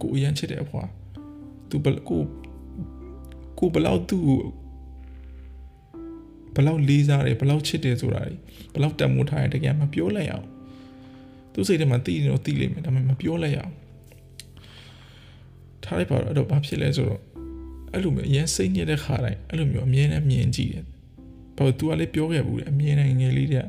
[0.00, 0.82] ကိုအရင်ချစ်တဲ့အဖွာ
[1.70, 2.22] သူဘကို
[3.58, 4.40] ကိုဘလောက်သူ့ကို
[6.56, 8.22] ဘလောက်လေးစားတယ်ဘလောက်ချစ်တယ်ဆိုတာ
[8.74, 10.46] ဘလောက်တန်မိုးထားတယ်တကယ်မပြောလိုက်အောင်
[11.52, 13.74] သူစိတ်ထဲမှာသိနေတော့သိလိမ့်မယ်ဒါပေမဲ့မပြောလိုက်အောင်
[15.84, 17.20] ထားလိုက်ပါတော့အဲ့တော့ဘာဖြစ်လဲဆိုတော့
[17.92, 20.84] အဲ့လိုမျိုးအရင်စိတ်ညစ်တဲ့ခါတိုင်းအဲ့လိုမျိုးအမြဲတမ်းမြင်ကြည့်တယ်
[21.56, 23.66] ဘာလို့ तू ကလည်းပြောခဲ့ဘူးလေအမြဲတမ်းငယ်လေးတဲ့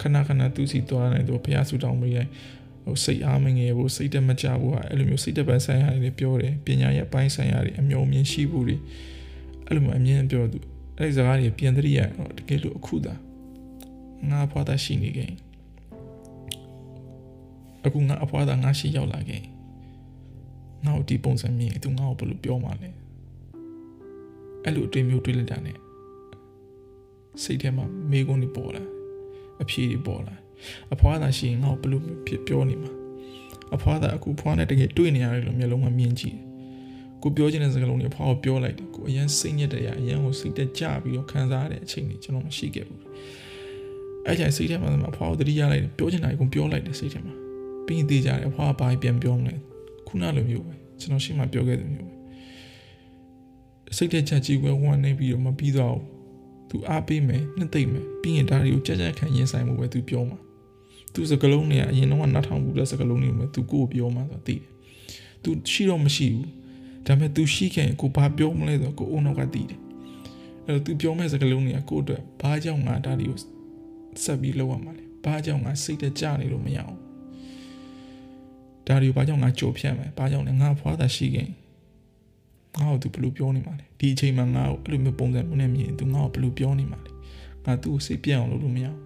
[0.00, 2.26] ခဏခဏသူစီသွားနေတော့ဘုရားဆူတောင်းပေးတယ်
[2.84, 8.76] ဟိုစိတ်အားမငယ်ဘူးစိတ်တက်မကြဘူးဟာအဲ့လိုမျိုးစိတ်တက်ပန်းဆိုင်ရာတွေပြောတယ်ပညာရဲ့ပိုင်းဆိုင်ရာတွေအမျိုးအမြင်ရှိဘူးတွေ
[9.68, 10.58] အဲ့လိုမျိုးအမြင်ပြောသူ
[10.98, 13.14] အဲ့ဒီစကားတွေပြန်တရိရတော့တကယ်လို့အခုသာ
[14.30, 15.30] ငါဖွားတာရှိနေခဲ့
[17.86, 19.42] အခုငါအဖွားတာငါရှိရောက်လာခဲ့
[20.86, 22.90] ငါ့ကိုဒီပုံစံမြင်သူငါ့ကိုဘယ်လိုပြောမှလဲ
[24.64, 25.72] အဲ့လိုအတွေ့မျိုးတွေ့လိုက်တာ ਨੇ
[27.42, 28.84] စိတ်ထဲမှာမေးခွန်းတွေပေါ်လာ
[29.62, 30.34] အဖြေတွေပေါ်လာ
[30.92, 32.92] အဖွားသာရှိရင်ငါ့ကိုဘယ်လိုဖြစ်ပြောနေမှာ
[33.74, 36.36] အဖွားသာအခုဖွားနဲ့တကယ်တွေ့နေရတယ်လို့မျိုးလုံးကမြင်ကြည့်
[37.22, 43.00] ကိုပြောချင်တဲ့စကားလုံးတွေဖွားကိုပြောလိုက်တယ်ကိုအရင်စိတ်ညစ်တဲ့အရာအရင်ကိုစိတ်တက်ကြပြီးတော့ခံစားရတဲ့အချိန်တွေကျွန်တော်မရှိခဲ့ဘူး
[44.26, 47.34] အဲ့ကျရင်စိတ်ထဲမှာအဖွားကိုတတိယလိုက်တယ်ပြောချင်တာကိုပြောလိုက်တယ်စိတ်ထဲမှာ
[47.86, 49.54] ပြီးရင်သိကြတယ်အဖွားကဘာပြန်ပြောမလဲ
[50.08, 55.96] ခုနလိုမျိုးပဲကျွန်တော်ရှင်းမှပြောခဲ့တဲ့မျိုးပဲစိတ်တက်ချက်ကြီးဝဲဝမ်းနေပြီးတော့မပြီးတော့
[56.70, 60.38] သူအားပေးမယ်နှစ်သိမ့်မယ်ပြီးရင်ဒါတွေကိုကြက်ကြက်ခံရင်ဆိုင်မှုပဲသူပြောမှာ
[61.14, 64.68] သူစကလုံးတွေကအရင်တော့နားထောင်ဘူးတဲ့စကလုံးတွေပဲသူကိုယ်ပြောမှာဆိုသိတယ်
[65.42, 66.46] သူရှိတော့မရှိဘူး
[67.08, 69.80] ဒါပေမဲ့သူရှိခင်ကိုဘာပြောမလဲဆိုတော့ကိုအုံနောက်ကသိတယ်
[70.66, 73.38] အဲ့တော့သူပြောမဲ့စကလုံးတွေကကိုယ့်အတွက်ဘာကြောင့်ငါဒါတွေကို
[74.24, 76.96] ဆက်ပြီးလုပ်ရမှာလဲဘာကြောင့်ငါစိတ်တကြနေလို့မရအောင်
[78.86, 81.48] ဒါတွေကိုဘာကြောင့်ငါကြိုဖြတ်မယ်ဘာကြောင့်လဲငါဖွားတာရှိခင်
[82.80, 87.10] ငါ့ကိုသူဘယ်လိုပြောနေမှာလဲဒီအချိန်မှာငါ့ကိုအဲ့လိုမျိုးပုံစံမျိုးနဲ့မြင်သူငါ့ကိုဘယ်လိုပြောနေမှာလဲ
[87.64, 88.98] ငါသူ့ကိုစိတ်ပြတ်အောင်လုပ်လို့မရအောင်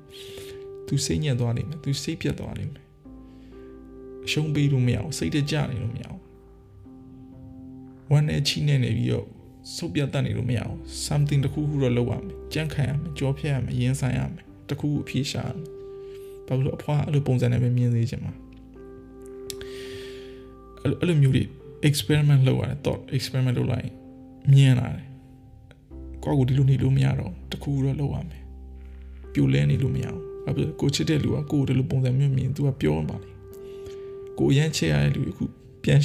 [0.86, 2.84] သူစိတ်ညစ်သွားလိမ့်မယ်သူစိတ်ပြတ်သွားလိမ့်မယ်
[4.26, 6.20] အရှုံးပေးလို့မရအောင်စိတ်တကြနေလို့မရအောင်
[8.10, 9.26] ဝမ်းနဲ့ချိနေနေပြီးတော့
[9.74, 10.76] စုပ်ပြတ်တတ်နေလို့မရအောင်
[11.06, 15.66] something တခုခုတော့လုပ်ရမယ်ကြန့်ခံရမယ်ကြောဖြတ်ရမယ်ရင်ဆိုင်ရမယ်တခုခုအဖြေရှာရမယ်
[16.46, 18.32] ဘာလို့အဖွားအဲ့လိုပုံစံနဲ့ပဲမြင်သေးချင်မှာ
[20.82, 21.44] အဲ့လိုမျိုးတွေ
[21.88, 23.88] experiment လုပ်ရတယ် thought experiment လုပ်လိုက်
[24.52, 25.06] မြင်လာတယ်
[26.24, 28.42] ကိုယ့်ကိုဒီလိုနေလို့မရတော့တခုတော့လုပ်ရမယ်
[29.32, 33.30] ပြိုလဲနေလို့မရအောင်ဘာဖြစ်ကိုချစ်တဲ့လူကကိုယ်ဒီလိုပုံစံမျိုးမြင်သူကပြောပါလေ
[34.38, 35.44] ကိုရမ်းချစ်ရတဲ့လူအခု
[35.84, 36.00] ပြန်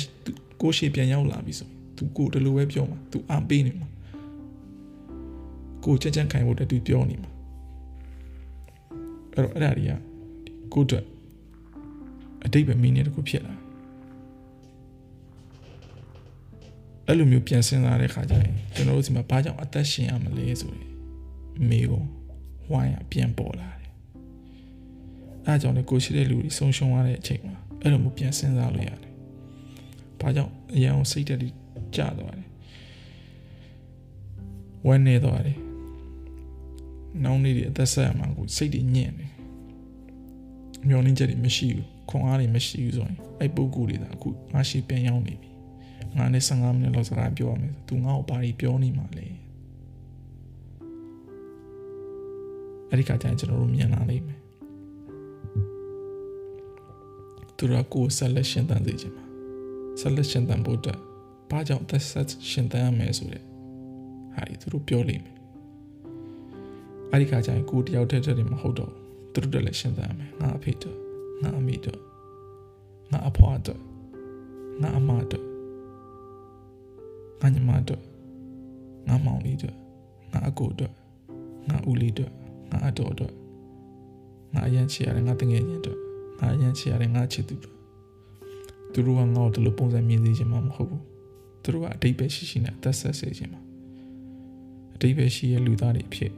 [0.61, 3.87] ကိုရှိပြန်ရောက်လာပြီဆို သူကိုဒီလိုပဲပြောမှာသူအားပေးနေမှာ
[5.83, 7.31] ကိုချက်ချက်ခိုင်ဖို့တတူပြောနေမှာ
[9.33, 9.93] အဲ့တော့အဲ့ဒါတွေက
[10.73, 11.05] ကိုအတွက်
[12.45, 13.53] အတိတ်ပဲမင်းနေတခုဖြစ်လာ
[17.07, 20.91] အဲ့လိုမျိုးပြန်စဉ်းစားတဲ့ခါကျရင်ကျွန်တော်တို့ဒီမှာဘာကြောင့်အသက်ရှင်ရမလဲဆိုရင်
[21.69, 22.03] မိကို
[22.71, 23.91] ဝိုင်းရပြန်ပေါ်လာတယ်
[25.45, 29.13] အဲအကြောင်းလေကိုရှိတဲ့လူတွေဆုံးရှုံးရတဲ့အချိန်မှာအဲ့လိုမျိုးပြန်စဉ်းစားလို့ရတယ်
[30.19, 31.53] ဘာကြောင့်အရင်အောင်စိတ်တက်ပြီး
[31.95, 32.49] ကျသွားတယ်
[34.87, 35.57] ဝမ်းနေသွားတယ်
[37.23, 39.31] နောင်နေတဲ့အသက်ဆက်ရမှာကိုစိတ်တွေညံ့တယ်
[40.87, 45.49] မျောလင်းချက်တွေမရှိဘူးခွန်အားတွေမရှိဘူးဆိုရင်အဲ့ပုဂ္ဂိုလ်တွေသာအခုငါရှိပြန်ရောက်နေပြီ
[46.17, 49.25] ငါနဲ့15မိနစ်လောက်စကားပြောရမယ်သူငါ့ကိုဘာတွေပြောနေမှာလဲ
[52.89, 54.39] အဲ့ဒီကကျရင်ကျွန်တော်တို့မြင်လာလိမ့်မယ်
[57.57, 59.25] သူတို့ကိုဆက်လက်ရှင်သန်စေချင်မှာ
[59.99, 60.99] ဆက်လက်ရှင်သန်ဖို့အတွက်
[61.49, 63.43] ဘာကြောင့်သက်ဆက်ရှင်သန်ရမယ်ဆိုတဲ့
[64.35, 65.37] ဟာဒီသူတို့ပြောလိမ့်မယ်
[67.11, 68.91] အဲ့ဒီကကျရင်ကိုတယောက်တည်းတည်းမဟုတ်တော့
[69.33, 70.97] သူတို့လည်းရှင်သန်ရမယ်ငါအဖေတို့
[71.41, 71.99] ငါအမေတို့
[73.11, 73.79] ငါအဖွားတို့
[74.81, 75.45] ငါအမတို့
[77.41, 78.01] ငါညီမတို့
[79.07, 79.75] ငါမောင်လေးတို့
[80.31, 80.93] ငါအကိုတို့
[81.67, 82.31] ငါဦးလေးတို့
[82.71, 83.33] ငါအတော်တို့
[84.53, 85.97] ငါအရန်ချရတဲ့ငါတငယ်ချင်းတို့
[86.39, 87.75] ငါအရန်ချရတဲ့ငါချစ်သူတို့
[88.91, 91.03] သူတို့ကငါ့ကိုဒီလိုပုံစံမြင်စေချင်မှာမဟုတ်ဘူး
[91.67, 93.61] သူတို့ကအတိတ်ပဲရှိရှိနဲ့အသက်ဆက်စေချင်မှာ
[94.95, 96.33] အတိတ်ပဲရှိရဲ့လူသားတွေဖြစ်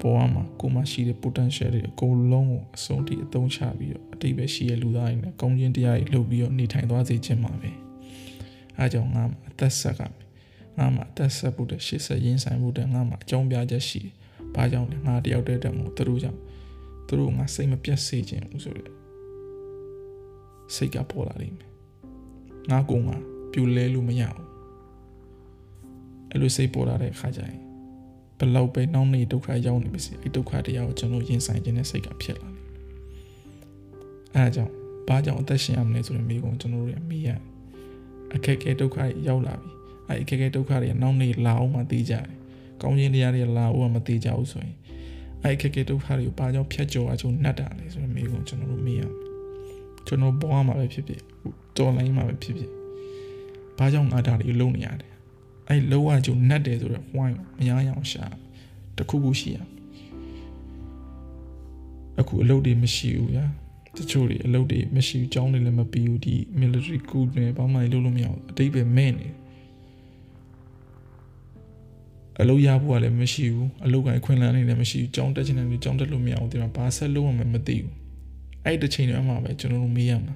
[0.00, 7.70] ပေါ်မှာကိုမရှိတဲ့ potential တွေအကုန်လုံးကိုအဆုံးထိအသုံးချပြီးတော့အတိတ်ပဲရှိရဲ့လူသားတွေနဲ့ကောင်းခြင်းတရားတွေလုပ်ပြီးတော့နေထိုင်သွားစေချင်မှာပဲ
[8.78, 10.00] အဲကြောင့်ငါအသက်ဆက်က
[10.78, 14.12] ငါမှာအသက်ဆက်ဖို့တဲ့ရှေ့ဆက်ရင်းဆိုင်ဖို့တဲ့ငါမှာအကြောင်းပြချက်ရှိတယ်။
[14.54, 16.38] ဘာကြောင့်လဲငါတယောက်တည်းတည်းမို့သူတို့ကြောင့်
[17.06, 18.90] သူတို့ငါစိတ်မပြတ်စေခြင်းဘူးဆိုတဲ့
[20.74, 21.70] စိတ်ကပေါ်လာလိမ့်မယ်။
[22.70, 24.46] ငါကောင်က ပြူလဲလို့မရဘူး။
[26.30, 27.58] အဲ့လိုစိတ်ပေါ်လာတဲ့အခါကျရင်
[28.38, 32.58] ဘလောက်ပဲနှောင်းနေဒုက္ခရောက်နေပါစေအဲ့ဒုက္ခတရားကိုကျွန်တော်ရင်ဆိုင်ခြင်းနဲ့စိတ်ကဖြစ်လာတယ်။
[34.34, 34.72] အဲဒါကြောင့်
[35.08, 37.40] ဘာကြောင့်အသက်ရှင်ရမလဲဆိုတဲ့မိကုံကျွန်တော်တို့ရမိရတယ်
[38.34, 39.70] အခက်အခဲဒုက္ခတွေရောက်လာပြီ
[40.08, 42.26] အဲအခက်အခဲဒုက္ခတွေနောက်နေလာအောင်မှသိကြတယ်
[42.82, 44.74] ကောင်းခြင်းတရားတွေလာအောင်မှမသိကြဘူးဆိုရင်
[45.42, 49.12] အဲအခက်အခဲဒုက္ခတွေကိုဘာကြောင့်ဖြတ်ကျော်အောင်နှက်တာလဲဆိုတော့မိကုံကျွန်တော်တို့မေးရမယ်
[50.06, 51.20] ကျွန်တော်ဘဝမှာပဲဖြစ်ဖြစ်
[51.76, 52.70] တော်လိုင်းမှာပဲဖြစ်ဖြစ်
[53.82, 55.10] ဘာဘာကြောင့်ငါဒါတွေလုံးနေရတယ်
[55.68, 58.24] အဲ့လောကကျုံနှက်တယ်ဆိုတော့ဝိုင်းမရအောင်ရှာ
[58.96, 59.58] တခုခုရှိရ
[62.20, 63.44] အခုအလုပ်တွေမရှိဘူးဗျာ
[63.96, 69.28] တချို့တွေအလုပ်တွေမရှိဘူးကြောင်းတွေလည်းမပြီးဘူးဒီ military coup နဲ့ဘာမှလုပ်လို့မရဘူးအတိတ်ပဲမဲ့နေ
[72.40, 77.92] အလုပ်ရဖို့ကလည်းမရှိဘူးအလုပ်ကိုင်ခွင့်လန်းနေလည်းမရှိဘူးကြောင်းတက်ချင်တယ်လည်းကြောင်းတက်လို့မရဘူးဒီမှာဘာဆက်လုပ်မှမသိဘူး
[78.64, 80.34] အဲ့ဒီချိန်တွေမှာပဲကျွန်တော်တို့မေးရမှာ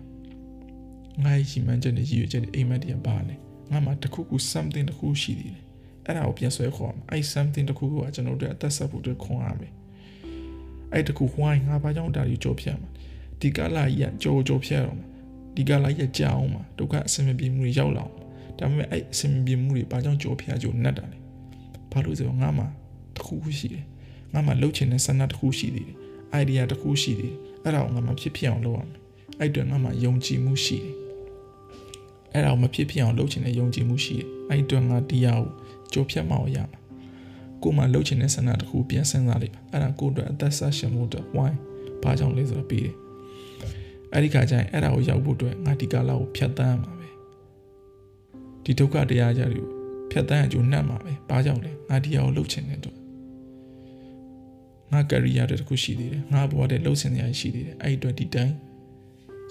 [1.24, 3.34] ငါ့ရှိမှန်းချက်နဲ့ရည်ရွယ်ချက်တွေအိမ်မက်တွေကပါလဲ
[3.70, 5.64] ငါမှတခုခု something တခုရှိသေးတယ်
[6.04, 9.68] အဲ့ဒါကိုပြန်ဆွဲခေါ်မှာအဲ့ something တခုခုကကျွန်တော်တို့အသက်ဆက်ဖို့အတွက်ခွန်အားပဲ
[10.92, 12.88] အဲ့တခုဝိုင်းငါဘာကြောင့်ဒါကြီးကြောဖြတ်မှာ
[13.40, 15.06] ဒီကလာကြီးကကြောကြောဖြတ်တော့မှာ
[15.56, 18.14] ဒီကလာကြီးကကြောင်းမှာဒုက္ခအစင်မပြေမှုတွေရောက်လာအောင်
[18.58, 21.18] ဒါပေမဲ့အဲ့အစင်မပြေမှုတွေဘာကြောင့်ကြောဖြတ်ကြောနှက်တာလဲ
[21.92, 22.64] ဘာလို့ဆိုတော့ငါမှ
[23.16, 23.84] တခုခုရှိတယ်
[24.32, 25.96] ငါမှလှုပ်ချင်တဲ့ဆန္ဒတခုရှိသေးတယ်
[26.40, 29.00] idea တခုရှိသေးတယ်အဲ့ဒါကိုငါမှဖြစ်ဖြစ်အောင်လုပ်ရမယ်
[29.38, 31.05] အဲ့အတွက်ငါမှယုံကြည်မှုရှိတယ်
[32.36, 35.50] အဲ့ဒါကိုမဖြစ်ဖြစ်အောင်လုပ်ချင်တဲ့ယုံကြည်မှုရှိတယ်အဲ့အတွက်ငါတရားကို
[35.92, 36.78] ကြိုးဖြတ်မအောင်ရမှာ
[37.62, 41.52] ကိုမှလှုပ်ချင်တဲ့ဆန္ဒတခုပြန်စဉ်းစားလိုက်ပါအဲ့ဒါကိုအတွက်အသက်ဆက်ရှင်မှုအတွက် why
[42.02, 42.94] ဘာကြောင့်လဲဆိုတော့ပြီးတယ်
[44.12, 47.08] အဲ့ဒီခါကျရင်အဲ့ဒါကိုရောက်ဖို့အတွက်ငါဒီကာလကိုဖြတ်တန်းရမှာပဲ
[48.64, 49.70] ဒီဒုက္ခတရားကြတွေကို
[50.10, 52.96] ဖြတ်တန်းအကျိုးနှက်မှာပဲဘာကြောင့်လဲငါဒီဟာကိုလှုပ်ချင်တဲ့အတွက်
[54.92, 58.54] ငါကရိယာတခုရှိသေးတယ်ငါဘဝတဲ့လှုပ်ချင်နေရရှိသေးတယ်အဲ့ဒီအတွက်ဒီတိုင်း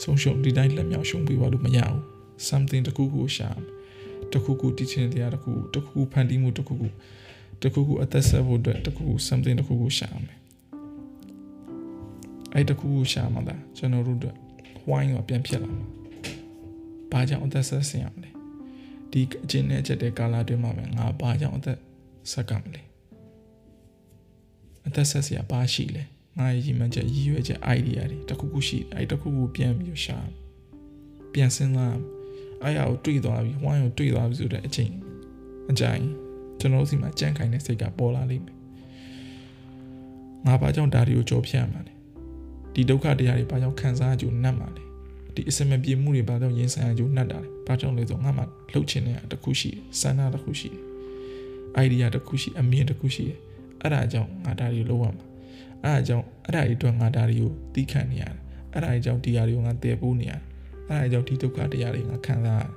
[0.03, 2.14] ဆုံးရှုံးဒီတိုင်းလက်မြောက်ရှုံးပြီးပါလို့မရဘူး
[2.49, 3.49] something တခုခုရှာ
[4.33, 6.87] တခုခုတည်ချင်တရားတခုတခုခုဖန်တီးမှုတခုခု
[7.61, 10.39] တခုခုအသက်ဆက်ဖို့အတွက်တခုခု something တခုခုရှာမယ်
[12.53, 14.35] အဲ့တခုခုရှာမှလားကျွန်တော်တို့အတွက်
[14.89, 15.85] ဝိုင်းရောပြန်ဖြစ်လာမှာ
[17.11, 18.29] ဘာကြောင့်အသက်ဆက်ဆင်ရမလဲ
[19.11, 21.77] ဒီအချင်းနဲ့ချက်တဲ့ကာလအတွင်းမှာပဲငါဘာကြောင့်အသက်
[22.31, 22.81] ဆက်ကမလဲ
[24.87, 26.03] အသက်ဆက်စရာဘာရှိလဲ
[26.37, 30.17] ငါရည်မှန်းချက်ရည်ရွယ်ချက် idea တွေတခုခုရှိအဲ့တခုခုပြန်ပြီးရှာ
[31.33, 31.95] ပြန်စဉ်းစား
[32.63, 34.91] အဲ့ရကိုတွေးသွားပြီဝိုင်းကိုတွေးသွားပြီဆိုတဲ့အချိန်
[35.71, 36.03] အကြိုင်
[36.59, 38.57] ကျွန်တော်တို့စီမှာကြံ့ခိုင်တဲ့စိတ်ကပေါ်လာလိမ့်မယ်
[40.45, 41.93] ငါဘာကြောင့်ဒါတွေကိုကြော်ဖြတ်ရမှာလဲ
[42.73, 44.83] ဒီဒုက္ခတရားတွေဘာကြောင့်ခံစားကြုံနှက်မှာလဲ
[45.35, 48.43] ဒီအစမပြေမှုတွေဘာကြောင့်ရင်ဆိုင်ကြုံနှက်တာလဲဘာကြောင့်လဲဆိုငါမှ
[48.73, 50.81] လှုပ်ချင်တဲ့တခုရှိတယ်စန္ဒတခုရှိတယ်
[51.83, 53.39] idea တခုရှိအမြင်တခုရှိတယ်
[53.81, 55.25] အဲ့ဒါကြောင့်ငါဒါတွေလုပ်ရမှာ
[55.83, 58.35] အဲ့ဒါကြောင့်အဲ့ဒါတွေအတွက်ငါဒါတွေကိုတီးခံနေရတယ်
[58.73, 60.41] အဲ့ဒါတွေကြောင့်ဒီဟာတွေကိုငါတည်ပိုးနေရတယ်
[60.89, 62.71] အဲ့ဒါကြောင့်ဒီဒုက္ခတရားတွေငါခံစားရတယ်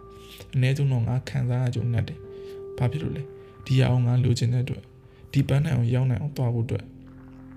[0.55, 2.19] အနည်းဆုံးတော့ငါခံစားရကြုံနဲ့တယ်
[2.79, 3.23] ဘာဖြစ်လို့လဲ
[3.67, 4.83] ဒီဟာအောင်ငါလိုချင်တဲ့အတွက်
[5.33, 6.85] ဒီပန်းနိုင်အောင်ရောက်နိုင်အောင်သွားဖို့အတွက်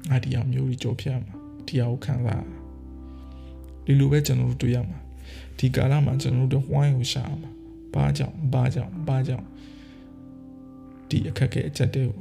[0.10, 1.34] ငါဒီဟာမျိုးကြီးကြော်ဖြတ်မှာ
[1.68, 2.44] ဒီဟာကိုခံစား
[3.86, 5.00] ဒီလိုပဲကျွန်တော်တို့တွေ့ရမှာ
[5.58, 7.52] ဒီကာလမှာကျွန်တော်တို့ဝိုင်းကိုရှာမှာ
[7.94, 9.46] ဘာကြောင့်ဘာကြောင့်ဘာကြောင့်
[11.10, 12.18] ဒီအခက်အခဲအချက်တွေကို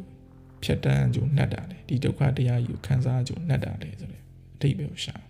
[0.62, 4.22] ဖြတ်တန်းကြုံနှက်တာလေဒီဒုက္ခတရားကြီးကိုခံစားကြုံနှက်တာလေဆိုတဲ့
[4.57, 5.30] အဓိပ္ပာယ်ကိုရှာ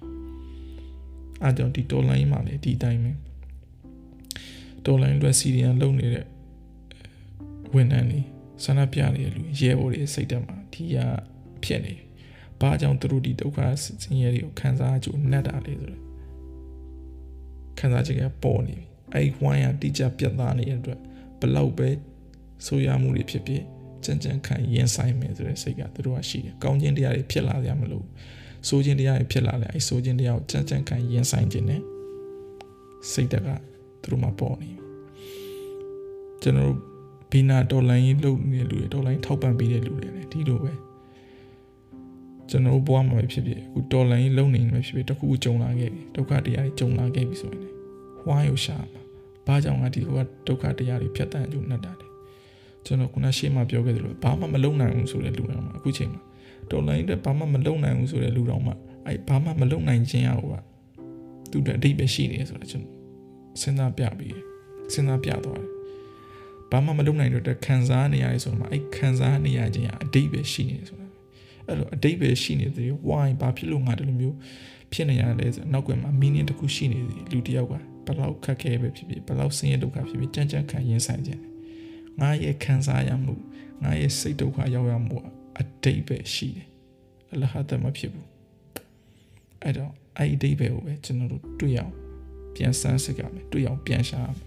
[1.42, 3.12] အားကြောင့်ဒီတော်လိုင်းမှာလေဒီတိုင်းပဲ
[4.84, 6.26] တော်လိုင်းအတွက်စီရီယံလုံနေတဲ့
[7.74, 8.20] ဝန်ထမ်းတွေ
[8.64, 10.96] ဆန္ဒပြနေတဲ့လူရဲဘော်တွေစိတ်ဓာတ်မှာဒီက
[11.64, 11.94] ဖြစ်နေ
[12.60, 16.00] ဘာကြောင့်သူတို့ဒီဒုက္ခဆင်းရဲတွေကိုခံစားကြုံနှက်တာလေဆိုတဲ့
[17.78, 21.00] ခံစားချက်ကပေါ်နေပြီအဲ့ဝိုင်းရတိကျပြတ်သားနေတဲ့အတွက်
[21.40, 21.88] ဘလောက်ပဲ
[22.66, 23.62] ဆိုရမှုတွေဖြစ်ဖြစ်
[24.04, 28.06] ကြံကြံခံရင်ဆိုင်မယ်ဆိုတဲ့စိတ်ကသူတို့ကရှိတယ်။ကောင်းခြင်းတရားတွေဖြစ်လာကြမလို့
[28.68, 31.82] ဆိုခြင်းတရားတွေဖြစ်လာတယ်အဲဆိုခြင်းတရားကိုကြံကြံခံရင်ဆိုင်ခြင်းနဲ့
[33.12, 33.48] စိတ်တက
[34.02, 34.76] သူတို့မှာပေါ်နေပြီ။
[36.42, 36.76] ကျွန်တော်တို့
[37.30, 40.72] ဘီနာဒေါ်လာရင်းလုပ်နေတဲ့လူတွေဒေါ်လာရင်းထောက်ပံ့ပေးတဲ့လူတွေလည်းဒီလိုပဲ
[42.50, 47.72] ကျွန်တော်တို့ဘဝမှာဖြစ်ဖြစ်အခုဒေါ်လာရင်းလုပ်နေနေဖြစ်ဖြစ်တခုခုကြုံလာခဲ့ပြီဒုက္ခတရားတွေကြုံလာခဲ့ပြီဆိုရင်
[48.26, 49.02] ဝိုင်းရရှာမှာ
[49.46, 50.08] ဘာကြောင့်ငါဒီက
[50.46, 52.06] ဒုက္ခတရားတွေဖြတ်တန်းကြုံနေတာလဲ
[52.86, 56.20] ကျွန်တော်ခုနရှေ့မှာပြောခဲ့သလိုဘာမှမလုပ်နိုင်ဘူးဆိုတဲ့လူတော်မှာအခုချိန်မှာ
[56.70, 58.74] တော်လိုင်းတဲ့ဘာမှမလုပ်နိုင်ဘူးဆိုတဲ့လူတော်မှာ
[59.06, 60.54] အဲဘာမှမလုပ်နိုင်ခြင်းရောက
[61.50, 62.96] သူ့အတွက်အဓိပ္ပာယ်ရှိနေဆိုတော့ကျွန်တော်
[63.60, 64.36] စဉ်းစားပြပြီး
[64.92, 65.68] စဉ်းစားပြသွားတယ်
[66.70, 71.06] ဘာမှမလုပ်နိုင်တော့တဲ့ခံစားနေရတယ်ဆိုတော့အဲခံစားနေရခြင်းကအဓိပ္ပာယ်ရှိနေတယ်ဆိုတာ
[71.66, 74.36] အဲ့လိုအဓိပ္ပာယ်ရှိနေတယ် why ဘာဖြစ်လို့ငါဒီလိုမျိုး
[74.92, 77.72] ဖြစ်နေရလဲဆိုနောက်ကွယ်မှာ meaning တစ်ခုရှိနေတယ်လူတစ်ယောက်က
[78.06, 81.40] ဘယ်လောက်ခက်ခဲပဲဖြစ်ဖြစ်ဘယ်လောက်ဆင်းရဲဒုက္ခဖြစ်ဖြစ်ကြမ်းကြမ်းခံရင်ဆိုင်ခြင်း
[82.20, 83.34] ငါရဲ့ခံစားရမှု
[83.82, 85.16] ငါရဲ့စိတ်ဒုက္ခရောက်ရမှု
[85.58, 86.66] အတိတ်ပဲရှိတယ်
[87.32, 88.28] အလဟတ်မဖြစ်ဘူး
[89.62, 91.94] အဲ့တော့အဲ့ဒီအတိတ်ပဲကိုပဲကျွန်တော်တို့တွေ့အောင်
[92.54, 94.38] ပြန်စမ်းစစ်ကြမယ်တွေ့အောင်ပြန်ရှာမယ်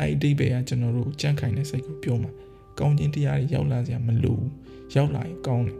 [0.00, 2.32] အဲ့ဒီအတိတ်ပဲကကျွန်တော်တို့ကြန့်ခိုင်တဲ့စိတ်ကိုပြောမှာ
[2.78, 4.50] ကောင်းခြင်းတရားတွေရောက်လာစရာမလိုဘူး
[4.96, 5.76] ရောက်လာရင်ကောင်းတယ်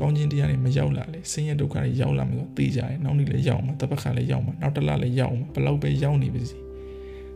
[0.00, 6.58] ကောင်းခြင်းတရားတွေမရောက်လာလေဆင်းရဲဒုက္ခတွေရောက်လာမှာဆိုသိကြတယ်နောက်နေ့လည်းရောက်မှာတပတ်ခါလည်းရောက်မှာနောက်တစ်လလည်းရောက်မှာဘယ်လောက်ပဲရောက်နေပါစေ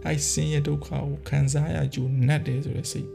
[0.04, 3.08] အဲ့ဆင်းရဲဒုက္ခကိုခံစားရကြုံနှက်တယ်ဆိုတဲ့စိတ်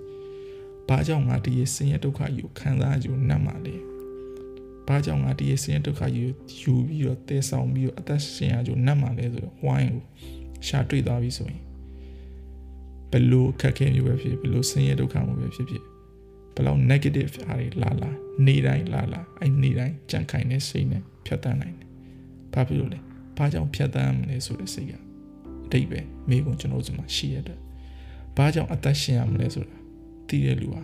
[0.89, 3.75] ဘာကြောင့်ငါဒီရဲ့ဆင်းရဲဒုက္ခကြီးကိုခံစားကြုံနှက်မှာလဲ
[4.87, 10.03] ဘာကြောင့်ငါဒီရဲ့ဆင်းရဲဒုက္ခကြီးကိုယူပြီးတော့တည်ဆောင်ပြီးတော့အသက်ရှင်ရကြုံနှက်မှာလဲဆိုတော့ဝိုင်းကို
[10.67, 11.61] ရှာတွေ့သွားပြီဆိုရင်
[13.11, 15.83] ဘလို့အခက်အခဲမျိုးပဲဖြစ်ဘလို့ဆင်းရဲဒုက္ခမျိုးပဲဖြစ်ဖြစ်
[16.55, 18.11] ဘလောက် negative အားတွေလာလာ
[18.45, 21.87] နေတိုင်းလာလာအဲ့နေတိုင်းကြံခိုင်တဲ့စိတ်နဲ့ဖြတ်တန်းနိုင်တယ်။
[22.53, 22.99] ဘာဖြစ်လို့လဲ။
[23.37, 24.93] ဘာကြောင့်ဖြတ်တန်းမလဲဆိုတဲ့စိတ်က
[25.65, 27.57] အတိတ်ပဲမိကုံကျွန်တော်တို့မှာရှိရတဲ့။
[28.37, 29.78] ဘာကြောင့်အသက်ရှင်ရမလဲဆိုတာ
[30.29, 30.83] သိတဲ့လူဟာ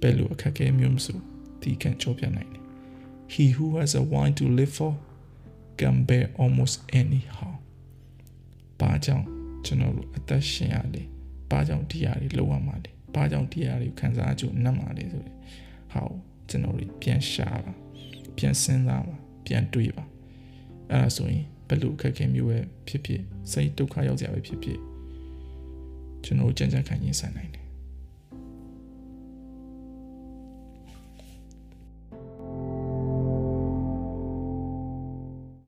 [0.00, 1.18] ဘယ်လိုအခက်အခဲမျိုးမဆို
[1.62, 2.62] ဒီခံကြောပြနိုင်တယ်။
[3.34, 4.92] He who has a wine to live for
[5.78, 7.52] can bear almost anyhow
[8.80, 9.26] ဘာကြောင့်
[9.64, 11.02] ကျွန်တော်တို့အသက်ရှင်ရလဲ
[11.50, 15.34] ဘာကြောင့်ဒီဟာတွေလောက်ရမှာလဲဘာကြောင့်ဒီဟာတွေခံစားကြုံနှက်မှာလဲဆိုတဲ့
[15.92, 16.16] ဟာကို
[16.48, 17.72] ကျွန်တော်တို့ပြန်ရှာပါ
[18.36, 19.16] ပြန်စဉ်းစားပါ
[19.46, 20.04] ပြန်တွေးပါ
[20.90, 22.58] အဲ့ဒါဆိုရင်ဘယ်လိုအခက်အခဲမျိုးပဲ
[22.88, 23.22] ဖြစ်ဖြစ်
[23.52, 24.78] စိတ်ဒုက္ခရောက်ကြပဲဖြစ်ဖြစ်
[26.24, 27.65] ကျွန်တော်ကြံ့ကြံ့ခံရင်ဆိုင်နိုင်တယ်